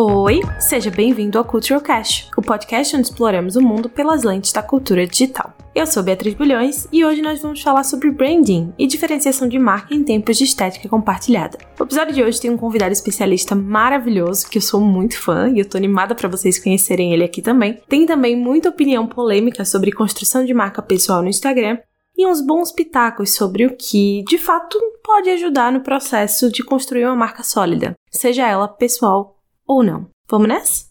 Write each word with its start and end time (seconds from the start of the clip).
Oi, 0.00 0.42
seja 0.60 0.92
bem-vindo 0.92 1.36
ao 1.36 1.44
Cultural 1.44 1.80
Cash, 1.80 2.30
o 2.36 2.40
podcast 2.40 2.94
onde 2.94 3.08
exploramos 3.08 3.56
o 3.56 3.60
mundo 3.60 3.88
pelas 3.88 4.22
lentes 4.22 4.52
da 4.52 4.62
cultura 4.62 5.04
digital. 5.04 5.52
Eu 5.74 5.88
sou 5.88 6.04
Beatriz 6.04 6.34
Bulhões 6.34 6.86
e 6.92 7.04
hoje 7.04 7.20
nós 7.20 7.42
vamos 7.42 7.60
falar 7.60 7.82
sobre 7.82 8.12
branding 8.12 8.72
e 8.78 8.86
diferenciação 8.86 9.48
de 9.48 9.58
marca 9.58 9.92
em 9.92 10.04
tempos 10.04 10.38
de 10.38 10.44
estética 10.44 10.88
compartilhada. 10.88 11.58
O 11.80 11.82
episódio 11.82 12.14
de 12.14 12.22
hoje 12.22 12.40
tem 12.40 12.48
um 12.48 12.56
convidado 12.56 12.92
especialista 12.92 13.56
maravilhoso 13.56 14.48
que 14.48 14.58
eu 14.58 14.62
sou 14.62 14.80
muito 14.80 15.18
fã 15.20 15.50
e 15.50 15.58
eu 15.58 15.68
tô 15.68 15.76
animada 15.76 16.14
para 16.14 16.28
vocês 16.28 16.62
conhecerem 16.62 17.12
ele 17.12 17.24
aqui 17.24 17.42
também. 17.42 17.82
Tem 17.88 18.06
também 18.06 18.36
muita 18.36 18.68
opinião 18.68 19.04
polêmica 19.04 19.64
sobre 19.64 19.90
construção 19.90 20.44
de 20.44 20.54
marca 20.54 20.80
pessoal 20.80 21.22
no 21.22 21.28
Instagram 21.28 21.76
e 22.16 22.24
uns 22.24 22.40
bons 22.40 22.70
pitacos 22.70 23.34
sobre 23.34 23.66
o 23.66 23.76
que, 23.76 24.22
de 24.28 24.38
fato, 24.38 24.78
pode 25.02 25.28
ajudar 25.30 25.72
no 25.72 25.80
processo 25.80 26.52
de 26.52 26.62
construir 26.62 27.04
uma 27.04 27.16
marca 27.16 27.42
sólida, 27.42 27.96
seja 28.12 28.46
ela 28.46 28.68
pessoal 28.68 29.37
ou 29.68 29.82
não. 29.82 30.08
Vamos 30.28 30.48
nessa? 30.48 30.87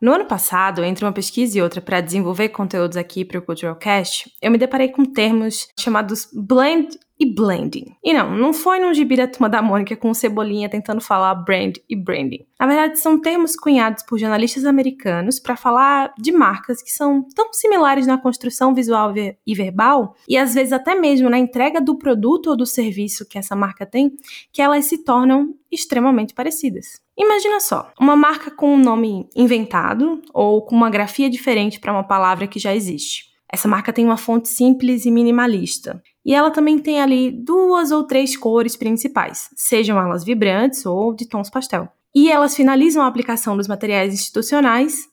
No 0.00 0.12
ano 0.12 0.26
passado, 0.26 0.84
entre 0.84 1.04
uma 1.04 1.12
pesquisa 1.12 1.56
e 1.56 1.62
outra 1.62 1.80
para 1.80 2.02
desenvolver 2.02 2.50
conteúdos 2.50 2.98
aqui 2.98 3.24
para 3.24 3.38
o 3.38 3.42
Cultural 3.42 3.76
Cast, 3.76 4.30
eu 4.42 4.50
me 4.50 4.58
deparei 4.58 4.88
com 4.88 5.04
termos 5.04 5.68
chamados 5.78 6.28
blend 6.34 6.98
e 7.18 7.24
blending. 7.34 7.96
E 8.04 8.12
não, 8.12 8.36
não 8.36 8.52
foi 8.52 8.78
num 8.78 8.92
gibi 8.92 9.16
da 9.16 9.26
Turma 9.26 9.48
da 9.48 9.62
Mônica 9.62 9.96
com 9.96 10.12
Cebolinha 10.12 10.68
tentando 10.68 11.00
falar 11.00 11.34
brand 11.34 11.76
e 11.88 11.96
branding. 11.96 12.46
Na 12.60 12.66
verdade, 12.66 12.98
são 12.98 13.18
termos 13.18 13.56
cunhados 13.56 14.02
por 14.02 14.18
jornalistas 14.18 14.66
americanos 14.66 15.40
para 15.40 15.56
falar 15.56 16.12
de 16.18 16.30
marcas 16.30 16.82
que 16.82 16.90
são 16.90 17.26
tão 17.34 17.50
similares 17.54 18.06
na 18.06 18.18
construção 18.18 18.74
visual 18.74 19.14
e 19.16 19.54
verbal, 19.54 20.14
e 20.28 20.36
às 20.36 20.52
vezes 20.52 20.74
até 20.74 20.94
mesmo 20.94 21.30
na 21.30 21.38
entrega 21.38 21.80
do 21.80 21.96
produto 21.96 22.48
ou 22.48 22.56
do 22.56 22.66
serviço 22.66 23.26
que 23.26 23.38
essa 23.38 23.56
marca 23.56 23.86
tem, 23.86 24.12
que 24.52 24.60
elas 24.60 24.84
se 24.84 25.02
tornam 25.02 25.54
extremamente 25.72 26.34
parecidas. 26.34 27.05
Imagina 27.18 27.60
só, 27.60 27.90
uma 27.98 28.14
marca 28.14 28.50
com 28.50 28.74
um 28.74 28.78
nome 28.78 29.28
inventado 29.34 30.20
ou 30.34 30.62
com 30.62 30.74
uma 30.74 30.90
grafia 30.90 31.30
diferente 31.30 31.80
para 31.80 31.92
uma 31.92 32.04
palavra 32.04 32.46
que 32.46 32.58
já 32.58 32.74
existe. 32.74 33.24
Essa 33.50 33.68
marca 33.68 33.92
tem 33.92 34.04
uma 34.04 34.16
fonte 34.16 34.48
simples 34.48 35.06
e 35.06 35.10
minimalista. 35.10 36.02
E 36.24 36.34
ela 36.34 36.50
também 36.50 36.78
tem 36.78 37.00
ali 37.00 37.30
duas 37.30 37.90
ou 37.90 38.04
três 38.04 38.36
cores 38.36 38.76
principais, 38.76 39.48
sejam 39.56 39.98
elas 39.98 40.24
vibrantes 40.24 40.84
ou 40.84 41.14
de 41.14 41.26
tons 41.26 41.48
pastel. 41.48 41.88
E 42.14 42.30
elas 42.30 42.56
finalizam 42.56 43.02
a 43.02 43.06
aplicação 43.06 43.56
dos 43.56 43.68
materiais 43.68 44.12
institucionais 44.12 45.06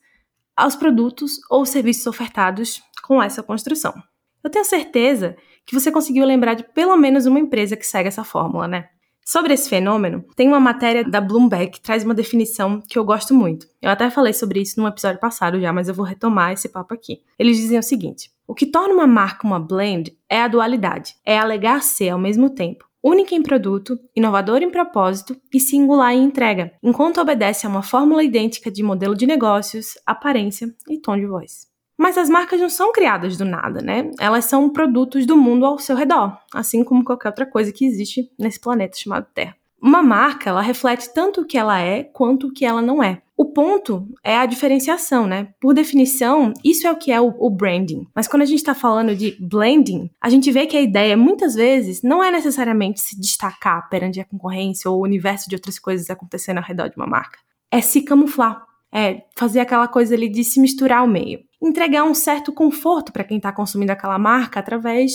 aos 0.56 0.74
produtos 0.74 1.38
ou 1.50 1.64
serviços 1.64 2.06
ofertados 2.06 2.82
com 3.02 3.22
essa 3.22 3.42
construção. 3.42 3.94
Eu 4.42 4.50
tenho 4.50 4.64
certeza 4.64 5.36
que 5.64 5.74
você 5.74 5.90
conseguiu 5.90 6.24
lembrar 6.26 6.54
de 6.54 6.64
pelo 6.64 6.96
menos 6.96 7.26
uma 7.26 7.40
empresa 7.40 7.76
que 7.76 7.86
segue 7.86 8.08
essa 8.08 8.24
fórmula, 8.24 8.68
né? 8.68 8.88
Sobre 9.24 9.54
esse 9.54 9.70
fenômeno, 9.70 10.22
tem 10.36 10.48
uma 10.48 10.60
matéria 10.60 11.02
da 11.02 11.20
Bloomberg 11.20 11.70
que 11.72 11.80
traz 11.80 12.04
uma 12.04 12.12
definição 12.12 12.82
que 12.86 12.98
eu 12.98 13.04
gosto 13.04 13.34
muito. 13.34 13.66
Eu 13.80 13.90
até 13.90 14.10
falei 14.10 14.34
sobre 14.34 14.60
isso 14.60 14.78
num 14.78 14.86
episódio 14.86 15.18
passado 15.18 15.58
já, 15.58 15.72
mas 15.72 15.88
eu 15.88 15.94
vou 15.94 16.04
retomar 16.04 16.52
esse 16.52 16.68
papo 16.68 16.92
aqui. 16.92 17.22
Eles 17.38 17.56
dizem 17.56 17.78
o 17.78 17.82
seguinte: 17.82 18.30
o 18.46 18.54
que 18.54 18.66
torna 18.66 18.92
uma 18.92 19.06
marca 19.06 19.46
uma 19.46 19.58
blend 19.58 20.14
é 20.28 20.42
a 20.42 20.48
dualidade, 20.48 21.14
é 21.24 21.38
alegar 21.38 21.82
ser 21.82 22.10
ao 22.10 22.18
mesmo 22.18 22.50
tempo 22.50 22.84
única 23.04 23.34
em 23.34 23.42
produto, 23.42 23.98
inovadora 24.16 24.64
em 24.64 24.70
propósito 24.70 25.36
e 25.52 25.60
singular 25.60 26.14
em 26.14 26.24
entrega, 26.24 26.72
enquanto 26.82 27.20
obedece 27.20 27.66
a 27.66 27.68
uma 27.68 27.82
fórmula 27.82 28.24
idêntica 28.24 28.70
de 28.70 28.82
modelo 28.82 29.14
de 29.14 29.26
negócios, 29.26 29.98
aparência 30.06 30.74
e 30.88 30.98
tom 30.98 31.18
de 31.18 31.26
voz. 31.26 31.73
Mas 31.96 32.18
as 32.18 32.28
marcas 32.28 32.60
não 32.60 32.68
são 32.68 32.92
criadas 32.92 33.36
do 33.36 33.44
nada, 33.44 33.80
né? 33.80 34.10
Elas 34.18 34.46
são 34.46 34.68
produtos 34.68 35.26
do 35.26 35.36
mundo 35.36 35.64
ao 35.64 35.78
seu 35.78 35.96
redor, 35.96 36.36
assim 36.52 36.82
como 36.82 37.04
qualquer 37.04 37.28
outra 37.28 37.46
coisa 37.46 37.72
que 37.72 37.84
existe 37.84 38.30
nesse 38.38 38.60
planeta 38.60 38.98
chamado 38.98 39.26
Terra. 39.32 39.56
Uma 39.80 40.02
marca, 40.02 40.48
ela 40.48 40.62
reflete 40.62 41.12
tanto 41.12 41.42
o 41.42 41.46
que 41.46 41.58
ela 41.58 41.78
é 41.78 42.02
quanto 42.02 42.46
o 42.46 42.52
que 42.52 42.64
ela 42.64 42.80
não 42.80 43.02
é. 43.02 43.20
O 43.36 43.46
ponto 43.46 44.08
é 44.22 44.38
a 44.38 44.46
diferenciação, 44.46 45.26
né? 45.26 45.48
Por 45.60 45.74
definição, 45.74 46.54
isso 46.64 46.86
é 46.86 46.90
o 46.90 46.96
que 46.96 47.12
é 47.12 47.20
o, 47.20 47.34
o 47.38 47.50
branding. 47.50 48.06
Mas 48.14 48.28
quando 48.28 48.42
a 48.42 48.46
gente 48.46 48.60
está 48.60 48.74
falando 48.74 49.14
de 49.14 49.36
blending, 49.40 50.08
a 50.20 50.30
gente 50.30 50.50
vê 50.50 50.66
que 50.66 50.76
a 50.76 50.80
ideia, 50.80 51.16
muitas 51.16 51.54
vezes, 51.54 52.00
não 52.02 52.22
é 52.22 52.30
necessariamente 52.30 53.00
se 53.00 53.20
destacar 53.20 53.88
perante 53.90 54.20
a 54.20 54.24
concorrência 54.24 54.90
ou 54.90 55.00
o 55.00 55.02
universo 55.02 55.50
de 55.50 55.56
outras 55.56 55.78
coisas 55.78 56.08
acontecendo 56.08 56.58
ao 56.58 56.64
redor 56.64 56.88
de 56.88 56.96
uma 56.96 57.06
marca. 57.06 57.38
É 57.70 57.80
se 57.80 58.02
camuflar. 58.02 58.64
É 58.90 59.24
fazer 59.36 59.58
aquela 59.58 59.88
coisa 59.88 60.14
ali 60.14 60.28
de 60.28 60.44
se 60.44 60.60
misturar 60.60 61.00
ao 61.00 61.08
meio 61.08 61.40
entregar 61.64 62.04
um 62.04 62.14
certo 62.14 62.52
conforto 62.52 63.12
para 63.12 63.24
quem 63.24 63.38
está 63.38 63.50
consumindo 63.52 63.92
aquela 63.92 64.18
marca 64.18 64.60
através 64.60 65.12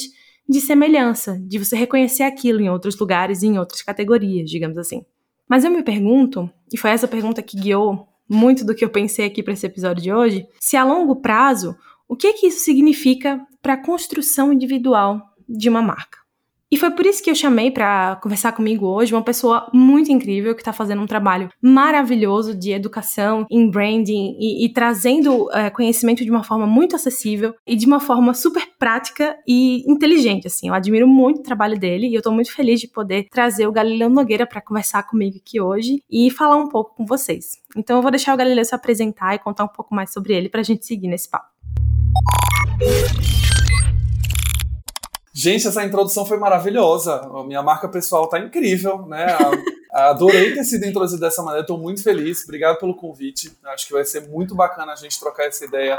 de 0.47 0.59
semelhança, 0.59 1.39
de 1.39 1.59
você 1.59 1.75
reconhecer 1.75 2.23
aquilo 2.23 2.59
em 2.59 2.69
outros 2.69 2.97
lugares 2.97 3.43
e 3.43 3.47
em 3.47 3.59
outras 3.59 3.83
categorias, 3.83 4.49
digamos 4.49 4.77
assim. 4.77 5.05
Mas 5.47 5.63
eu 5.63 5.71
me 5.71 5.83
pergunto, 5.83 6.49
e 6.71 6.77
foi 6.77 6.91
essa 6.91 7.07
pergunta 7.07 7.41
que 7.41 7.59
guiou 7.59 8.07
muito 8.27 8.65
do 8.65 8.75
que 8.75 8.85
eu 8.85 8.89
pensei 8.89 9.25
aqui 9.25 9.41
para 9.41 9.53
esse 9.53 9.65
episódio 9.65 10.03
de 10.03 10.13
hoje, 10.13 10.47
se 10.59 10.77
a 10.77 10.83
longo 10.83 11.15
prazo, 11.17 11.75
o 12.07 12.15
que 12.15 12.33
que 12.33 12.47
isso 12.47 12.63
significa 12.63 13.39
para 13.61 13.73
a 13.73 13.83
construção 13.83 14.53
individual 14.53 15.21
de 15.47 15.69
uma 15.69 15.81
marca? 15.81 16.18
E 16.71 16.77
foi 16.77 16.91
por 16.91 17.05
isso 17.05 17.23
que 17.23 17.31
eu 17.31 17.35
chamei 17.35 17.71
para 17.71 18.17
conversar 18.17 18.51
comigo 18.51 18.85
hoje 18.85 19.13
uma 19.13 19.23
pessoa 19.23 19.67
muito 19.73 20.11
incrível 20.11 20.53
que 20.53 20.61
está 20.61 20.71
fazendo 20.71 21.01
um 21.01 21.07
trabalho 21.07 21.49
maravilhoso 21.59 22.55
de 22.55 22.71
educação 22.71 23.47
em 23.49 23.69
branding 23.69 24.37
e, 24.39 24.65
e 24.65 24.69
trazendo 24.71 25.51
é, 25.51 25.71
conhecimento 25.71 26.23
de 26.23 26.29
uma 26.29 26.43
forma 26.43 26.67
muito 26.67 26.95
acessível 26.95 27.55
e 27.65 27.75
de 27.75 27.87
uma 27.87 27.99
forma 27.99 28.35
super 28.35 28.67
prática 28.77 29.35
e 29.47 29.83
inteligente. 29.91 30.45
Assim, 30.45 30.67
eu 30.67 30.73
admiro 30.75 31.07
muito 31.07 31.39
o 31.39 31.43
trabalho 31.43 31.77
dele 31.77 32.07
e 32.07 32.13
eu 32.13 32.19
estou 32.19 32.31
muito 32.31 32.53
feliz 32.53 32.79
de 32.79 32.87
poder 32.87 33.27
trazer 33.31 33.65
o 33.65 33.71
Galileu 33.71 34.09
Nogueira 34.09 34.45
para 34.45 34.61
conversar 34.61 35.03
comigo 35.03 35.37
aqui 35.37 35.59
hoje 35.59 36.03
e 36.09 36.29
falar 36.29 36.57
um 36.57 36.69
pouco 36.69 36.95
com 36.95 37.05
vocês. 37.05 37.57
Então 37.75 37.97
eu 37.97 38.01
vou 38.03 38.11
deixar 38.11 38.33
o 38.33 38.37
Galileu 38.37 38.63
se 38.63 38.75
apresentar 38.75 39.33
e 39.33 39.39
contar 39.39 39.63
um 39.63 39.69
pouco 39.69 39.95
mais 39.95 40.13
sobre 40.13 40.33
ele 40.33 40.49
para 40.49 40.61
a 40.61 40.63
gente 40.63 40.85
seguir 40.85 41.07
nesse 41.07 41.29
papo. 41.29 41.47
Gente, 45.41 45.69
essa 45.69 45.85
introdução 45.85 46.25
foi 46.25 46.37
maravilhosa. 46.37 47.15
A 47.15 47.45
minha 47.45 47.63
marca 47.63 47.87
pessoal 47.87 48.27
tá 48.27 48.37
incrível, 48.37 49.05
né? 49.05 49.25
Adorei 49.89 50.53
ter 50.53 50.65
sido 50.65 50.85
introduzido 50.85 51.21
dessa 51.21 51.41
maneira, 51.41 51.61
estou 51.61 51.77
muito 51.77 52.03
feliz. 52.03 52.43
Obrigado 52.43 52.77
pelo 52.77 52.93
convite. 52.93 53.49
Acho 53.67 53.87
que 53.87 53.93
vai 53.93 54.03
ser 54.03 54.27
muito 54.27 54.53
bacana 54.53 54.91
a 54.91 54.97
gente 54.97 55.17
trocar 55.17 55.45
essa 55.45 55.63
ideia 55.63 55.97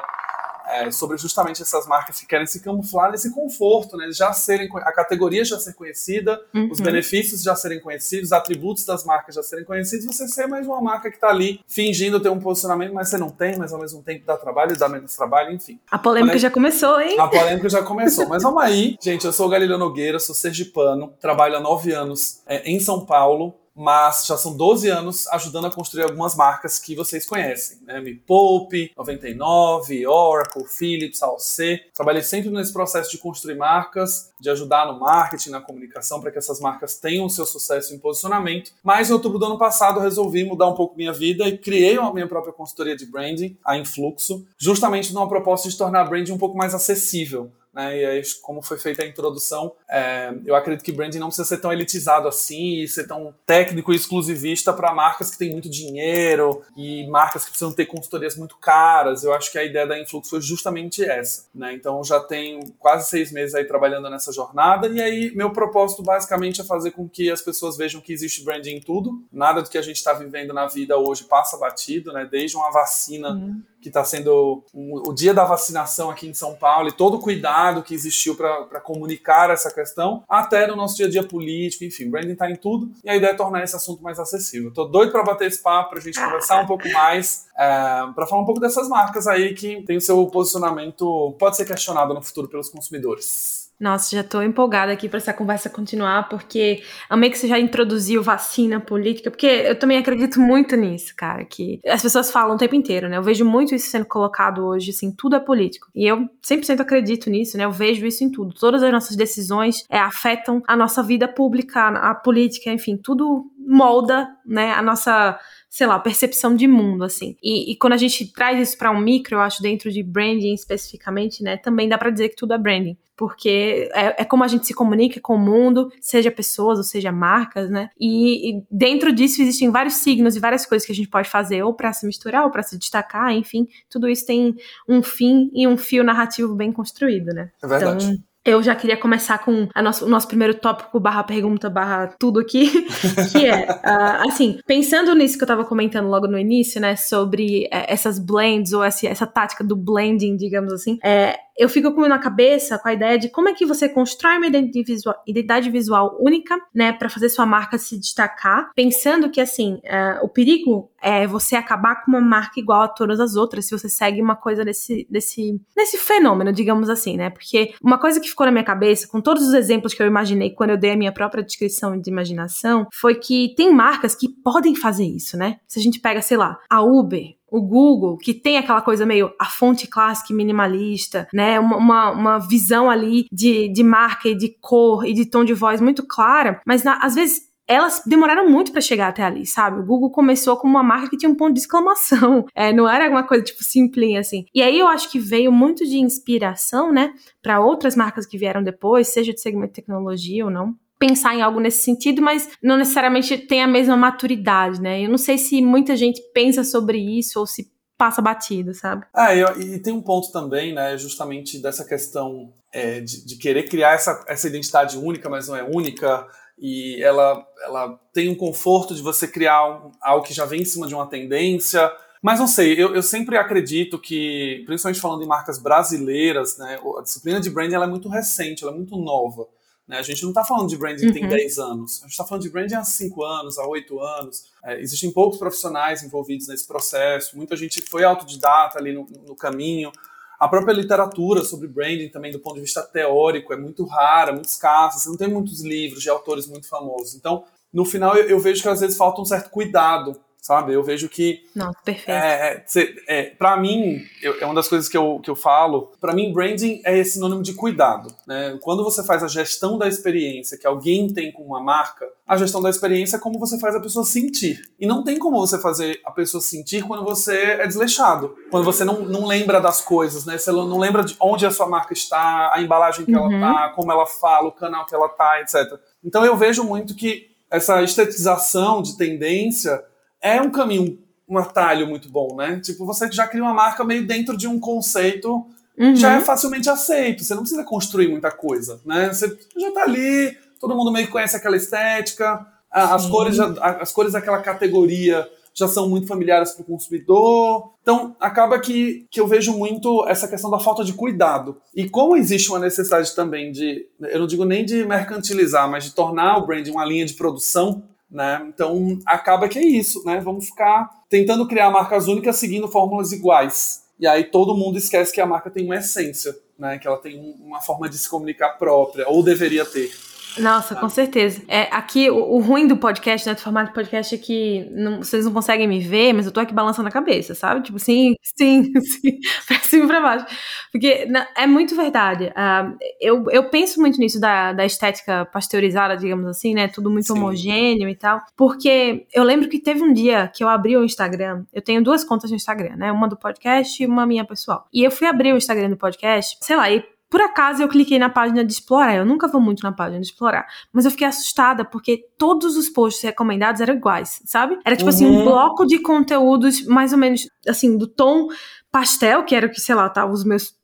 é, 0.72 0.90
sobre 0.90 1.16
justamente 1.18 1.62
essas 1.62 1.86
marcas 1.86 2.20
que 2.20 2.26
querem 2.26 2.46
se 2.46 2.60
camuflar 2.60 3.10
nesse 3.10 3.32
conforto, 3.32 3.96
né? 3.96 4.10
Já 4.12 4.32
serem 4.32 4.68
a 4.74 4.92
categoria 4.92 5.44
já 5.44 5.58
ser 5.58 5.74
conhecida, 5.74 6.40
uhum. 6.54 6.68
os 6.70 6.80
benefícios 6.80 7.42
já 7.42 7.54
serem 7.54 7.80
conhecidos, 7.80 8.26
os 8.28 8.32
atributos 8.32 8.84
das 8.84 9.04
marcas 9.04 9.34
já 9.34 9.42
serem 9.42 9.64
conhecidos, 9.64 10.06
você 10.06 10.28
ser 10.28 10.46
mais 10.46 10.66
uma 10.66 10.80
marca 10.80 11.10
que 11.10 11.16
está 11.16 11.28
ali 11.28 11.60
fingindo 11.66 12.20
ter 12.20 12.28
um 12.28 12.40
posicionamento, 12.40 12.92
mas 12.92 13.08
você 13.08 13.18
não 13.18 13.30
tem, 13.30 13.56
mas 13.56 13.72
ao 13.72 13.80
mesmo 13.80 14.02
tempo 14.02 14.24
dá 14.26 14.36
trabalho, 14.36 14.76
dá 14.76 14.88
menos 14.88 15.14
trabalho, 15.14 15.52
enfim. 15.52 15.78
A 15.90 15.98
polêmica 15.98 16.38
já 16.38 16.50
começou, 16.50 17.00
hein? 17.00 17.18
A 17.18 17.28
polêmica 17.28 17.68
já 17.68 17.82
começou, 17.82 18.26
mas 18.28 18.42
vamos 18.42 18.62
aí, 18.62 18.96
gente. 19.00 19.26
Eu 19.26 19.32
sou 19.32 19.46
o 19.46 19.50
Galileu 19.50 19.78
Nogueira, 19.78 20.18
sou 20.18 20.34
sergipano, 20.34 21.14
trabalho 21.20 21.56
há 21.56 21.60
nove 21.60 21.92
anos 21.92 22.42
é, 22.46 22.68
em 22.70 22.78
São 22.80 23.04
Paulo 23.04 23.54
mas 23.80 24.26
já 24.26 24.36
são 24.36 24.54
12 24.54 24.90
anos 24.90 25.26
ajudando 25.28 25.66
a 25.66 25.70
construir 25.72 26.02
algumas 26.02 26.36
marcas 26.36 26.78
que 26.78 26.94
vocês 26.94 27.24
conhecem, 27.24 27.78
né? 27.86 27.98
Me 27.98 28.14
Poupe, 28.14 28.92
99, 28.94 30.06
Oracle, 30.06 30.66
Philips, 30.66 31.22
AOC. 31.22 31.90
Trabalhei 31.94 32.22
sempre 32.22 32.50
nesse 32.50 32.74
processo 32.74 33.10
de 33.10 33.16
construir 33.16 33.54
marcas, 33.54 34.32
de 34.38 34.50
ajudar 34.50 34.86
no 34.86 35.00
marketing, 35.00 35.48
na 35.48 35.62
comunicação, 35.62 36.20
para 36.20 36.30
que 36.30 36.36
essas 36.36 36.60
marcas 36.60 36.98
tenham 36.98 37.26
seu 37.30 37.46
sucesso 37.46 37.94
em 37.94 37.98
posicionamento. 37.98 38.70
Mas 38.84 39.08
em 39.08 39.14
outubro 39.14 39.38
do 39.38 39.46
ano 39.46 39.58
passado 39.58 39.98
resolvi 39.98 40.44
mudar 40.44 40.68
um 40.68 40.74
pouco 40.74 40.94
minha 40.94 41.12
vida 41.12 41.48
e 41.48 41.56
criei 41.56 41.96
a 41.96 42.12
minha 42.12 42.28
própria 42.28 42.52
consultoria 42.52 42.94
de 42.94 43.06
branding, 43.06 43.56
a 43.64 43.78
Influxo, 43.78 44.46
justamente 44.58 45.14
numa 45.14 45.26
proposta 45.26 45.70
de 45.70 45.78
tornar 45.78 46.02
a 46.02 46.04
branding 46.04 46.32
um 46.32 46.38
pouco 46.38 46.58
mais 46.58 46.74
acessível 46.74 47.50
né? 47.72 47.98
E 47.98 48.04
aí, 48.04 48.22
como 48.42 48.62
foi 48.62 48.78
feita 48.78 49.02
a 49.02 49.06
introdução, 49.06 49.72
é, 49.90 50.32
eu 50.46 50.54
acredito 50.54 50.84
que 50.84 50.92
branding 50.92 51.18
não 51.18 51.26
precisa 51.26 51.48
ser 51.48 51.58
tão 51.58 51.72
elitizado 51.72 52.28
assim 52.28 52.82
e 52.82 52.88
ser 52.88 53.08
tão 53.08 53.34
técnico 53.44 53.92
e 53.92 53.96
exclusivista 53.96 54.72
para 54.72 54.94
marcas 54.94 55.30
que 55.30 55.38
têm 55.38 55.50
muito 55.50 55.68
dinheiro 55.68 56.62
e 56.76 57.08
marcas 57.08 57.44
que 57.44 57.50
precisam 57.50 57.72
ter 57.72 57.86
consultorias 57.86 58.36
muito 58.36 58.56
caras. 58.56 59.24
Eu 59.24 59.34
acho 59.34 59.50
que 59.50 59.58
a 59.58 59.64
ideia 59.64 59.86
da 59.86 59.98
Influx 59.98 60.30
foi 60.30 60.40
justamente 60.40 61.04
essa, 61.04 61.46
né? 61.52 61.74
Então 61.74 62.04
já 62.04 62.20
tenho 62.20 62.60
quase 62.78 63.08
seis 63.08 63.32
meses 63.32 63.52
aí 63.52 63.64
trabalhando 63.64 64.08
nessa 64.08 64.32
jornada 64.32 64.86
e 64.86 65.02
aí 65.02 65.32
meu 65.34 65.50
propósito 65.50 66.04
basicamente 66.04 66.60
é 66.60 66.64
fazer 66.64 66.92
com 66.92 67.08
que 67.08 67.28
as 67.28 67.42
pessoas 67.42 67.76
vejam 67.76 68.00
que 68.00 68.12
existe 68.12 68.44
branding 68.44 68.76
em 68.76 68.80
tudo. 68.80 69.24
Nada 69.32 69.60
do 69.60 69.68
que 69.68 69.78
a 69.78 69.82
gente 69.82 69.96
está 69.96 70.12
vivendo 70.12 70.54
na 70.54 70.68
vida 70.68 70.96
hoje 70.96 71.24
passa 71.24 71.56
batido, 71.56 72.12
né? 72.12 72.28
Desde 72.30 72.56
uma 72.56 72.70
vacina 72.70 73.30
uhum 73.30 73.60
que 73.80 73.88
está 73.88 74.04
sendo 74.04 74.62
o 74.74 75.12
dia 75.12 75.32
da 75.32 75.44
vacinação 75.44 76.10
aqui 76.10 76.28
em 76.28 76.34
São 76.34 76.54
Paulo 76.54 76.88
e 76.88 76.92
todo 76.92 77.16
o 77.16 77.20
cuidado 77.20 77.82
que 77.82 77.94
existiu 77.94 78.36
para 78.36 78.80
comunicar 78.80 79.50
essa 79.50 79.70
questão, 79.80 80.22
até 80.28 80.66
no 80.66 80.76
nosso 80.76 80.96
dia 80.96 81.06
a 81.06 81.10
dia 81.10 81.22
político, 81.22 81.84
enfim, 81.84 82.10
branding 82.10 82.32
está 82.32 82.50
em 82.50 82.56
tudo 82.56 82.90
e 83.02 83.10
a 83.10 83.16
ideia 83.16 83.30
é 83.30 83.34
tornar 83.34 83.62
esse 83.64 83.74
assunto 83.74 84.02
mais 84.02 84.18
acessível. 84.18 84.68
Estou 84.68 84.88
doido 84.88 85.10
para 85.10 85.22
bater 85.22 85.48
esse 85.48 85.62
papo, 85.62 85.90
para 85.90 85.98
a 85.98 86.02
gente 86.02 86.20
conversar 86.20 86.62
um 86.62 86.66
pouco 86.66 86.88
mais, 86.90 87.46
é, 87.56 87.66
para 88.14 88.26
falar 88.26 88.42
um 88.42 88.46
pouco 88.46 88.60
dessas 88.60 88.88
marcas 88.88 89.26
aí 89.26 89.54
que 89.54 89.82
tem 89.82 89.96
o 89.96 90.00
seu 90.00 90.26
posicionamento, 90.26 91.34
pode 91.38 91.56
ser 91.56 91.64
questionado 91.64 92.14
no 92.14 92.22
futuro 92.22 92.48
pelos 92.48 92.68
consumidores. 92.68 93.59
Nossa, 93.80 94.14
já 94.14 94.22
tô 94.22 94.42
empolgada 94.42 94.92
aqui 94.92 95.08
para 95.08 95.16
essa 95.16 95.32
conversa 95.32 95.70
continuar, 95.70 96.28
porque 96.28 96.82
amei 97.08 97.30
que 97.30 97.38
você 97.38 97.48
já 97.48 97.58
introduziu 97.58 98.22
vacina 98.22 98.78
política, 98.78 99.30
porque 99.30 99.46
eu 99.46 99.78
também 99.78 99.96
acredito 99.96 100.38
muito 100.38 100.76
nisso, 100.76 101.14
cara, 101.16 101.46
que 101.46 101.80
as 101.86 102.02
pessoas 102.02 102.30
falam 102.30 102.56
o 102.56 102.58
tempo 102.58 102.74
inteiro, 102.74 103.08
né? 103.08 103.16
Eu 103.16 103.22
vejo 103.22 103.42
muito 103.42 103.74
isso 103.74 103.90
sendo 103.90 104.04
colocado 104.04 104.66
hoje, 104.66 104.90
assim, 104.90 105.10
tudo 105.10 105.36
é 105.36 105.40
político. 105.40 105.88
E 105.94 106.06
eu 106.06 106.28
100% 106.42 106.80
acredito 106.80 107.30
nisso, 107.30 107.56
né? 107.56 107.64
Eu 107.64 107.72
vejo 107.72 108.04
isso 108.04 108.22
em 108.22 108.30
tudo. 108.30 108.52
Todas 108.52 108.82
as 108.82 108.92
nossas 108.92 109.16
decisões 109.16 109.86
é, 109.88 109.98
afetam 109.98 110.62
a 110.68 110.76
nossa 110.76 111.02
vida 111.02 111.26
pública, 111.26 111.88
a 111.88 112.14
política, 112.14 112.70
enfim, 112.70 112.98
tudo 112.98 113.50
molda, 113.58 114.28
né, 114.44 114.72
a 114.72 114.82
nossa 114.82 115.38
sei 115.70 115.86
lá, 115.86 116.00
percepção 116.00 116.56
de 116.56 116.66
mundo, 116.66 117.04
assim. 117.04 117.36
E, 117.40 117.70
e 117.70 117.76
quando 117.76 117.92
a 117.92 117.96
gente 117.96 118.32
traz 118.32 118.60
isso 118.60 118.76
para 118.76 118.90
um 118.90 119.00
micro, 119.00 119.36
eu 119.36 119.40
acho, 119.40 119.62
dentro 119.62 119.88
de 119.88 120.02
branding 120.02 120.52
especificamente, 120.52 121.44
né, 121.44 121.56
também 121.56 121.88
dá 121.88 121.96
para 121.96 122.10
dizer 122.10 122.30
que 122.30 122.34
tudo 122.34 122.52
é 122.52 122.58
branding. 122.58 122.98
Porque 123.20 123.90
é, 123.92 124.22
é, 124.22 124.24
como 124.24 124.42
a 124.42 124.48
gente 124.48 124.66
se 124.66 124.72
comunica 124.72 125.20
com 125.20 125.34
o 125.34 125.38
mundo, 125.38 125.92
seja 126.00 126.30
pessoas 126.30 126.78
ou 126.78 126.84
seja 126.84 127.12
marcas, 127.12 127.68
né? 127.68 127.90
E, 128.00 128.48
e 128.48 128.62
dentro 128.70 129.12
disso 129.12 129.42
existem 129.42 129.70
vários 129.70 129.96
signos 129.96 130.36
e 130.36 130.40
várias 130.40 130.64
coisas 130.64 130.86
que 130.86 130.92
a 130.92 130.94
gente 130.94 131.10
pode 131.10 131.28
fazer, 131.28 131.62
ou 131.62 131.74
para 131.74 131.92
se 131.92 132.06
misturar, 132.06 132.44
ou 132.44 132.50
para 132.50 132.62
se 132.62 132.78
destacar, 132.78 133.30
enfim. 133.34 133.68
Tudo 133.90 134.08
isso 134.08 134.24
tem 134.24 134.56
um 134.88 135.02
fim 135.02 135.50
e 135.52 135.68
um 135.68 135.76
fio 135.76 136.02
narrativo 136.02 136.54
bem 136.54 136.72
construído, 136.72 137.26
né? 137.34 137.50
É 137.62 137.66
verdade. 137.66 138.06
Então, 138.06 138.24
eu 138.42 138.62
já 138.62 138.74
queria 138.74 138.96
começar 138.96 139.38
com 139.38 139.68
nosso, 139.82 140.06
o 140.06 140.08
nosso 140.08 140.26
primeiro 140.26 140.54
tópico 140.54 140.98
barra 140.98 141.22
pergunta 141.22 141.68
barra 141.68 142.14
tudo 142.18 142.40
aqui, 142.40 142.86
que 143.32 143.46
é, 143.46 143.66
uh, 143.70 144.28
assim, 144.28 144.58
pensando 144.66 145.14
nisso 145.14 145.36
que 145.36 145.44
eu 145.44 145.48
tava 145.48 145.64
comentando 145.64 146.08
logo 146.08 146.26
no 146.26 146.38
início, 146.38 146.80
né, 146.80 146.96
sobre 146.96 147.68
é, 147.70 147.92
essas 147.92 148.18
blends, 148.18 148.72
ou 148.72 148.82
essa, 148.82 149.06
essa 149.06 149.26
tática 149.26 149.62
do 149.62 149.76
blending, 149.76 150.36
digamos 150.36 150.72
assim, 150.72 150.98
é, 151.04 151.36
eu 151.60 151.68
fico 151.68 151.92
com 151.92 152.08
na 152.08 152.18
cabeça 152.18 152.78
com 152.78 152.88
a 152.88 152.94
ideia 152.94 153.18
de 153.18 153.28
como 153.28 153.50
é 153.50 153.52
que 153.52 153.66
você 153.66 153.86
constrói 153.86 154.38
uma 154.38 154.46
identidade 154.46 155.68
visual, 155.68 156.16
única, 156.18 156.58
né, 156.74 156.90
para 156.90 157.10
fazer 157.10 157.28
sua 157.28 157.44
marca 157.44 157.76
se 157.76 158.00
destacar, 158.00 158.70
pensando 158.74 159.28
que, 159.28 159.42
assim, 159.42 159.74
uh, 159.74 160.24
o 160.24 160.28
perigo 160.28 160.90
é 161.02 161.26
você 161.26 161.56
acabar 161.56 162.02
com 162.02 162.12
uma 162.12 162.20
marca 162.20 162.58
igual 162.58 162.80
a 162.80 162.88
todas 162.88 163.20
as 163.20 163.36
outras 163.36 163.66
se 163.66 163.72
você 163.72 163.90
segue 163.90 164.22
uma 164.22 164.36
coisa 164.36 164.64
desse, 164.64 165.06
desse, 165.10 165.60
desse 165.76 165.98
fenômeno, 165.98 166.50
digamos 166.50 166.88
assim, 166.88 167.18
né, 167.18 167.28
porque 167.28 167.74
uma 167.82 167.98
coisa 167.98 168.18
que 168.18 168.28
ficou 168.30 168.46
na 168.46 168.52
minha 168.52 168.64
cabeça, 168.64 169.06
com 169.06 169.20
todos 169.20 169.46
os 169.46 169.52
exemplos 169.52 169.92
que 169.92 170.02
eu 170.02 170.06
imaginei 170.06 170.54
quando 170.54 170.70
eu 170.70 170.78
dei 170.78 170.92
a 170.92 170.96
minha 170.96 171.12
própria 171.12 171.44
descrição 171.44 172.00
de 172.00 172.08
imaginação, 172.08 172.86
foi 172.90 173.16
que 173.16 173.54
tem 173.54 173.70
marcas 173.70 174.14
que 174.14 174.30
podem 174.42 174.74
fazer 174.74 175.04
isso, 175.04 175.36
né? 175.36 175.58
Se 175.68 175.78
a 175.78 175.82
gente 175.82 176.00
pega, 176.00 176.22
sei 176.22 176.38
lá, 176.38 176.58
a 176.70 176.80
Uber, 176.80 177.34
o 177.50 177.60
Google, 177.60 178.16
que 178.16 178.32
tem 178.32 178.58
aquela 178.58 178.80
coisa 178.80 179.04
meio 179.04 179.32
a 179.38 179.46
fonte 179.46 179.86
clássica 179.86 180.32
e 180.32 180.36
minimalista, 180.36 181.28
né? 181.32 181.58
Uma, 181.58 181.76
uma, 181.76 182.10
uma, 182.10 182.38
visão 182.38 182.90
ali 182.90 183.26
de, 183.30 183.68
de 183.68 183.82
marca 183.82 184.28
e 184.28 184.34
de 184.34 184.48
cor 184.60 185.04
e 185.04 185.12
de 185.12 185.26
tom 185.26 185.44
de 185.44 185.54
voz 185.54 185.80
muito 185.80 186.06
clara, 186.06 186.60
mas 186.66 186.82
na, 186.82 186.98
às 187.02 187.14
vezes 187.14 187.50
elas 187.70 188.02
demoraram 188.04 188.48
muito 188.50 188.72
para 188.72 188.80
chegar 188.80 189.06
até 189.06 189.22
ali, 189.22 189.46
sabe? 189.46 189.78
O 189.78 189.84
Google 189.84 190.10
começou 190.10 190.56
como 190.56 190.74
uma 190.74 190.82
marca 190.82 191.10
que 191.10 191.16
tinha 191.16 191.30
um 191.30 191.36
ponto 191.36 191.54
de 191.54 191.60
exclamação, 191.60 192.44
é, 192.52 192.72
não 192.72 192.88
era 192.88 193.08
uma 193.08 193.22
coisa 193.22 193.44
tipo 193.44 193.62
simples 193.62 194.16
assim. 194.16 194.44
E 194.52 194.60
aí 194.60 194.76
eu 194.76 194.88
acho 194.88 195.08
que 195.08 195.20
veio 195.20 195.52
muito 195.52 195.86
de 195.86 195.98
inspiração, 195.98 196.92
né, 196.92 197.14
para 197.40 197.60
outras 197.60 197.94
marcas 197.94 198.26
que 198.26 198.36
vieram 198.36 198.60
depois, 198.60 199.06
seja 199.06 199.32
de 199.32 199.40
segmento 199.40 199.68
de 199.68 199.74
tecnologia 199.74 200.44
ou 200.44 200.50
não, 200.50 200.74
pensar 201.00 201.34
em 201.34 201.40
algo 201.40 201.58
nesse 201.58 201.82
sentido, 201.82 202.20
mas 202.20 202.50
não 202.62 202.76
necessariamente 202.76 203.38
tem 203.38 203.62
a 203.62 203.66
mesma 203.66 203.96
maturidade, 203.96 204.82
né? 204.82 205.02
Eu 205.02 205.08
não 205.08 205.16
sei 205.16 205.38
se 205.38 205.62
muita 205.62 205.96
gente 205.96 206.20
pensa 206.34 206.62
sobre 206.62 206.98
isso 206.98 207.40
ou 207.40 207.46
se 207.46 207.72
passa 207.96 208.20
batido, 208.20 208.74
sabe? 208.74 209.06
Ah, 209.14 209.34
e, 209.34 209.40
e 209.74 209.78
tem 209.78 209.92
um 209.92 210.02
ponto 210.02 210.30
também, 210.30 210.74
né, 210.74 210.96
justamente 210.96 211.60
dessa 211.60 211.84
questão 211.84 212.52
é, 212.72 213.00
de, 213.00 213.26
de, 213.26 213.36
querer 213.36 213.64
criar 213.68 213.92
essa, 213.92 214.24
essa 214.28 214.46
identidade 214.46 214.96
única, 214.96 215.28
mas 215.28 215.48
não 215.48 215.56
é 215.56 215.62
única, 215.62 216.26
e 216.58 217.02
ela, 217.02 217.46
ela 217.62 217.98
tem 218.12 218.28
um 218.28 218.34
conforto 218.34 218.94
de 218.94 219.02
você 219.02 219.26
criar 219.26 219.66
um, 219.68 219.92
algo 220.02 220.24
que 220.24 220.34
já 220.34 220.44
vem 220.44 220.62
em 220.62 220.66
cima 220.66 220.86
de 220.86 220.94
uma 220.94 221.06
tendência. 221.06 221.90
Mas 222.22 222.38
não 222.38 222.46
sei, 222.46 222.72
eu, 222.72 222.94
eu 222.94 223.02
sempre 223.02 223.38
acredito 223.38 223.98
que, 223.98 224.62
principalmente 224.66 225.00
falando 225.00 225.22
em 225.22 225.28
marcas 225.28 225.58
brasileiras, 225.58 226.58
né, 226.58 226.78
a 226.98 227.02
disciplina 227.02 227.40
de 227.40 227.48
branding 227.48 227.74
ela 227.74 227.86
é 227.86 227.88
muito 227.88 228.08
recente, 228.10 228.62
ela 228.62 228.72
é 228.72 228.76
muito 228.76 228.96
nova. 228.96 229.46
Né? 229.90 229.98
A 229.98 230.02
gente 230.02 230.22
não 230.22 230.30
está 230.30 230.44
falando 230.44 230.68
de 230.68 230.76
branding 230.76 231.08
que 231.08 231.12
tem 231.12 231.28
10 231.28 231.58
uhum. 231.58 231.64
anos, 231.64 231.98
a 231.98 232.02
gente 232.02 232.12
está 232.12 232.24
falando 232.24 232.44
de 232.44 232.48
branding 232.48 232.76
há 232.76 232.84
5 232.84 233.24
anos, 233.24 233.58
há 233.58 233.66
8 233.66 234.00
anos. 234.00 234.44
É, 234.64 234.80
existem 234.80 235.10
poucos 235.10 235.36
profissionais 235.36 236.04
envolvidos 236.04 236.46
nesse 236.46 236.64
processo, 236.64 237.36
muita 237.36 237.56
gente 237.56 237.82
foi 237.82 238.04
autodidata 238.04 238.78
ali 238.78 238.92
no, 238.92 239.04
no 239.26 239.34
caminho. 239.34 239.90
A 240.38 240.46
própria 240.46 240.72
literatura 240.72 241.44
sobre 241.44 241.66
branding 241.66 242.08
também, 242.08 242.30
do 242.30 242.38
ponto 242.38 242.54
de 242.54 242.60
vista 242.60 242.82
teórico, 242.82 243.52
é 243.52 243.56
muito 243.56 243.84
rara, 243.84 244.32
muito 244.32 244.48
escassa. 244.48 245.00
Você 245.00 245.08
não 245.08 245.16
tem 245.16 245.28
muitos 245.28 245.60
livros 245.60 246.02
de 246.02 246.08
autores 246.08 246.46
muito 246.46 246.68
famosos. 246.68 247.16
Então, 247.16 247.44
no 247.72 247.84
final, 247.84 248.16
eu, 248.16 248.28
eu 248.28 248.38
vejo 248.38 248.62
que 248.62 248.68
às 248.68 248.80
vezes 248.80 248.96
falta 248.96 249.20
um 249.20 249.24
certo 249.24 249.50
cuidado 249.50 250.18
sabe? 250.40 250.72
Eu 250.72 250.82
vejo 250.82 251.08
que. 251.08 251.44
Não, 251.54 251.72
perfeito. 251.84 252.10
É, 252.10 252.64
é, 252.76 252.94
é 253.06 253.22
para 253.30 253.56
mim, 253.56 254.02
eu, 254.22 254.40
é 254.40 254.44
uma 254.44 254.54
das 254.54 254.68
coisas 254.68 254.88
que 254.88 254.96
eu, 254.96 255.20
que 255.20 255.30
eu 255.30 255.36
falo. 255.36 255.92
Para 256.00 256.14
mim, 256.14 256.32
branding 256.32 256.80
é 256.84 257.02
sinônimo 257.04 257.42
de 257.42 257.54
cuidado. 257.54 258.14
Né? 258.26 258.58
Quando 258.62 258.82
você 258.82 259.04
faz 259.04 259.22
a 259.22 259.28
gestão 259.28 259.76
da 259.76 259.86
experiência 259.86 260.58
que 260.58 260.66
alguém 260.66 261.12
tem 261.12 261.30
com 261.30 261.42
uma 261.42 261.62
marca, 261.62 262.06
a 262.26 262.36
gestão 262.36 262.62
da 262.62 262.70
experiência 262.70 263.16
é 263.16 263.20
como 263.20 263.38
você 263.38 263.58
faz 263.58 263.74
a 263.74 263.80
pessoa 263.80 264.04
sentir. 264.04 264.60
E 264.78 264.86
não 264.86 265.04
tem 265.04 265.18
como 265.18 265.38
você 265.38 265.58
fazer 265.58 266.00
a 266.04 266.10
pessoa 266.10 266.40
sentir 266.40 266.84
quando 266.84 267.04
você 267.04 267.36
é 267.36 267.66
desleixado. 267.66 268.34
Quando 268.50 268.64
você 268.64 268.84
não, 268.84 269.00
não 269.02 269.26
lembra 269.26 269.60
das 269.60 269.80
coisas, 269.80 270.24
né? 270.24 270.38
Você 270.38 270.50
não 270.52 270.78
lembra 270.78 271.04
de 271.04 271.16
onde 271.20 271.44
a 271.44 271.50
sua 271.50 271.68
marca 271.68 271.92
está, 271.92 272.52
a 272.54 272.62
embalagem 272.62 273.04
que 273.04 273.14
uhum. 273.14 273.32
ela 273.32 273.54
tá, 273.54 273.68
como 273.70 273.92
ela 273.92 274.06
fala, 274.06 274.48
o 274.48 274.52
canal 274.52 274.86
que 274.86 274.94
ela 274.94 275.08
tá, 275.08 275.40
etc. 275.40 275.78
Então 276.02 276.24
eu 276.24 276.36
vejo 276.36 276.64
muito 276.64 276.94
que 276.94 277.30
essa 277.50 277.82
estetização 277.82 278.80
de 278.80 278.96
tendência 278.96 279.82
é 280.20 280.40
um 280.40 280.50
caminho, 280.50 280.98
um 281.28 281.38
atalho 281.38 281.86
muito 281.86 282.08
bom, 282.08 282.36
né? 282.36 282.60
Tipo, 282.60 282.84
você 282.84 283.10
já 283.10 283.26
cria 283.26 283.42
uma 283.42 283.54
marca 283.54 283.84
meio 283.84 284.06
dentro 284.06 284.36
de 284.36 284.46
um 284.46 284.58
conceito 284.58 285.46
uhum. 285.80 285.96
já 285.96 286.12
é 286.12 286.20
facilmente 286.20 286.68
aceito. 286.68 287.24
Você 287.24 287.34
não 287.34 287.42
precisa 287.42 287.64
construir 287.64 288.08
muita 288.08 288.30
coisa, 288.30 288.80
né? 288.84 289.08
Você 289.08 289.38
já 289.56 289.72
tá 289.72 289.82
ali, 289.82 290.36
todo 290.60 290.76
mundo 290.76 290.92
meio 290.92 291.06
que 291.06 291.12
conhece 291.12 291.36
aquela 291.36 291.56
estética, 291.56 292.46
as 292.70 293.06
cores, 293.06 293.36
já, 293.36 293.46
as 293.80 293.90
cores 293.90 294.12
daquela 294.12 294.40
categoria 294.40 295.26
já 295.52 295.66
são 295.66 295.88
muito 295.88 296.06
familiares 296.06 296.52
para 296.52 296.62
o 296.62 296.66
consumidor. 296.66 297.72
Então, 297.82 298.14
acaba 298.20 298.58
que, 298.60 299.06
que 299.10 299.20
eu 299.20 299.26
vejo 299.26 299.52
muito 299.56 300.06
essa 300.06 300.28
questão 300.28 300.48
da 300.48 300.60
falta 300.60 300.84
de 300.84 300.92
cuidado. 300.92 301.60
E 301.74 301.88
como 301.88 302.16
existe 302.16 302.50
uma 302.50 302.60
necessidade 302.60 303.12
também 303.16 303.50
de, 303.50 303.86
eu 304.00 304.20
não 304.20 304.26
digo 304.28 304.44
nem 304.44 304.64
de 304.64 304.84
mercantilizar, 304.84 305.68
mas 305.68 305.84
de 305.84 305.90
tornar 305.90 306.38
o 306.38 306.46
branding 306.46 306.70
uma 306.70 306.84
linha 306.84 307.04
de 307.04 307.14
produção, 307.14 307.82
né? 308.10 308.44
Então 308.48 308.98
acaba 309.06 309.48
que 309.48 309.58
é 309.58 309.64
isso, 309.64 310.04
né? 310.04 310.20
Vamos 310.20 310.46
ficar 310.46 310.90
tentando 311.08 311.46
criar 311.46 311.70
marcas 311.70 312.08
únicas 312.08 312.36
seguindo 312.36 312.68
fórmulas 312.68 313.12
iguais. 313.12 313.84
E 313.98 314.06
aí 314.06 314.24
todo 314.24 314.56
mundo 314.56 314.78
esquece 314.78 315.12
que 315.12 315.20
a 315.20 315.26
marca 315.26 315.50
tem 315.50 315.64
uma 315.64 315.76
essência, 315.76 316.34
né? 316.58 316.78
Que 316.78 316.88
ela 316.88 316.98
tem 316.98 317.36
uma 317.40 317.60
forma 317.60 317.88
de 317.88 317.98
se 317.98 318.08
comunicar 318.08 318.50
própria, 318.58 319.08
ou 319.08 319.22
deveria 319.22 319.64
ter. 319.64 319.90
Nossa, 320.38 320.74
com 320.74 320.88
certeza. 320.88 321.42
É, 321.48 321.62
aqui, 321.70 322.10
o, 322.10 322.16
o, 322.16 322.40
ruim 322.40 322.66
do 322.66 322.76
podcast, 322.76 323.26
né, 323.26 323.34
do 323.34 323.40
formato 323.40 323.68
de 323.68 323.74
podcast 323.74 324.14
é 324.14 324.18
que 324.18 324.68
não, 324.70 324.98
vocês 324.98 325.24
não 325.24 325.32
conseguem 325.32 325.66
me 325.66 325.80
ver, 325.80 326.12
mas 326.12 326.26
eu 326.26 326.32
tô 326.32 326.40
aqui 326.40 326.54
balançando 326.54 326.88
a 326.88 326.90
cabeça, 326.90 327.34
sabe? 327.34 327.62
Tipo, 327.62 327.78
sim, 327.78 328.14
sim, 328.22 328.72
sim, 328.80 329.18
pra 329.46 329.58
cima 329.60 329.84
e 329.84 329.88
pra 329.88 330.00
baixo. 330.00 330.26
Porque 330.72 331.06
na, 331.06 331.26
é 331.36 331.46
muito 331.46 331.74
verdade. 331.74 332.26
Uh, 332.26 332.76
eu, 333.00 333.24
eu 333.30 333.44
penso 333.50 333.80
muito 333.80 333.98
nisso 333.98 334.20
da, 334.20 334.52
da 334.52 334.64
estética 334.64 335.24
pasteurizada, 335.26 335.96
digamos 335.96 336.26
assim, 336.26 336.54
né? 336.54 336.68
Tudo 336.68 336.90
muito 336.90 337.06
sim. 337.06 337.12
homogêneo 337.12 337.88
e 337.88 337.94
tal. 337.94 338.20
Porque 338.36 339.06
eu 339.12 339.24
lembro 339.24 339.48
que 339.48 339.58
teve 339.58 339.82
um 339.82 339.92
dia 339.92 340.30
que 340.34 340.44
eu 340.44 340.48
abri 340.48 340.76
o 340.76 340.84
Instagram. 340.84 341.44
Eu 341.52 341.62
tenho 341.62 341.82
duas 341.82 342.04
contas 342.04 342.30
no 342.30 342.36
Instagram, 342.36 342.76
né? 342.76 342.92
Uma 342.92 343.08
do 343.08 343.16
podcast 343.16 343.82
e 343.82 343.86
uma 343.86 344.06
minha 344.06 344.24
pessoal. 344.24 344.66
E 344.72 344.84
eu 344.84 344.90
fui 344.90 345.06
abrir 345.06 345.32
o 345.32 345.36
Instagram 345.36 345.70
do 345.70 345.76
podcast, 345.76 346.36
sei 346.40 346.56
lá, 346.56 346.70
e 346.70 346.84
por 347.10 347.20
acaso 347.20 347.60
eu 347.60 347.68
cliquei 347.68 347.98
na 347.98 348.08
página 348.08 348.44
de 348.44 348.52
explorar. 348.52 348.96
Eu 348.96 349.04
nunca 349.04 349.26
vou 349.26 349.40
muito 349.40 349.64
na 349.64 349.72
página 349.72 350.00
de 350.00 350.06
explorar. 350.06 350.46
Mas 350.72 350.84
eu 350.84 350.92
fiquei 350.92 351.06
assustada 351.06 351.64
porque 351.64 352.04
todos 352.16 352.56
os 352.56 352.68
posts 352.68 353.02
recomendados 353.02 353.60
eram 353.60 353.74
iguais, 353.74 354.22
sabe? 354.24 354.56
Era 354.64 354.76
tipo 354.76 354.88
uhum. 354.88 354.94
assim, 354.94 355.06
um 355.06 355.18
uhum. 355.18 355.24
bloco 355.24 355.66
de 355.66 355.80
conteúdos 355.80 356.64
mais 356.66 356.92
ou 356.92 356.98
menos 356.98 357.26
assim, 357.48 357.76
do 357.76 357.88
tom 357.88 358.28
pastel, 358.70 359.24
que 359.24 359.34
era 359.34 359.46
o 359.46 359.50
que, 359.50 359.60
sei 359.60 359.74
lá, 359.74 359.88
tava 359.88 360.12
os 360.12 360.24
meus. 360.24 360.54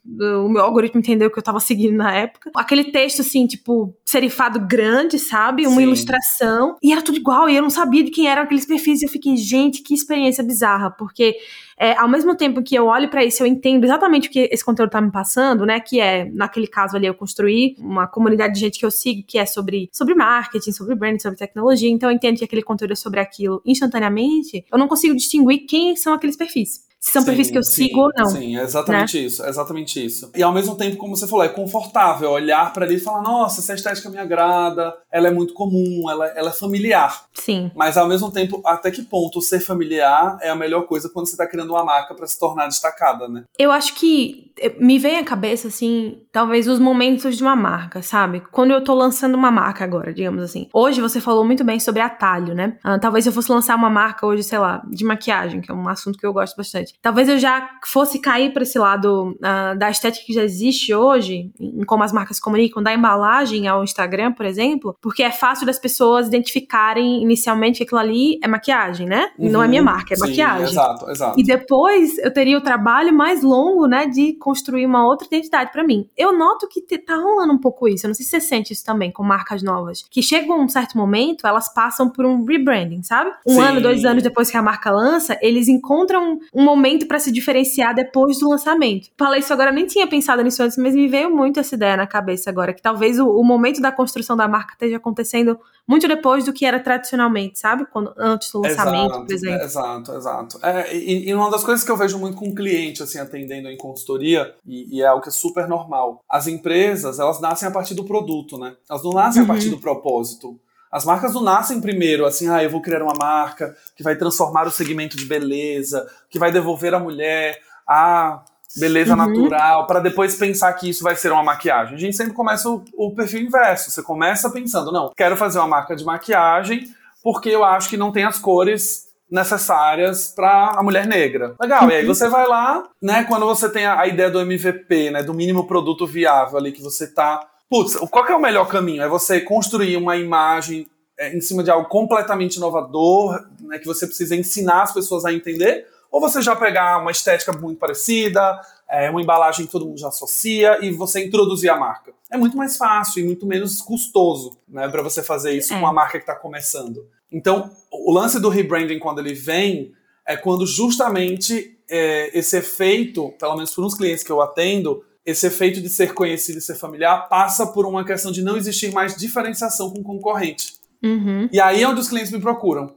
O 0.45 0.49
meu 0.49 0.63
algoritmo 0.63 1.01
entendeu 1.01 1.29
que 1.31 1.39
eu 1.39 1.43
tava 1.43 1.59
seguindo 1.59 1.97
na 1.97 2.15
época. 2.15 2.53
Aquele 2.55 2.85
texto, 2.85 3.23
assim, 3.23 3.47
tipo, 3.47 3.93
serifado 4.05 4.61
grande, 4.61 5.19
sabe? 5.19 5.67
Uma 5.67 5.79
Sim. 5.79 5.83
ilustração. 5.83 6.77
E 6.81 6.93
era 6.93 7.03
tudo 7.03 7.19
igual, 7.19 7.49
e 7.49 7.57
eu 7.57 7.63
não 7.63 7.71
sabia 7.71 8.05
de 8.05 8.13
quem 8.13 8.29
eram 8.29 8.43
aqueles 8.43 8.65
perfis. 8.65 9.03
E 9.03 9.07
eu 9.07 9.11
fiquei, 9.11 9.37
gente, 9.37 9.83
que 9.83 9.93
experiência 9.93 10.45
bizarra. 10.45 10.91
Porque, 10.91 11.37
é, 11.79 11.93
ao 11.97 12.09
mesmo 12.09 12.35
tempo 12.35 12.63
que 12.63 12.75
eu 12.75 12.87
olho 12.87 13.09
para 13.11 13.25
isso, 13.25 13.43
eu 13.43 13.47
entendo 13.47 13.85
exatamente 13.85 14.29
o 14.29 14.31
que 14.31 14.49
esse 14.51 14.65
conteúdo 14.65 14.91
tá 14.91 15.01
me 15.01 15.11
passando, 15.11 15.67
né? 15.67 15.79
Que 15.79 16.01
é, 16.01 16.25
naquele 16.33 16.67
caso 16.67 16.97
ali, 16.97 17.07
eu 17.07 17.15
construí 17.15 17.77
uma 17.79 18.07
comunidade 18.07 18.55
de 18.55 18.61
gente 18.61 18.79
que 18.79 18.87
eu 18.87 18.91
sigo, 18.91 19.23
que 19.27 19.39
é 19.39 19.45
sobre, 19.45 19.91
sobre 19.93 20.15
marketing, 20.15 20.73
sobre 20.73 20.95
branding, 20.95 21.19
sobre 21.19 21.39
tecnologia. 21.39 21.91
Então, 21.91 22.11
eu 22.11 22.17
entendo 22.17 22.39
que 22.39 22.45
aquele 22.45 22.63
conteúdo 22.63 22.93
é 22.93 22.97
sobre 22.97 23.21
aquilo 23.21 23.61
instantaneamente. 23.65 24.65
Eu 24.73 24.79
não 24.79 24.89
consigo 24.89 25.15
distinguir 25.15 25.67
quem 25.67 25.95
são 25.97 26.15
aqueles 26.15 26.37
perfis 26.37 26.87
se 27.07 27.13
são 27.13 27.23
sim, 27.23 27.27
perfis 27.27 27.51
que 27.53 27.59
eu 27.59 27.63
sim, 27.63 27.85
sigo 27.85 28.01
ou 28.01 28.11
não. 28.17 28.27
Sim, 28.27 28.59
é 28.59 28.63
exatamente 28.63 29.19
né? 29.19 29.27
isso, 29.27 29.45
é 29.45 29.49
exatamente 29.49 30.05
isso. 30.05 30.31
E 30.35 30.43
ao 30.43 30.53
mesmo 30.53 30.75
tempo, 30.75 30.97
como 30.97 31.17
você 31.17 31.27
falou, 31.27 31.45
é 31.45 31.49
confortável 31.49 32.31
olhar 32.31 32.73
para 32.73 32.85
ali 32.85 32.97
e 32.97 33.01
falar, 33.01 33.23
nossa, 33.23 33.61
essa 33.61 33.75
estética 33.75 34.11
me 34.11 34.19
agrada, 34.19 34.93
ela 35.11 35.29
é 35.29 35.31
muito 35.31 35.55
comum, 35.55 36.11
ela, 36.11 36.27
ela 36.29 36.51
é 36.51 36.53
familiar. 36.53 37.27
Sim. 37.33 37.71
Mas 37.77 37.97
ao 37.97 38.09
mesmo 38.09 38.31
tempo, 38.33 38.61
até 38.65 38.91
que 38.91 39.03
ponto 39.03 39.41
ser 39.41 39.61
familiar 39.61 40.37
é 40.43 40.51
a 40.51 40.57
melhor 40.57 40.83
coisa 40.83 41.09
quando 41.09 41.27
você 41.27 41.35
está 41.35 41.47
criando 41.47 41.66
uma 41.71 41.85
marca 41.85 42.15
para 42.15 42.27
se 42.27 42.39
tornar 42.39 42.67
destacada, 42.67 43.29
né? 43.29 43.45
Eu 43.59 43.71
acho 43.71 43.95
que 43.95 44.53
eh, 44.59 44.75
me 44.79 44.99
vem 44.99 45.19
à 45.19 45.25
cabeça, 45.25 45.69
assim, 45.69 46.19
talvez 46.33 46.69
os 46.69 46.79
momentos 46.79 47.37
de 47.37 47.43
uma 47.43 47.57
marca, 47.57 48.03
sabe? 48.03 48.43
Quando 48.51 48.71
eu 48.71 48.83
tô 48.83 48.95
lançando 48.95 49.35
uma 49.35 49.51
marca 49.51 49.85
agora, 49.85 50.13
digamos 50.13 50.43
assim. 50.43 50.69
Hoje 50.73 51.01
você 51.01 51.21
falou 51.21 51.45
muito 51.45 51.65
bem 51.65 51.79
sobre 51.79 52.01
atalho, 52.01 52.55
né? 52.55 52.79
Ah, 52.83 52.99
talvez 52.99 53.27
eu 53.27 53.33
fosse 53.33 53.51
lançar 53.51 53.77
uma 53.77 53.91
marca 53.91 54.27
hoje, 54.27 54.43
sei 54.43 54.59
lá, 54.59 54.83
de 54.91 55.05
maquiagem, 55.05 55.61
que 55.61 55.71
é 55.71 55.75
um 55.75 55.89
assunto 55.89 56.19
que 56.19 56.27
eu 56.27 56.33
gosto 56.33 56.57
bastante. 56.57 56.95
Talvez 57.03 57.29
eu 57.29 57.39
já 57.39 57.69
fosse 57.85 58.19
cair 58.21 58.53
para 58.53 58.63
esse 58.63 58.79
lado 58.79 59.37
uh, 59.39 59.79
da 59.79 59.91
estética 59.91 60.25
que 60.27 60.33
já 60.33 60.43
existe 60.43 60.95
hoje, 60.95 61.51
em 61.61 61.85
como 61.85 62.03
as 62.03 62.13
marcas 62.13 62.41
comunicam, 62.41 62.83
da 62.83 62.93
embalagem 62.93 63.69
ao 63.69 63.83
Instagram, 63.85 64.33
por 64.33 64.47
exemplo, 64.47 64.97
porque 65.01 65.23
é 65.23 65.31
fácil 65.31 65.67
das 65.67 65.79
pessoas 65.79 66.29
identificarem 66.29 67.23
inicialmente 67.23 67.79
que 67.79 67.85
aquilo 67.85 68.01
ali 68.01 68.39
é 68.43 68.49
maquiagem, 68.49 69.07
né? 69.07 69.31
Uhum, 69.39 69.51
Não 69.51 69.63
é 69.63 69.69
minha 69.69 69.83
marca, 69.83 70.15
é 70.15 70.17
sim, 70.17 70.27
maquiagem. 70.27 70.69
Exato, 70.69 71.11
exato. 71.11 71.41
E 71.41 71.45
depois 71.57 72.19
eu 72.19 72.33
teria 72.33 72.59
o 72.59 72.61
trabalho 72.61 73.13
mais 73.13 73.43
longo, 73.43 73.87
né, 73.87 74.07
de 74.07 74.35
construir 74.35 74.87
uma 74.87 75.07
outra 75.07 75.27
identidade 75.27 75.73
para 75.73 75.85
mim. 75.85 76.09
Eu 76.17 76.37
noto 76.37 76.69
que 76.69 76.81
tá 76.99 77.17
rolando 77.17 77.53
um 77.53 77.59
pouco 77.59 77.89
isso. 77.89 78.07
Eu 78.07 78.09
não 78.09 78.15
sei 78.15 78.25
se 78.25 78.31
você 78.31 78.41
sente 78.41 78.73
isso 78.73 78.85
também 78.85 79.11
com 79.11 79.23
marcas 79.23 79.63
novas, 79.63 80.05
que 80.11 80.23
chega 80.23 80.53
um 80.53 80.69
certo 80.69 80.97
momento, 80.97 81.47
elas 81.47 81.73
passam 81.73 82.09
por 82.09 82.25
um 82.25 82.45
rebranding, 82.45 83.03
sabe? 83.03 83.31
Um 83.47 83.55
sim. 83.55 83.61
ano, 83.61 83.81
dois 83.81 84.05
anos 84.05 84.23
depois 84.23 84.51
que 84.51 84.57
a 84.57 84.63
marca 84.63 84.91
lança, 84.91 85.39
eles 85.41 85.69
encontram 85.69 86.39
um 86.55 86.65
momento 86.65 87.07
para 87.07 87.19
se 87.19 87.33
diferenciar 87.33 87.95
depois 87.95 88.39
do 88.39 88.49
lançamento. 88.49 89.09
Falei 89.17 89.41
isso 89.41 89.53
agora, 89.53 89.73
nem 89.73 89.87
tinha 89.87 90.07
pensado 90.07 90.43
nisso 90.43 90.63
antes, 90.63 90.77
mas 90.77 90.95
me 90.95 91.09
veio 91.09 91.35
muito 91.35 91.61
essa 91.61 91.75
ideia 91.75 91.97
na 91.97 92.07
cabeça 92.07 92.51
agora, 92.51 92.73
que 92.73 92.83
talvez 92.83 93.19
o, 93.19 93.29
o 93.29 93.45
momento 93.45 93.81
da 93.81 93.93
construção 93.93 94.37
da 94.37 94.47
marca 94.47 94.73
esteja 94.73 94.97
acontecendo 94.97 95.59
muito 95.87 96.09
depois 96.09 96.45
do 96.45 96.53
que 96.53 96.67
era 96.67 96.81
tradicionalmente, 96.81 97.59
sabe? 97.59 97.87
Quando, 97.87 98.13
antes 98.19 98.51
do 98.51 98.61
lançamento, 98.61 99.07
exato, 99.07 99.27
por 99.27 99.33
exemplo. 99.33 99.65
Exato, 99.65 100.13
exato. 100.13 100.59
É, 100.63 100.97
e, 100.97 101.29
e, 101.29 101.35
uma 101.47 101.53
das 101.53 101.65
coisas 101.65 101.85
que 101.85 101.91
eu 101.91 101.97
vejo 101.97 102.19
muito 102.19 102.37
com 102.37 102.55
cliente, 102.55 103.03
assim, 103.03 103.19
atendendo 103.19 103.69
em 103.69 103.77
consultoria, 103.77 104.55
e, 104.67 104.99
e, 104.99 105.03
é 105.03 105.07
algo 105.07 105.23
que 105.23 105.29
é 105.29 105.33
super 105.33 105.69
normal, 105.69 106.23
as 106.29 106.47
empresas, 106.47 107.19
elas 107.19 107.41
nascem 107.41 107.69
a 107.69 107.71
partir 107.71 107.95
do 107.95 108.05
produto, 108.05 108.59
né? 108.59 108.77
Elas 108.89 109.03
não 109.03 109.13
nascem 109.13 109.43
uhum. 109.43 109.49
a 109.49 109.53
partir 109.53 109.69
do 109.71 109.79
propósito. 109.79 110.59
As 110.91 111.05
marcas 111.05 111.35
não 111.35 111.43
nascem 111.43 111.81
primeiro, 111.81 112.25
assim, 112.27 112.49
ah, 112.49 112.63
eu 112.63 112.71
vou 112.71 112.81
criar 112.81 113.03
uma 113.03 113.15
marca 113.17 113.77
que 113.95 114.03
vai 114.03 114.17
transformar 114.17 114.67
o 114.67 114.71
segmento 114.71 115.17
de 115.17 115.25
beleza, 115.25 116.09
que 116.31 116.39
vai 116.39 116.51
devolver 116.53 116.95
a 116.95 116.99
mulher 116.99 117.61
a 117.89 118.43
beleza 118.77 119.13
uhum. 119.13 119.27
natural, 119.27 119.87
para 119.87 120.01
depois 120.01 120.35
pensar 120.35 120.73
que 120.75 120.91
isso 120.91 121.03
vai 121.03 121.17
ser 121.17 121.33
uma 121.33 121.43
maquiagem. 121.43 121.95
A 121.95 121.99
gente 121.99 122.17
sempre 122.17 122.35
começa 122.35 122.69
o, 122.69 122.85
o, 122.95 123.15
perfil 123.15 123.41
inverso. 123.41 123.91
Você 123.91 124.03
começa 124.03 124.51
pensando, 124.51 124.93
não, 124.93 125.13
quero 125.17 125.37
fazer 125.37 125.59
uma 125.59 125.69
marca 125.69 125.95
de 125.95 126.05
maquiagem 126.05 126.91
porque 127.23 127.49
eu 127.49 127.65
acho 127.65 127.89
que 127.89 127.97
não 127.97 128.13
tem 128.13 128.25
as 128.25 128.39
cores 128.39 129.06
necessárias 129.31 130.33
para 130.35 130.75
a 130.77 130.83
mulher 130.83 131.07
negra. 131.07 131.55
Legal, 131.61 131.91
e 131.91 131.95
aí 131.95 132.07
uhum. 132.07 132.15
você 132.15 132.29
vai 132.29 132.47
lá, 132.47 132.85
né, 133.03 133.25
quando 133.25 133.45
você 133.45 133.69
tem 133.69 133.85
a, 133.85 134.01
a, 134.01 134.07
ideia 134.07 134.31
do 134.31 134.41
MVP, 134.41 135.11
né, 135.11 135.23
do 135.23 135.35
mínimo 135.35 135.67
produto 135.67 136.07
viável 136.07 136.59
ali 136.59 136.73
que 136.73 136.83
você 136.83 137.07
tá... 137.07 137.47
Putz, 137.69 137.97
qual 137.97 138.27
é 138.27 138.35
o 138.35 138.41
melhor 138.41 138.69
caminho? 138.69 139.03
É 139.03 139.09
você 139.09 139.41
construir 139.41 139.97
uma 139.97 140.17
imagem 140.17 140.87
é, 141.19 141.37
em 141.37 141.41
cima 141.41 141.65
de 141.65 141.71
algo 141.71 141.89
completamente 141.89 142.57
inovador, 142.57 143.45
né, 143.61 143.79
que 143.79 143.87
você 143.87 144.07
precisa 144.07 144.37
ensinar 144.37 144.83
as 144.83 144.93
pessoas 144.93 145.25
a 145.25 145.33
entender, 145.33 145.87
ou 146.11 146.21
você 146.21 146.41
já 146.41 146.55
pegar 146.55 146.99
uma 146.99 147.11
estética 147.11 147.53
muito 147.53 147.79
parecida, 147.79 148.61
é, 148.89 149.11
uma 149.11 149.21
embalagem 149.21 149.67
que 149.67 149.73
todo 149.73 149.87
mundo 149.87 149.99
já 149.99 150.09
associa 150.09 150.79
e 150.85 150.93
você 150.93 151.25
introduzir 151.25 151.69
a 151.71 151.77
marca. 151.77 152.13
É 152.31 152.37
muito 152.37 152.57
mais 152.57 152.77
fácil 152.77 153.23
e 153.23 153.27
muito 153.27 153.47
menos 153.47 153.81
custoso 153.81 154.57
né, 154.69 154.89
para 154.89 155.03
você 155.03 155.23
fazer 155.23 155.53
isso 155.53 155.75
é. 155.75 155.81
com 155.81 155.87
a 155.87 155.93
marca 155.93 156.19
que 156.19 156.25
está 156.25 156.35
começando. 156.35 157.07
Então, 157.31 157.71
o 157.91 158.13
lance 158.13 158.41
do 158.41 158.49
rebranding, 158.49 158.99
quando 158.99 159.19
ele 159.19 159.35
vem, 159.35 159.93
é 160.27 160.37
quando 160.37 160.67
justamente 160.67 161.79
é, 161.89 162.37
esse 162.37 162.57
efeito, 162.57 163.33
pelo 163.39 163.55
menos 163.55 163.75
por 163.75 163.85
uns 163.85 163.95
clientes 163.95 164.23
que 164.23 164.31
eu 164.31 164.41
atendo, 164.41 165.05
esse 165.25 165.47
efeito 165.47 165.81
de 165.81 165.89
ser 165.89 166.15
conhecido 166.15 166.59
e 166.59 166.63
ser 166.63 166.77
familiar 166.77 167.29
passa 167.29 167.67
por 167.67 167.85
uma 167.85 168.05
questão 168.05 168.31
de 168.31 168.43
não 168.43 168.57
existir 168.57 168.93
mais 168.93 169.17
diferenciação 169.17 169.91
com 169.91 170.01
o 170.01 170.05
concorrente. 170.05 170.75
Uhum. 171.03 171.49
E 171.53 171.61
aí 171.61 171.83
é 171.83 171.89
onde 171.89 172.01
os 172.01 172.09
clientes 172.09 172.31
me 172.31 172.41
procuram. 172.41 172.95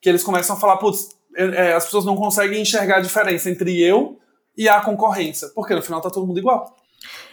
Que 0.00 0.08
eles 0.08 0.22
começam 0.22 0.56
a 0.56 0.58
falar, 0.58 0.76
putz, 0.76 1.10
é, 1.36 1.72
as 1.72 1.84
pessoas 1.84 2.04
não 2.04 2.16
conseguem 2.16 2.62
enxergar 2.62 2.98
a 2.98 3.00
diferença 3.00 3.50
entre 3.50 3.80
eu 3.80 4.18
e 4.56 4.68
a 4.68 4.80
concorrência, 4.80 5.48
porque 5.54 5.74
no 5.74 5.82
final 5.82 6.00
tá 6.00 6.10
todo 6.10 6.26
mundo 6.26 6.38
igual. 6.38 6.76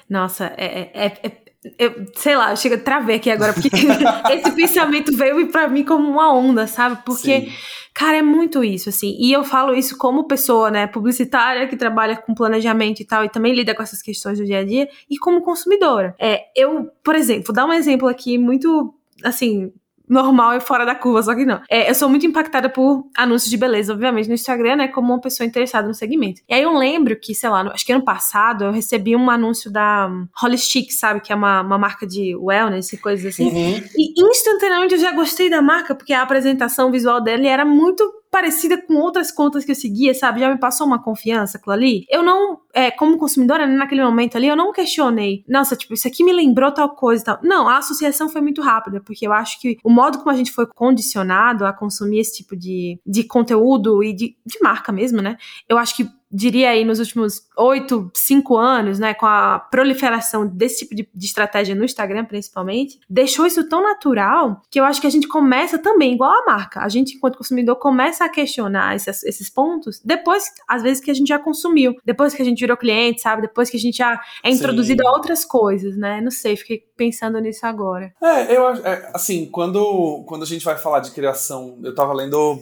Nossa, 0.09 0.53
é, 0.57 0.89
é, 0.93 1.05
é, 1.05 1.27
é 1.27 1.31
eu, 1.77 2.05
sei 2.15 2.35
lá, 2.35 2.55
chega 2.55 2.75
a 2.75 2.79
travei 2.79 3.17
aqui 3.17 3.29
agora, 3.29 3.53
porque 3.53 3.69
esse 4.33 4.51
pensamento 4.51 5.15
veio 5.15 5.47
para 5.51 5.67
mim 5.67 5.83
como 5.83 6.09
uma 6.09 6.33
onda, 6.33 6.65
sabe? 6.67 7.01
Porque, 7.05 7.41
Sim. 7.41 7.51
cara, 7.93 8.17
é 8.17 8.21
muito 8.21 8.63
isso, 8.63 8.87
assim. 8.87 9.17
E 9.19 9.31
eu 9.31 9.43
falo 9.43 9.73
isso 9.73 9.97
como 9.97 10.27
pessoa, 10.27 10.71
né, 10.71 10.87
publicitária, 10.87 11.67
que 11.67 11.75
trabalha 11.75 12.15
com 12.15 12.33
planejamento 12.33 13.01
e 13.01 13.05
tal, 13.05 13.25
e 13.25 13.29
também 13.29 13.53
lida 13.53 13.75
com 13.75 13.83
essas 13.83 14.01
questões 14.01 14.39
do 14.39 14.45
dia 14.45 14.59
a 14.59 14.63
dia, 14.63 14.87
e 15.09 15.17
como 15.17 15.41
consumidora. 15.41 16.15
É, 16.17 16.45
eu, 16.55 16.89
por 17.03 17.15
exemplo, 17.15 17.43
vou 17.47 17.55
dar 17.55 17.65
um 17.65 17.73
exemplo 17.73 18.07
aqui 18.07 18.37
muito, 18.37 18.93
assim, 19.23 19.73
normal 20.09 20.57
e 20.57 20.59
fora 20.59 20.85
da 20.85 20.95
curva, 20.95 21.21
só 21.21 21.35
que 21.35 21.45
não. 21.45 21.61
É, 21.69 21.89
eu 21.89 21.95
sou 21.95 22.09
muito 22.09 22.25
impactada 22.25 22.67
por 22.67 23.05
anúncios 23.15 23.49
de 23.49 23.57
beleza, 23.57 23.93
obviamente, 23.93 24.27
no 24.27 24.33
Instagram, 24.33 24.77
né? 24.77 24.87
Como 24.87 25.13
uma 25.13 25.21
pessoa 25.21 25.45
interessada 25.45 25.87
no 25.87 25.93
segmento. 25.93 26.41
E 26.49 26.53
aí 26.53 26.63
eu 26.63 26.75
lembro 26.75 27.15
que, 27.19 27.35
sei 27.35 27.49
lá, 27.49 27.61
acho 27.71 27.85
que 27.85 27.93
ano 27.93 28.03
passado 28.03 28.65
eu 28.65 28.71
recebi 28.71 29.15
um 29.15 29.29
anúncio 29.29 29.71
da 29.71 30.09
Holistic, 30.41 30.91
sabe? 30.91 31.21
Que 31.21 31.31
é 31.31 31.35
uma, 31.35 31.61
uma 31.61 31.77
marca 31.77 32.07
de 32.07 32.35
wellness 32.35 32.91
e 32.91 32.97
coisas 32.97 33.33
assim. 33.33 33.49
Uhum. 33.49 33.83
E 33.95 34.21
instantaneamente 34.21 34.95
eu 34.95 34.99
já 34.99 35.11
gostei 35.11 35.49
da 35.49 35.61
marca, 35.61 35.93
porque 35.93 36.13
a 36.13 36.21
apresentação 36.21 36.91
visual 36.91 37.21
dela 37.21 37.47
era 37.47 37.63
muito 37.63 38.03
parecida 38.31 38.79
com 38.81 38.95
outras 38.95 39.31
contas 39.31 39.65
que 39.65 39.71
eu 39.71 39.75
seguia, 39.75 40.13
sabe? 40.13 40.39
Já 40.39 40.50
me 40.50 40.59
passou 40.59 40.86
uma 40.86 41.01
confiança 41.01 41.57
aquilo 41.57 41.74
ali. 41.74 42.05
Eu 42.09 42.21
não, 42.21 42.59
é, 42.74 42.91
como 42.91 43.17
consumidora, 43.17 43.65
né, 43.65 43.75
naquele 43.75 44.03
momento 44.03 44.38
ali, 44.38 44.48
eu 44.48 44.55
não 44.55 44.71
questionei. 44.71 45.43
Nossa, 45.48 45.75
tipo, 45.75 45.93
isso 45.93 46.07
aqui 46.07 46.24
me 46.24 46.31
lembrou 46.31 46.71
tal 46.71 46.95
coisa 46.95 47.21
e 47.21 47.25
tal. 47.25 47.39
Não, 47.43 47.67
a 47.67 47.77
associação 47.77 48.29
foi 48.29 48.41
muito 48.41 48.62
rápida, 48.62 49.01
porque 49.01 49.25
eu 49.25 49.33
acho 49.33 49.59
que 49.59 49.77
o 49.83 49.89
modo 49.89 50.19
como 50.19 50.29
a 50.29 50.36
gente 50.36 50.51
foi 50.51 50.67
condicionado 50.67 51.65
a 51.65 51.74
consumir 51.74 52.19
esse 52.19 52.38
tipo 52.38 52.55
de, 52.55 53.00
de 53.05 53.24
conteúdo 53.24 54.03
e 54.03 54.13
de, 54.13 54.38
de 54.45 54.59
marca 54.62 54.91
mesmo, 54.91 55.21
né? 55.21 55.38
Eu 55.67 55.77
acho 55.77 55.95
que 55.95 56.18
diria 56.31 56.69
aí 56.69 56.86
nos 56.86 57.00
últimos 57.00 57.48
oito, 57.57 58.12
cinco 58.13 58.55
anos, 58.55 59.00
né, 59.00 59.13
com 59.13 59.25
a 59.25 59.59
proliferação 59.59 60.45
desse 60.45 60.79
tipo 60.79 60.95
de, 60.95 61.09
de, 61.13 61.25
estratégia 61.25 61.75
no 61.75 61.83
Instagram, 61.83 62.25
principalmente, 62.25 63.00
deixou 63.09 63.45
isso 63.45 63.67
tão 63.67 63.81
natural 63.81 64.62
que 64.69 64.79
eu 64.79 64.86
acho 64.86 65.01
que 65.01 65.07
a 65.07 65.09
gente 65.09 65.27
começa 65.27 65.77
também, 65.77 66.13
igual 66.13 66.31
a 66.31 66.45
marca, 66.45 66.81
a 66.81 66.89
gente, 66.89 67.15
enquanto 67.15 67.38
consumidor, 67.38 67.75
começa 67.77 68.24
a 68.24 68.29
questionar 68.29 68.95
esses, 68.95 69.24
esses 69.24 69.50
pontos 69.50 70.01
depois, 70.03 70.45
às 70.67 70.83
vezes, 70.83 71.03
que 71.03 71.12
a 71.12 71.13
gente 71.13 71.27
já 71.27 71.39
consumiu, 71.39 71.95
depois 72.05 72.33
que 72.33 72.41
a 72.41 72.45
gente 72.45 72.59
virou 72.59 72.77
cliente, 72.77 73.21
sabe, 73.21 73.43
depois 73.43 73.69
que 73.69 73.77
a 73.77 73.79
gente 73.79 73.98
já 73.98 74.19
é 74.43 74.51
introduzido 74.51 75.03
Sim. 75.03 75.09
a 75.09 75.12
outras 75.12 75.43
coisas, 75.43 75.98
né, 75.98 76.21
não 76.21 76.31
sei, 76.31 76.55
fiquei 76.55 76.83
pensando 76.95 77.39
nisso 77.39 77.65
agora. 77.65 78.13
É, 78.21 78.55
eu 78.55 78.67
acho, 78.67 78.86
é, 78.86 79.12
assim, 79.13 79.48
quando, 79.48 80.24
quando 80.27 80.43
a 80.43 80.48
gente 80.48 80.63
vai 80.63 80.77
falar 80.77 81.00
de 81.00 81.12
criação, 81.12 81.77
eu 81.83 81.93
tava 81.95 82.13
lendo 82.13 82.62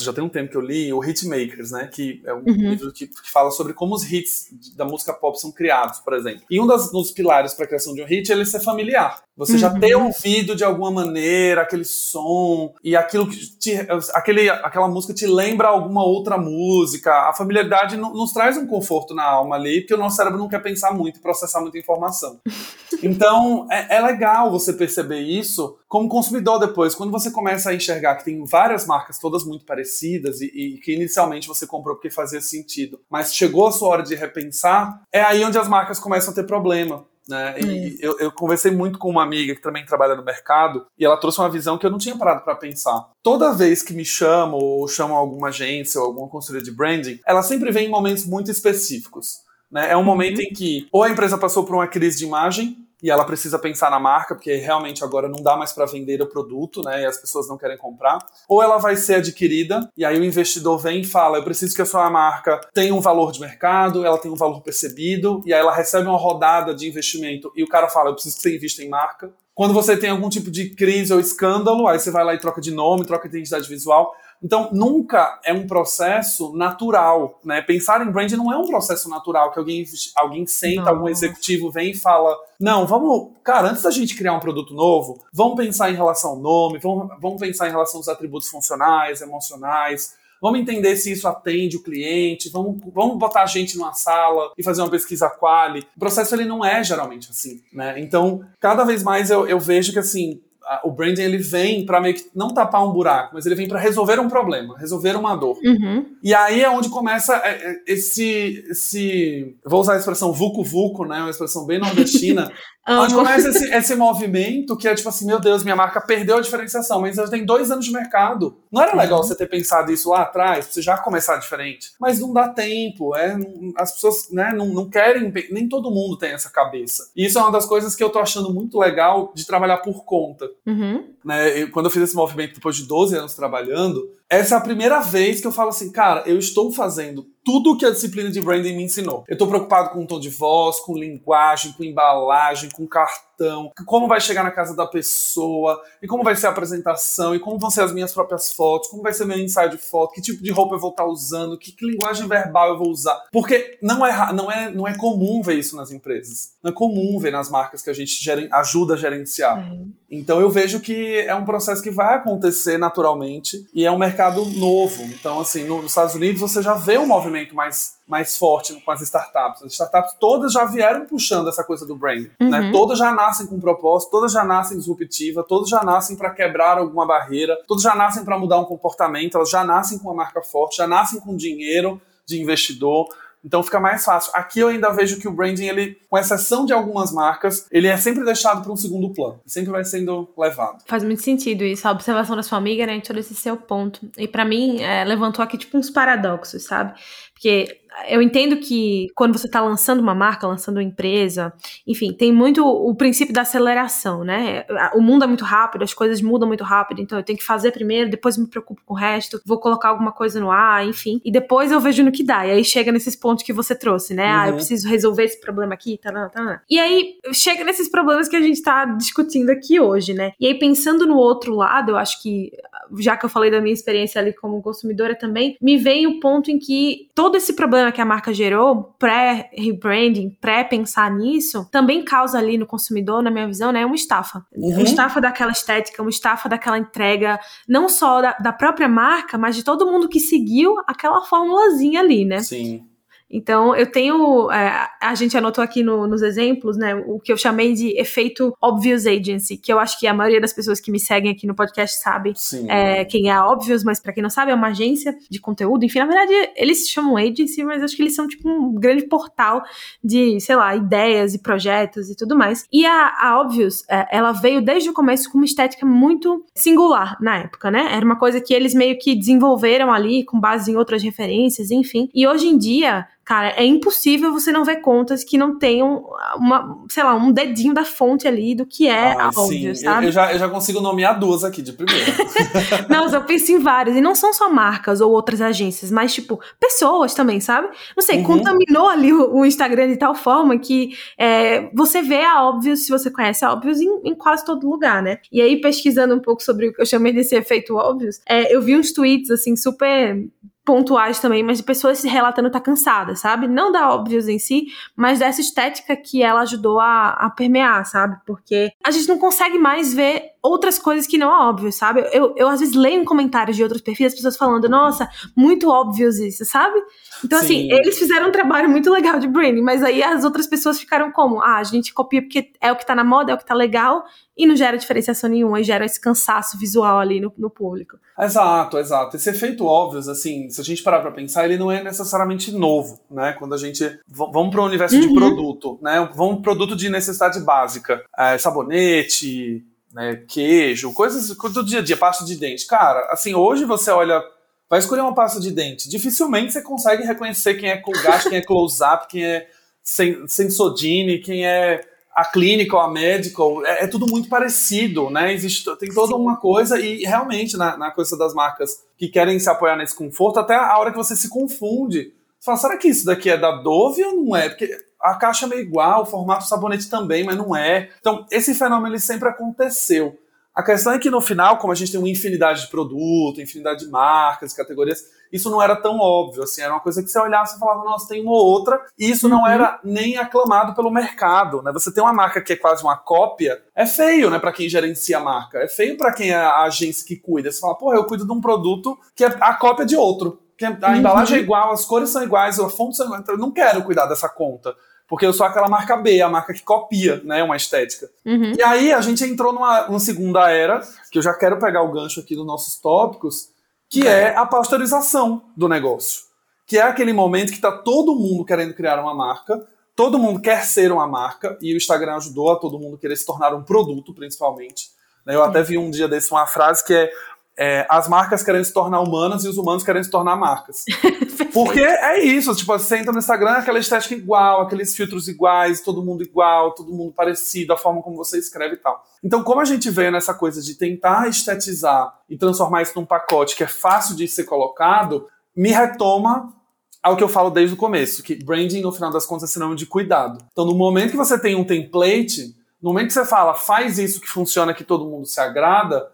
já 0.00 0.12
tem 0.12 0.22
um 0.22 0.28
tempo 0.28 0.50
que 0.50 0.56
eu 0.56 0.60
li 0.60 0.92
o 0.92 1.02
Hitmakers, 1.02 1.70
né? 1.70 1.88
Que 1.92 2.20
é 2.24 2.34
um 2.34 2.38
uhum. 2.38 2.70
livro 2.70 2.92
que, 2.92 3.06
que, 3.06 3.30
fala 3.30 3.50
sobre 3.50 3.72
como 3.72 3.94
os 3.94 4.10
hits 4.10 4.48
da 4.76 4.84
música 4.84 5.12
pop 5.12 5.38
são 5.40 5.52
criados, 5.52 6.00
por 6.00 6.12
exemplo. 6.12 6.42
E 6.50 6.60
um 6.60 6.66
das, 6.66 6.90
dos 6.90 7.12
pilares 7.12 7.54
para 7.54 7.64
a 7.64 7.68
criação 7.68 7.94
de 7.94 8.02
um 8.02 8.06
hit 8.06 8.30
é 8.30 8.34
ele 8.34 8.44
ser 8.44 8.60
familiar. 8.60 9.23
Você 9.36 9.54
uhum. 9.54 9.58
já 9.58 9.70
ter 9.70 9.96
ouvido 9.96 10.54
de 10.54 10.62
alguma 10.62 10.92
maneira 10.92 11.62
aquele 11.62 11.84
som 11.84 12.72
e 12.84 12.94
aquilo 12.94 13.28
que 13.28 13.36
te, 13.58 13.74
aquele, 14.12 14.48
aquela 14.48 14.86
música 14.86 15.12
te 15.12 15.26
lembra 15.26 15.68
alguma 15.68 16.04
outra 16.04 16.38
música. 16.38 17.28
A 17.28 17.32
familiaridade 17.32 17.96
nos 17.96 18.32
traz 18.32 18.56
um 18.56 18.66
conforto 18.66 19.12
na 19.12 19.24
alma 19.24 19.56
ali, 19.56 19.80
porque 19.80 19.94
o 19.94 19.98
nosso 19.98 20.16
cérebro 20.16 20.38
não 20.38 20.48
quer 20.48 20.62
pensar 20.62 20.94
muito 20.94 21.18
e 21.18 21.22
processar 21.22 21.60
muita 21.60 21.78
informação. 21.78 22.40
Então, 23.02 23.66
é, 23.70 23.96
é 23.96 24.00
legal 24.00 24.50
você 24.50 24.72
perceber 24.72 25.18
isso 25.18 25.76
como 25.88 26.08
consumidor 26.08 26.58
depois. 26.58 26.94
Quando 26.94 27.10
você 27.10 27.30
começa 27.30 27.68
a 27.68 27.74
enxergar 27.74 28.14
que 28.14 28.24
tem 28.24 28.42
várias 28.44 28.86
marcas 28.86 29.18
todas 29.18 29.44
muito 29.44 29.64
parecidas 29.64 30.40
e, 30.40 30.46
e 30.46 30.78
que 30.78 30.94
inicialmente 30.94 31.48
você 31.48 31.66
comprou 31.66 31.96
porque 31.96 32.08
fazia 32.08 32.40
sentido, 32.40 33.00
mas 33.10 33.34
chegou 33.34 33.66
a 33.66 33.72
sua 33.72 33.88
hora 33.88 34.02
de 34.02 34.14
repensar, 34.14 35.02
é 35.12 35.20
aí 35.20 35.44
onde 35.44 35.58
as 35.58 35.68
marcas 35.68 35.98
começam 35.98 36.32
a 36.32 36.34
ter 36.34 36.44
problema. 36.44 37.04
Né? 37.28 37.58
E 37.58 37.64
hum. 37.64 37.96
eu, 38.00 38.18
eu, 38.18 38.32
conversei 38.32 38.70
muito 38.70 38.98
com 38.98 39.08
uma 39.08 39.22
amiga 39.22 39.54
que 39.54 39.62
também 39.62 39.84
trabalha 39.84 40.14
no 40.14 40.22
mercado 40.22 40.86
e 40.98 41.04
ela 41.04 41.16
trouxe 41.16 41.38
uma 41.38 41.48
visão 41.48 41.78
que 41.78 41.86
eu 41.86 41.90
não 41.90 41.98
tinha 41.98 42.16
parado 42.16 42.44
para 42.44 42.54
pensar. 42.54 43.10
Toda 43.22 43.54
vez 43.54 43.82
que 43.82 43.94
me 43.94 44.04
chamam 44.04 44.58
ou 44.58 44.86
chamam 44.86 45.16
alguma 45.16 45.48
agência 45.48 46.00
ou 46.00 46.06
alguma 46.06 46.28
consultoria 46.28 46.62
de 46.62 46.70
branding, 46.70 47.18
ela 47.26 47.42
sempre 47.42 47.72
vem 47.72 47.86
em 47.86 47.90
momentos 47.90 48.26
muito 48.26 48.50
específicos. 48.50 49.38
Né? 49.70 49.90
É 49.90 49.96
um 49.96 50.00
uhum. 50.00 50.04
momento 50.04 50.40
em 50.40 50.52
que 50.52 50.86
ou 50.92 51.02
a 51.02 51.10
empresa 51.10 51.38
passou 51.38 51.64
por 51.64 51.74
uma 51.74 51.86
crise 51.86 52.18
de 52.18 52.24
imagem 52.26 52.83
e 53.04 53.10
ela 53.10 53.26
precisa 53.26 53.58
pensar 53.58 53.90
na 53.90 54.00
marca, 54.00 54.34
porque 54.34 54.54
realmente 54.54 55.04
agora 55.04 55.28
não 55.28 55.42
dá 55.42 55.58
mais 55.58 55.72
para 55.72 55.84
vender 55.84 56.22
o 56.22 56.26
produto, 56.26 56.80
né? 56.82 57.02
E 57.02 57.04
as 57.04 57.18
pessoas 57.18 57.46
não 57.46 57.58
querem 57.58 57.76
comprar. 57.76 58.18
Ou 58.48 58.62
ela 58.62 58.78
vai 58.78 58.96
ser 58.96 59.16
adquirida, 59.16 59.86
e 59.94 60.06
aí 60.06 60.18
o 60.18 60.24
investidor 60.24 60.78
vem 60.78 61.02
e 61.02 61.04
fala: 61.04 61.36
eu 61.36 61.44
preciso 61.44 61.76
que 61.76 61.82
a 61.82 61.86
sua 61.86 62.08
marca 62.08 62.58
tenha 62.72 62.94
um 62.94 63.02
valor 63.02 63.30
de 63.30 63.40
mercado, 63.40 64.06
ela 64.06 64.16
tenha 64.16 64.32
um 64.32 64.38
valor 64.38 64.62
percebido, 64.62 65.42
e 65.44 65.52
aí 65.52 65.60
ela 65.60 65.74
recebe 65.74 66.08
uma 66.08 66.16
rodada 66.16 66.74
de 66.74 66.88
investimento, 66.88 67.52
e 67.54 67.62
o 67.62 67.68
cara 67.68 67.90
fala: 67.90 68.08
eu 68.08 68.14
preciso 68.14 68.36
que 68.36 68.42
você 68.42 68.56
invista 68.56 68.82
em 68.82 68.88
marca. 68.88 69.30
Quando 69.54 69.74
você 69.74 69.96
tem 69.98 70.08
algum 70.08 70.30
tipo 70.30 70.50
de 70.50 70.70
crise 70.70 71.12
ou 71.12 71.20
escândalo, 71.20 71.86
aí 71.86 72.00
você 72.00 72.10
vai 72.10 72.24
lá 72.24 72.34
e 72.34 72.38
troca 72.38 72.60
de 72.60 72.72
nome, 72.72 73.04
troca 73.04 73.28
de 73.28 73.36
identidade 73.36 73.68
visual. 73.68 74.12
Então, 74.44 74.68
nunca 74.72 75.40
é 75.42 75.54
um 75.54 75.66
processo 75.66 76.54
natural, 76.54 77.40
né? 77.42 77.62
Pensar 77.62 78.06
em 78.06 78.10
brand 78.10 78.30
não 78.32 78.52
é 78.52 78.58
um 78.58 78.66
processo 78.66 79.08
natural 79.08 79.50
que 79.50 79.58
alguém, 79.58 79.86
alguém 80.14 80.46
senta, 80.46 80.82
não. 80.82 80.88
algum 80.90 81.08
executivo 81.08 81.70
vem 81.70 81.92
e 81.92 81.96
fala: 81.96 82.36
não, 82.60 82.86
vamos, 82.86 83.30
cara, 83.42 83.70
antes 83.70 83.82
da 83.82 83.90
gente 83.90 84.14
criar 84.14 84.34
um 84.34 84.40
produto 84.40 84.74
novo, 84.74 85.24
vamos 85.32 85.56
pensar 85.56 85.90
em 85.90 85.94
relação 85.94 86.32
ao 86.32 86.36
nome, 86.36 86.78
vamos, 86.78 87.08
vamos 87.18 87.40
pensar 87.40 87.68
em 87.68 87.70
relação 87.70 87.98
aos 87.98 88.08
atributos 88.08 88.50
funcionais, 88.50 89.22
emocionais, 89.22 90.14
Vamos 90.44 90.60
entender 90.60 90.94
se 90.96 91.10
isso 91.10 91.26
atende 91.26 91.78
o 91.78 91.82
cliente, 91.82 92.50
vamos, 92.50 92.78
vamos 92.92 93.16
botar 93.16 93.44
a 93.44 93.46
gente 93.46 93.78
numa 93.78 93.94
sala 93.94 94.52
e 94.58 94.62
fazer 94.62 94.82
uma 94.82 94.90
pesquisa 94.90 95.26
quali. 95.30 95.86
O 95.96 95.98
processo 95.98 96.34
ele 96.34 96.44
não 96.44 96.62
é 96.62 96.84
geralmente 96.84 97.30
assim, 97.30 97.62
né? 97.72 97.98
Então, 97.98 98.44
cada 98.60 98.84
vez 98.84 99.02
mais 99.02 99.30
eu, 99.30 99.48
eu 99.48 99.58
vejo 99.58 99.90
que 99.90 99.98
assim, 99.98 100.42
o 100.82 100.90
branding 100.90 101.22
ele 101.22 101.38
vem 101.38 101.84
para 101.84 102.00
meio 102.00 102.14
que 102.14 102.26
não 102.34 102.52
tapar 102.52 102.86
um 102.86 102.92
buraco, 102.92 103.34
mas 103.34 103.44
ele 103.44 103.54
vem 103.54 103.68
para 103.68 103.78
resolver 103.78 104.18
um 104.18 104.28
problema, 104.28 104.76
resolver 104.78 105.16
uma 105.16 105.36
dor. 105.36 105.58
Uhum. 105.62 106.06
E 106.22 106.34
aí 106.34 106.62
é 106.62 106.70
onde 106.70 106.88
começa 106.88 107.36
é, 107.36 107.50
é, 107.50 107.82
esse, 107.86 108.64
esse, 108.70 109.56
vou 109.64 109.80
usar 109.80 109.94
a 109.94 109.98
expressão 109.98 110.32
vucu 110.32 110.62
vucu, 110.62 111.04
né, 111.04 111.18
uma 111.18 111.30
expressão 111.30 111.66
bem 111.66 111.78
nordestina, 111.78 112.50
onde 112.88 113.14
começa 113.14 113.48
esse, 113.48 113.72
esse, 113.74 113.94
movimento 113.94 114.76
que 114.76 114.88
é 114.88 114.94
tipo 114.94 115.08
assim, 115.08 115.26
meu 115.26 115.38
Deus, 115.38 115.62
minha 115.62 115.76
marca 115.76 116.00
perdeu 116.00 116.36
a 116.36 116.40
diferenciação, 116.40 117.00
mas 117.00 117.18
ela 117.18 117.28
tem 117.28 117.44
dois 117.44 117.70
anos 117.70 117.84
de 117.84 117.92
mercado. 117.92 118.56
Não 118.70 118.82
era 118.82 118.96
legal 118.96 119.18
uhum. 119.18 119.24
você 119.24 119.36
ter 119.36 119.46
pensado 119.46 119.92
isso 119.92 120.10
lá 120.10 120.22
atrás, 120.22 120.66
você 120.66 120.82
já 120.82 120.96
começar 120.96 121.36
diferente, 121.36 121.92
mas 122.00 122.20
não 122.20 122.32
dá 122.32 122.48
tempo, 122.48 123.14
é, 123.14 123.36
as 123.76 123.92
pessoas, 123.92 124.30
né, 124.30 124.52
não, 124.54 124.66
não 124.66 124.88
querem, 124.88 125.32
nem 125.50 125.68
todo 125.68 125.90
mundo 125.90 126.16
tem 126.16 126.32
essa 126.32 126.50
cabeça. 126.50 127.10
E 127.14 127.26
isso 127.26 127.38
é 127.38 127.42
uma 127.42 127.52
das 127.52 127.66
coisas 127.66 127.94
que 127.94 128.02
eu 128.02 128.10
tô 128.10 128.18
achando 128.18 128.52
muito 128.52 128.78
legal 128.78 129.32
de 129.34 129.46
trabalhar 129.46 129.78
por 129.78 130.04
conta. 130.04 130.53
Uhum. 130.66 131.04
Né, 131.24 131.66
quando 131.66 131.86
eu 131.86 131.90
fiz 131.90 132.02
esse 132.02 132.16
movimento 132.16 132.54
depois 132.54 132.76
de 132.76 132.86
12 132.86 133.16
anos 133.16 133.34
trabalhando, 133.34 134.08
essa 134.28 134.54
é 134.54 134.58
a 134.58 134.60
primeira 134.60 135.00
vez 135.00 135.40
que 135.40 135.46
eu 135.46 135.52
falo 135.52 135.70
assim, 135.70 135.90
cara, 135.92 136.22
eu 136.26 136.38
estou 136.38 136.72
fazendo 136.72 137.26
tudo 137.44 137.76
que 137.76 137.84
a 137.84 137.90
disciplina 137.90 138.30
de 138.30 138.40
branding 138.40 138.74
me 138.74 138.84
ensinou. 138.84 139.22
Eu 139.28 139.34
estou 139.34 139.46
preocupado 139.46 139.90
com 139.90 140.02
o 140.02 140.06
tom 140.06 140.18
de 140.18 140.30
voz, 140.30 140.80
com 140.80 140.96
linguagem, 140.96 141.72
com 141.72 141.84
embalagem, 141.84 142.70
com 142.70 142.86
cartão, 142.86 143.70
como 143.84 144.08
vai 144.08 144.20
chegar 144.20 144.42
na 144.42 144.50
casa 144.50 144.74
da 144.74 144.86
pessoa, 144.86 145.80
e 146.02 146.06
como 146.06 146.22
vai 146.22 146.34
ser 146.34 146.46
a 146.46 146.50
apresentação, 146.50 147.34
e 147.34 147.38
como 147.38 147.58
vão 147.58 147.68
ser 147.68 147.82
as 147.82 147.92
minhas 147.92 148.12
próprias 148.12 148.52
fotos, 148.52 148.88
como 148.88 149.02
vai 149.02 149.12
ser 149.12 149.26
meu 149.26 149.38
ensaio 149.38 149.70
de 149.70 149.76
foto, 149.76 150.14
que 150.14 150.22
tipo 150.22 150.42
de 150.42 150.50
roupa 150.50 150.76
eu 150.76 150.80
vou 150.80 150.90
estar 150.90 151.04
usando, 151.04 151.58
que, 151.58 151.72
que 151.72 151.86
linguagem 151.86 152.26
verbal 152.26 152.70
eu 152.70 152.78
vou 152.78 152.88
usar. 152.88 153.22
Porque 153.30 153.76
não 153.82 154.06
é, 154.06 154.32
não, 154.32 154.50
é, 154.50 154.70
não 154.70 154.88
é 154.88 154.96
comum 154.96 155.42
ver 155.42 155.58
isso 155.58 155.76
nas 155.76 155.90
empresas. 155.90 156.54
Não 156.62 156.70
é 156.70 156.74
comum 156.74 157.18
ver 157.18 157.32
nas 157.32 157.50
marcas 157.50 157.82
que 157.82 157.90
a 157.90 157.94
gente 157.94 158.22
geren, 158.22 158.48
ajuda 158.50 158.94
a 158.94 158.96
gerenciar. 158.96 159.58
Uhum. 159.58 159.92
Então 160.10 160.40
eu 160.40 160.48
vejo 160.48 160.80
que 160.80 161.18
é 161.18 161.34
um 161.34 161.44
processo 161.44 161.82
que 161.82 161.90
vai 161.90 162.14
acontecer 162.14 162.78
naturalmente 162.78 163.66
e 163.74 163.84
é 163.84 163.90
um 163.90 163.98
mercado 163.98 164.13
novo. 164.46 165.02
Então, 165.04 165.40
assim, 165.40 165.64
nos 165.64 165.86
Estados 165.86 166.14
Unidos 166.14 166.40
você 166.40 166.62
já 166.62 166.74
vê 166.74 166.98
um 166.98 167.06
movimento 167.06 167.54
mais, 167.54 167.96
mais 168.06 168.36
forte 168.36 168.74
com 168.74 168.90
as 168.90 169.00
startups. 169.00 169.62
As 169.62 169.72
startups 169.72 170.14
todas 170.18 170.52
já 170.52 170.64
vieram 170.64 171.06
puxando 171.06 171.48
essa 171.48 171.64
coisa 171.64 171.86
do 171.86 171.96
brand. 171.96 172.22
Né? 172.22 172.30
Uhum. 172.40 172.50
Né? 172.50 172.70
Todas 172.72 172.98
já 172.98 173.12
nascem 173.12 173.46
com 173.46 173.60
propósito, 173.60 174.10
todas 174.10 174.32
já 174.32 174.44
nascem 174.44 174.78
disruptiva, 174.78 175.42
todas 175.42 175.68
já 175.68 175.82
nascem 175.82 176.16
para 176.16 176.30
quebrar 176.30 176.78
alguma 176.78 177.06
barreira, 177.06 177.58
todas 177.66 177.82
já 177.82 177.94
nascem 177.94 178.24
para 178.24 178.38
mudar 178.38 178.58
um 178.58 178.64
comportamento, 178.64 179.36
elas 179.36 179.50
já 179.50 179.64
nascem 179.64 179.98
com 179.98 180.08
uma 180.08 180.14
marca 180.14 180.42
forte, 180.42 180.76
já 180.76 180.86
nascem 180.86 181.20
com 181.20 181.36
dinheiro 181.36 182.00
de 182.26 182.40
investidor. 182.40 183.08
Então 183.44 183.62
fica 183.62 183.78
mais 183.78 184.04
fácil. 184.04 184.32
Aqui 184.34 184.60
eu 184.60 184.68
ainda 184.68 184.90
vejo 184.90 185.20
que 185.20 185.28
o 185.28 185.32
branding, 185.32 185.66
ele, 185.66 185.98
com 186.08 186.16
exceção 186.16 186.64
de 186.64 186.72
algumas 186.72 187.12
marcas, 187.12 187.66
ele 187.70 187.86
é 187.86 187.96
sempre 187.96 188.24
deixado 188.24 188.62
para 188.62 188.72
um 188.72 188.76
segundo 188.76 189.10
plano. 189.10 189.40
Sempre 189.44 189.70
vai 189.70 189.84
sendo 189.84 190.28
levado. 190.36 190.82
Faz 190.86 191.04
muito 191.04 191.22
sentido 191.22 191.62
isso. 191.62 191.86
A 191.86 191.90
observação 191.90 192.34
da 192.34 192.42
sua 192.42 192.56
amiga, 192.56 192.86
né, 192.86 193.00
todo 193.00 193.18
esse 193.18 193.34
seu 193.34 193.56
ponto. 193.56 194.00
E 194.16 194.26
para 194.26 194.44
mim, 194.44 194.80
é, 194.80 195.04
levantou 195.04 195.42
aqui 195.42 195.58
tipo 195.58 195.76
uns 195.76 195.90
paradoxos, 195.90 196.64
sabe? 196.64 196.94
Porque 197.34 197.80
eu 198.08 198.20
entendo 198.20 198.56
que 198.56 199.08
quando 199.14 199.36
você 199.38 199.46
está 199.46 199.60
lançando 199.60 200.00
uma 200.00 200.14
marca, 200.14 200.46
lançando 200.46 200.76
uma 200.76 200.82
empresa, 200.82 201.52
enfim, 201.86 202.12
tem 202.12 202.32
muito 202.32 202.64
o 202.66 202.94
princípio 202.94 203.32
da 203.32 203.42
aceleração, 203.42 204.24
né? 204.24 204.64
O 204.94 205.00
mundo 205.00 205.24
é 205.24 205.26
muito 205.26 205.44
rápido, 205.44 205.82
as 205.82 205.94
coisas 205.94 206.20
mudam 206.20 206.48
muito 206.48 206.64
rápido, 206.64 207.00
então 207.00 207.18
eu 207.18 207.24
tenho 207.24 207.38
que 207.38 207.44
fazer 207.44 207.70
primeiro, 207.72 208.10
depois 208.10 208.36
me 208.36 208.46
preocupo 208.46 208.82
com 208.84 208.94
o 208.94 208.96
resto, 208.96 209.40
vou 209.46 209.58
colocar 209.58 209.88
alguma 209.88 210.12
coisa 210.12 210.40
no 210.40 210.50
ar, 210.50 210.86
enfim, 210.86 211.20
e 211.24 211.30
depois 211.30 211.70
eu 211.70 211.80
vejo 211.80 212.02
no 212.02 212.12
que 212.12 212.24
dá. 212.24 212.46
E 212.46 212.50
aí 212.50 212.64
chega 212.64 212.90
nesses 212.90 213.16
pontos 213.16 213.44
que 213.44 213.52
você 213.52 213.74
trouxe, 213.74 214.14
né? 214.14 214.24
Uhum. 214.24 214.40
Ah, 214.40 214.46
eu 214.46 214.50
uhum. 214.50 214.56
preciso 214.56 214.88
resolver 214.88 215.24
esse 215.24 215.40
problema 215.40 215.74
aqui, 215.74 215.98
tá, 216.02 216.12
tá, 216.12 216.28
tá. 216.28 216.62
E 216.68 216.78
aí 216.78 217.14
chega 217.32 217.64
nesses 217.64 217.88
problemas 217.88 218.28
que 218.28 218.36
a 218.36 218.40
gente 218.40 218.56
está 218.56 218.84
discutindo 218.84 219.50
aqui 219.50 219.80
hoje, 219.80 220.14
né? 220.14 220.32
E 220.40 220.46
aí 220.46 220.58
pensando 220.58 221.06
no 221.06 221.16
outro 221.16 221.54
lado, 221.54 221.92
eu 221.92 221.96
acho 221.96 222.20
que 222.22 222.50
já 222.98 223.16
que 223.16 223.24
eu 223.24 223.30
falei 223.30 223.50
da 223.50 223.60
minha 223.60 223.72
experiência 223.72 224.20
ali 224.20 224.32
como 224.32 224.62
consumidora 224.62 225.14
também, 225.14 225.56
me 225.60 225.76
vem 225.76 226.06
o 226.06 226.20
ponto 226.20 226.50
em 226.50 226.58
que 226.58 227.08
todo 227.14 227.36
esse 227.36 227.54
problema 227.54 227.83
que 227.92 228.00
a 228.00 228.04
marca 228.04 228.32
gerou, 228.32 228.94
pré-rebranding, 228.98 230.30
pré-pensar 230.40 231.10
nisso, 231.10 231.68
também 231.70 232.04
causa 232.04 232.38
ali 232.38 232.56
no 232.58 232.66
consumidor, 232.66 233.22
na 233.22 233.30
minha 233.30 233.46
visão, 233.46 233.72
né, 233.72 233.84
uma 233.84 233.94
estafa. 233.94 234.44
Uhum. 234.54 234.70
Uma 234.70 234.82
estafa 234.82 235.20
daquela 235.20 235.52
estética, 235.52 236.02
uma 236.02 236.10
estafa 236.10 236.48
daquela 236.48 236.78
entrega, 236.78 237.38
não 237.68 237.88
só 237.88 238.20
da, 238.20 238.32
da 238.32 238.52
própria 238.52 238.88
marca, 238.88 239.36
mas 239.38 239.56
de 239.56 239.62
todo 239.62 239.86
mundo 239.86 240.08
que 240.08 240.20
seguiu 240.20 240.76
aquela 240.86 241.22
formulazinha 241.22 242.00
ali, 242.00 242.24
né? 242.24 242.40
Sim. 242.40 242.86
Então, 243.34 243.74
eu 243.74 243.90
tenho. 243.90 244.48
É, 244.52 244.88
a 245.00 245.14
gente 245.16 245.36
anotou 245.36 245.62
aqui 245.62 245.82
no, 245.82 246.06
nos 246.06 246.22
exemplos, 246.22 246.76
né, 246.76 246.94
o 246.94 247.18
que 247.18 247.32
eu 247.32 247.36
chamei 247.36 247.74
de 247.74 247.98
efeito 247.98 248.56
Obvious 248.62 249.06
Agency, 249.06 249.56
que 249.56 249.72
eu 249.72 249.80
acho 249.80 249.98
que 249.98 250.06
a 250.06 250.14
maioria 250.14 250.40
das 250.40 250.52
pessoas 250.52 250.80
que 250.80 250.88
me 250.88 251.00
seguem 251.00 251.32
aqui 251.32 251.44
no 251.44 251.54
podcast 251.54 252.00
sabe 252.00 252.32
é, 252.68 253.04
quem 253.04 253.28
é 253.28 253.32
a 253.32 253.44
Obvious, 253.44 253.82
mas 253.82 253.98
para 253.98 254.12
quem 254.12 254.22
não 254.22 254.30
sabe, 254.30 254.52
é 254.52 254.54
uma 254.54 254.68
agência 254.68 255.16
de 255.28 255.40
conteúdo. 255.40 255.84
Enfim, 255.84 255.98
na 255.98 256.06
verdade, 256.06 256.32
eles 256.54 256.84
se 256.84 256.92
chamam 256.92 257.16
agency, 257.16 257.64
mas 257.64 257.82
acho 257.82 257.96
que 257.96 258.02
eles 258.02 258.14
são 258.14 258.28
tipo 258.28 258.48
um 258.48 258.72
grande 258.72 259.06
portal 259.06 259.64
de, 260.02 260.38
sei 260.40 260.54
lá, 260.54 260.76
ideias 260.76 261.34
e 261.34 261.42
projetos 261.42 262.08
e 262.08 262.14
tudo 262.14 262.36
mais. 262.36 262.64
E 262.72 262.86
a, 262.86 263.14
a 263.18 263.40
Obvious, 263.40 263.82
é, 263.90 264.16
ela 264.16 264.30
veio 264.30 264.62
desde 264.62 264.90
o 264.90 264.92
começo 264.92 265.28
com 265.28 265.38
uma 265.38 265.44
estética 265.44 265.84
muito 265.84 266.44
singular 266.54 267.16
na 267.20 267.38
época, 267.38 267.68
né? 267.68 267.88
Era 267.90 268.06
uma 268.06 268.16
coisa 268.16 268.40
que 268.40 268.54
eles 268.54 268.74
meio 268.74 268.96
que 268.96 269.16
desenvolveram 269.16 269.92
ali 269.92 270.24
com 270.24 270.38
base 270.38 270.70
em 270.70 270.76
outras 270.76 271.02
referências, 271.02 271.72
enfim. 271.72 272.08
E 272.14 272.28
hoje 272.28 272.46
em 272.46 272.56
dia, 272.56 273.08
Cara, 273.24 273.54
é 273.56 273.64
impossível 273.64 274.32
você 274.32 274.52
não 274.52 274.64
ver 274.64 274.76
contas 274.76 275.24
que 275.24 275.38
não 275.38 275.58
tenham 275.58 276.04
uma, 276.36 276.84
sei 276.90 277.02
lá, 277.02 277.14
um 277.14 277.32
dedinho 277.32 277.72
da 277.72 277.84
fonte 277.84 278.28
ali 278.28 278.54
do 278.54 278.66
que 278.66 278.86
é 278.86 279.12
ah, 279.12 279.30
óbvio, 279.34 279.74
sim. 279.74 279.82
sabe? 279.82 280.04
Eu, 280.04 280.08
eu, 280.08 280.12
já, 280.12 280.32
eu 280.32 280.38
já 280.38 280.48
consigo 280.48 280.80
nomear 280.80 281.18
duas 281.18 281.42
aqui 281.42 281.62
de 281.62 281.72
primeira. 281.72 282.12
não, 282.90 283.08
eu 283.08 283.24
penso 283.24 283.50
em 283.50 283.58
várias. 283.58 283.96
E 283.96 284.00
não 284.00 284.14
são 284.14 284.34
só 284.34 284.50
marcas 284.50 285.00
ou 285.00 285.10
outras 285.10 285.40
agências, 285.40 285.90
mas, 285.90 286.12
tipo, 286.12 286.38
pessoas 286.60 287.14
também, 287.14 287.40
sabe? 287.40 287.68
Não 287.96 288.02
sei, 288.02 288.18
uhum. 288.18 288.24
contaminou 288.24 288.88
ali 288.88 289.10
o, 289.10 289.36
o, 289.36 289.46
Instagram 289.46 289.88
de 289.88 289.96
tal 289.96 290.14
forma 290.14 290.58
que 290.58 290.94
é, 291.18 291.70
você 291.74 292.02
vê 292.02 292.22
a 292.24 292.44
óbvio, 292.44 292.76
se 292.76 292.90
você 292.90 293.10
conhece 293.10 293.42
a 293.42 293.52
óbvio, 293.52 293.72
em, 293.72 294.10
em, 294.10 294.14
quase 294.14 294.44
todo 294.44 294.68
lugar, 294.68 295.02
né? 295.02 295.18
E 295.32 295.40
aí, 295.40 295.60
pesquisando 295.60 296.14
um 296.14 296.20
pouco 296.20 296.42
sobre 296.42 296.68
o 296.68 296.74
que 296.74 296.82
eu 296.82 296.86
chamei 296.86 297.12
desse 297.12 297.34
efeito 297.34 297.74
óbvio, 297.74 298.10
é, 298.28 298.54
eu 298.54 298.60
vi 298.60 298.76
uns 298.76 298.92
tweets, 298.92 299.30
assim, 299.30 299.56
super 299.56 300.22
pontuais 300.64 301.20
também, 301.20 301.42
mas 301.42 301.58
de 301.58 301.64
pessoas 301.64 301.98
se 301.98 302.08
relatando 302.08 302.48
estar 302.48 302.60
tá 302.60 302.64
cansada, 302.64 303.14
sabe? 303.14 303.46
Não 303.46 303.70
da 303.70 303.90
óbvios 303.90 304.28
em 304.28 304.38
si, 304.38 304.68
mas 304.96 305.18
dessa 305.18 305.40
estética 305.40 305.94
que 305.94 306.22
ela 306.22 306.40
ajudou 306.40 306.80
a, 306.80 307.10
a 307.10 307.30
permear, 307.30 307.84
sabe? 307.84 308.16
Porque 308.26 308.72
a 308.82 308.90
gente 308.90 309.06
não 309.06 309.18
consegue 309.18 309.58
mais 309.58 309.92
ver 309.92 310.32
outras 310.42 310.78
coisas 310.78 311.06
que 311.06 311.18
não 311.18 311.30
é 311.30 311.48
óbvio, 311.48 311.72
sabe? 311.72 312.00
Eu, 312.12 312.34
eu 312.36 312.48
às 312.48 312.60
vezes 312.60 312.74
leio 312.74 313.00
em 313.00 313.04
comentários 313.04 313.56
de 313.56 313.62
outros 313.62 313.80
perfis 313.80 314.08
as 314.08 314.14
pessoas 314.14 314.36
falando, 314.36 314.68
nossa, 314.68 315.08
muito 315.36 315.70
óbvios 315.70 316.18
isso, 316.18 316.44
sabe? 316.44 316.78
Então, 317.24 317.38
assim, 317.38 317.68
Sim. 317.68 317.72
assim, 317.72 317.80
eles 317.80 317.98
fizeram 317.98 318.28
um 318.28 318.32
trabalho 318.32 318.68
muito 318.68 318.90
legal 318.90 319.18
de 319.18 319.28
branding, 319.28 319.62
mas 319.62 319.82
aí 319.82 320.02
as 320.02 320.24
outras 320.24 320.46
pessoas 320.46 320.78
ficaram 320.78 321.10
como? 321.12 321.40
Ah, 321.42 321.56
a 321.56 321.64
gente 321.64 321.92
copia 321.92 322.22
porque 322.22 322.52
é 322.60 322.72
o 322.72 322.76
que 322.76 322.86
tá 322.86 322.94
na 322.94 323.04
moda, 323.04 323.32
é 323.32 323.34
o 323.34 323.38
que 323.38 323.46
tá 323.46 323.54
legal, 323.54 324.04
e 324.36 324.46
não 324.46 324.56
gera 324.56 324.76
diferenciação 324.76 325.30
nenhuma, 325.30 325.60
e 325.60 325.64
gera 325.64 325.84
esse 325.84 326.00
cansaço 326.00 326.58
visual 326.58 326.98
ali 326.98 327.20
no, 327.20 327.32
no 327.38 327.48
público. 327.48 327.96
Exato, 328.18 328.78
exato. 328.78 329.16
Esse 329.16 329.30
efeito 329.30 329.64
óbvio, 329.64 329.98
assim, 329.98 330.50
se 330.50 330.60
a 330.60 330.64
gente 330.64 330.82
parar 330.82 331.00
pra 331.00 331.12
pensar, 331.12 331.44
ele 331.44 331.56
não 331.56 331.70
é 331.70 331.82
necessariamente 331.82 332.52
novo, 332.52 333.00
né? 333.10 333.32
Quando 333.38 333.54
a 333.54 333.58
gente. 333.58 333.98
Vamos 334.06 334.50
para 334.50 334.62
o 334.62 334.66
universo 334.66 334.96
uhum. 334.96 335.02
de 335.02 335.14
produto, 335.14 335.78
né? 335.82 336.08
Vamos 336.14 336.42
produto 336.42 336.76
de 336.76 336.88
necessidade 336.88 337.40
básica. 337.40 338.04
É, 338.16 338.38
sabonete, 338.38 339.64
né, 339.94 340.24
queijo, 340.26 340.92
coisas 340.92 341.28
do 341.28 341.64
dia 341.64 341.78
a 341.78 341.82
dia, 341.82 341.96
pasta 341.96 342.24
de 342.24 342.36
dente. 342.36 342.66
Cara, 342.66 343.06
assim, 343.10 343.32
hoje 343.34 343.64
você 343.64 343.92
olha, 343.92 344.20
vai 344.68 344.80
escolher 344.80 345.02
uma 345.02 345.14
pasta 345.14 345.38
de 345.40 345.52
dente, 345.52 345.88
dificilmente 345.88 346.52
você 346.52 346.60
consegue 346.60 347.04
reconhecer 347.04 347.54
quem 347.54 347.70
é 347.70 347.76
Colgate, 347.76 348.28
quem 348.28 348.38
é 348.38 348.42
Close-Up, 348.42 349.06
quem 349.08 349.24
é 349.24 349.46
Sensodine, 349.84 351.20
quem 351.20 351.46
é 351.46 351.80
a 352.14 352.24
clinical, 352.24 352.80
a 352.80 352.90
medical, 352.90 353.66
é, 353.66 353.84
é, 353.84 353.86
tudo 353.86 354.06
muito 354.06 354.28
parecido, 354.28 355.10
né? 355.10 355.32
Existe, 355.32 355.64
tem 355.78 355.88
toda 355.92 356.14
Sim. 356.14 356.20
uma 356.20 356.36
coisa, 356.36 356.78
e 356.78 357.02
realmente, 357.02 357.56
na, 357.56 357.76
na, 357.76 357.90
coisa 357.90 358.16
das 358.16 358.32
marcas 358.32 358.84
que 358.96 359.08
querem 359.08 359.38
se 359.38 359.50
apoiar 359.50 359.76
nesse 359.76 359.96
conforto, 359.96 360.38
até 360.38 360.54
a 360.54 360.78
hora 360.78 360.92
que 360.92 360.96
você 360.96 361.16
se 361.16 361.28
confunde. 361.28 362.14
Você 362.38 362.46
fala, 362.46 362.58
será 362.58 362.76
que 362.76 362.88
isso 362.88 363.04
daqui 363.04 363.30
é 363.30 363.36
da 363.36 363.50
Dove 363.50 364.04
ou 364.04 364.14
não 364.14 364.36
é? 364.36 364.48
Porque 364.48 364.70
a 365.00 365.14
caixa 365.16 365.46
é 365.46 365.48
meio 365.48 365.62
igual, 365.62 366.02
o 366.02 366.06
formato 366.06 366.44
do 366.44 366.48
sabonete 366.48 366.88
também, 366.88 367.24
mas 367.24 367.36
não 367.36 367.54
é. 367.56 367.90
Então, 367.98 368.24
esse 368.30 368.54
fenômeno 368.54 368.94
ele 368.94 369.00
sempre 369.00 369.28
aconteceu. 369.28 370.16
A 370.54 370.62
questão 370.62 370.92
é 370.92 370.98
que 371.00 371.10
no 371.10 371.20
final, 371.20 371.58
como 371.58 371.72
a 371.72 371.76
gente 371.76 371.90
tem 371.90 371.98
uma 371.98 372.08
infinidade 372.08 372.62
de 372.62 372.68
produtos, 372.68 373.42
infinidade 373.42 373.84
de 373.84 373.90
marcas, 373.90 374.52
categorias, 374.52 375.02
isso 375.32 375.50
não 375.50 375.60
era 375.60 375.74
tão 375.74 375.98
óbvio, 375.98 376.44
assim, 376.44 376.62
era 376.62 376.72
uma 376.72 376.80
coisa 376.80 377.02
que 377.02 377.08
você 377.08 377.18
olhava 377.18 377.50
e 377.50 377.58
falava, 377.58 377.82
nossa, 377.82 378.06
tem 378.06 378.22
uma 378.22 378.30
ou 378.30 378.46
outra, 378.46 378.80
e 378.96 379.10
isso 379.10 379.28
não 379.28 379.40
uhum. 379.40 379.48
era 379.48 379.80
nem 379.82 380.16
aclamado 380.16 380.72
pelo 380.72 380.92
mercado, 380.92 381.60
né? 381.60 381.72
Você 381.72 381.92
tem 381.92 382.04
uma 382.04 382.12
marca 382.12 382.40
que 382.40 382.52
é 382.52 382.56
quase 382.56 382.84
uma 382.84 382.96
cópia, 382.96 383.60
é 383.74 383.84
feio, 383.84 384.30
né, 384.30 384.38
para 384.38 384.52
quem 384.52 384.68
gerencia 384.68 385.18
a 385.18 385.20
marca, 385.20 385.58
é 385.58 385.66
feio 385.66 385.96
para 385.96 386.12
quem 386.12 386.30
é 386.30 386.36
a 386.36 386.62
agência 386.62 387.04
que 387.04 387.16
cuida. 387.16 387.50
Você 387.50 387.58
fala, 387.58 387.76
porra, 387.76 387.96
eu 387.96 388.04
cuido 388.04 388.24
de 388.24 388.32
um 388.32 388.40
produto 388.40 388.96
que 389.16 389.24
é 389.24 389.36
a 389.40 389.54
cópia 389.54 389.84
de 389.84 389.96
outro, 389.96 390.40
que 390.56 390.64
a 390.64 390.70
uhum. 390.70 390.94
embalagem 390.94 391.38
é 391.38 391.40
igual, 391.40 391.72
as 391.72 391.84
cores 391.84 392.10
são 392.10 392.22
iguais, 392.22 392.60
a 392.60 392.70
fonte 392.70 392.96
são 392.96 393.06
iguais, 393.06 393.22
então 393.22 393.34
eu 393.34 393.40
não 393.40 393.50
quero 393.50 393.82
cuidar 393.82 394.06
dessa 394.06 394.28
conta 394.28 394.72
porque 395.08 395.26
eu 395.26 395.32
sou 395.32 395.46
aquela 395.46 395.68
marca 395.68 395.96
B, 395.96 396.20
a 396.22 396.28
marca 396.28 396.54
que 396.54 396.62
copia, 396.62 397.20
né, 397.24 397.42
uma 397.42 397.56
estética. 397.56 398.10
Uhum. 398.24 398.54
E 398.56 398.62
aí 398.62 398.92
a 398.92 399.00
gente 399.00 399.22
entrou 399.24 399.52
numa, 399.52 399.86
numa, 399.86 400.00
segunda 400.00 400.50
era, 400.50 400.80
que 401.10 401.18
eu 401.18 401.22
já 401.22 401.34
quero 401.34 401.58
pegar 401.58 401.82
o 401.82 401.92
gancho 401.92 402.20
aqui 402.20 402.34
dos 402.34 402.46
nossos 402.46 402.76
tópicos, 402.76 403.50
que 403.88 404.06
é 404.06 404.34
a 404.34 404.46
pasteurização 404.46 405.42
do 405.56 405.68
negócio. 405.68 406.22
Que 406.66 406.78
é 406.78 406.82
aquele 406.82 407.12
momento 407.12 407.50
que 407.50 407.56
está 407.56 407.70
todo 407.70 408.14
mundo 408.14 408.44
querendo 408.44 408.72
criar 408.72 408.98
uma 408.98 409.14
marca, 409.14 409.66
todo 409.94 410.18
mundo 410.18 410.40
quer 410.40 410.64
ser 410.64 410.90
uma 410.90 411.06
marca, 411.06 411.58
e 411.60 411.74
o 411.74 411.76
Instagram 411.76 412.16
ajudou 412.16 412.52
a 412.52 412.56
todo 412.56 412.78
mundo 412.78 412.98
querer 412.98 413.16
se 413.16 413.26
tornar 413.26 413.54
um 413.54 413.62
produto, 413.62 414.14
principalmente. 414.14 414.88
Eu 415.26 415.42
até 415.42 415.62
vi 415.62 415.78
um 415.78 415.90
dia 415.90 416.08
desse 416.08 416.30
uma 416.30 416.46
frase 416.46 416.84
que 416.84 416.92
é 416.92 417.10
é, 417.56 417.86
as 417.88 418.08
marcas 418.08 418.42
querem 418.42 418.62
se 418.64 418.72
tornar 418.72 419.00
humanas 419.00 419.44
e 419.44 419.48
os 419.48 419.56
humanos 419.56 419.84
querem 419.84 420.02
se 420.02 420.10
tornar 420.10 420.36
marcas. 420.36 420.84
Porque 421.54 421.80
é 421.80 422.24
isso, 422.24 422.54
tipo, 422.54 422.76
você 422.76 422.98
entra 422.98 423.12
no 423.12 423.18
Instagram, 423.18 423.52
aquela 423.52 423.78
estética 423.78 424.14
igual, 424.14 424.62
aqueles 424.62 424.94
filtros 424.94 425.28
iguais, 425.28 425.80
todo 425.80 426.04
mundo 426.04 426.22
igual, 426.22 426.72
todo 426.72 426.92
mundo 426.92 427.12
parecido, 427.12 427.72
a 427.72 427.76
forma 427.76 428.02
como 428.02 428.16
você 428.16 428.38
escreve 428.38 428.74
e 428.74 428.78
tal. 428.78 429.04
Então, 429.22 429.42
como 429.44 429.60
a 429.60 429.64
gente 429.64 429.88
vê 429.88 430.10
nessa 430.10 430.34
coisa 430.34 430.60
de 430.60 430.74
tentar 430.74 431.28
estetizar 431.28 432.12
e 432.28 432.36
transformar 432.36 432.82
isso 432.82 432.92
num 432.96 433.06
pacote 433.06 433.54
que 433.54 433.62
é 433.62 433.68
fácil 433.68 434.16
de 434.16 434.26
ser 434.26 434.44
colocado, 434.44 435.28
me 435.56 435.70
retoma 435.70 436.52
ao 437.00 437.16
que 437.16 437.22
eu 437.22 437.28
falo 437.28 437.50
desde 437.50 437.74
o 437.74 437.78
começo, 437.78 438.22
que 438.22 438.34
branding, 438.42 438.80
no 438.80 438.90
final 438.90 439.12
das 439.12 439.26
contas, 439.26 439.50
é 439.50 439.52
sinônimo 439.52 439.76
de 439.76 439.86
cuidado. 439.86 440.42
Então, 440.50 440.64
no 440.64 440.74
momento 440.74 441.12
que 441.12 441.16
você 441.16 441.38
tem 441.38 441.54
um 441.54 441.62
template, 441.62 442.56
no 442.82 442.90
momento 442.90 443.08
que 443.08 443.12
você 443.12 443.24
fala, 443.24 443.54
faz 443.54 443.98
isso 443.98 444.20
que 444.20 444.26
funciona, 444.26 444.74
que 444.74 444.82
todo 444.82 445.04
mundo 445.04 445.26
se 445.26 445.38
agrada, 445.38 446.10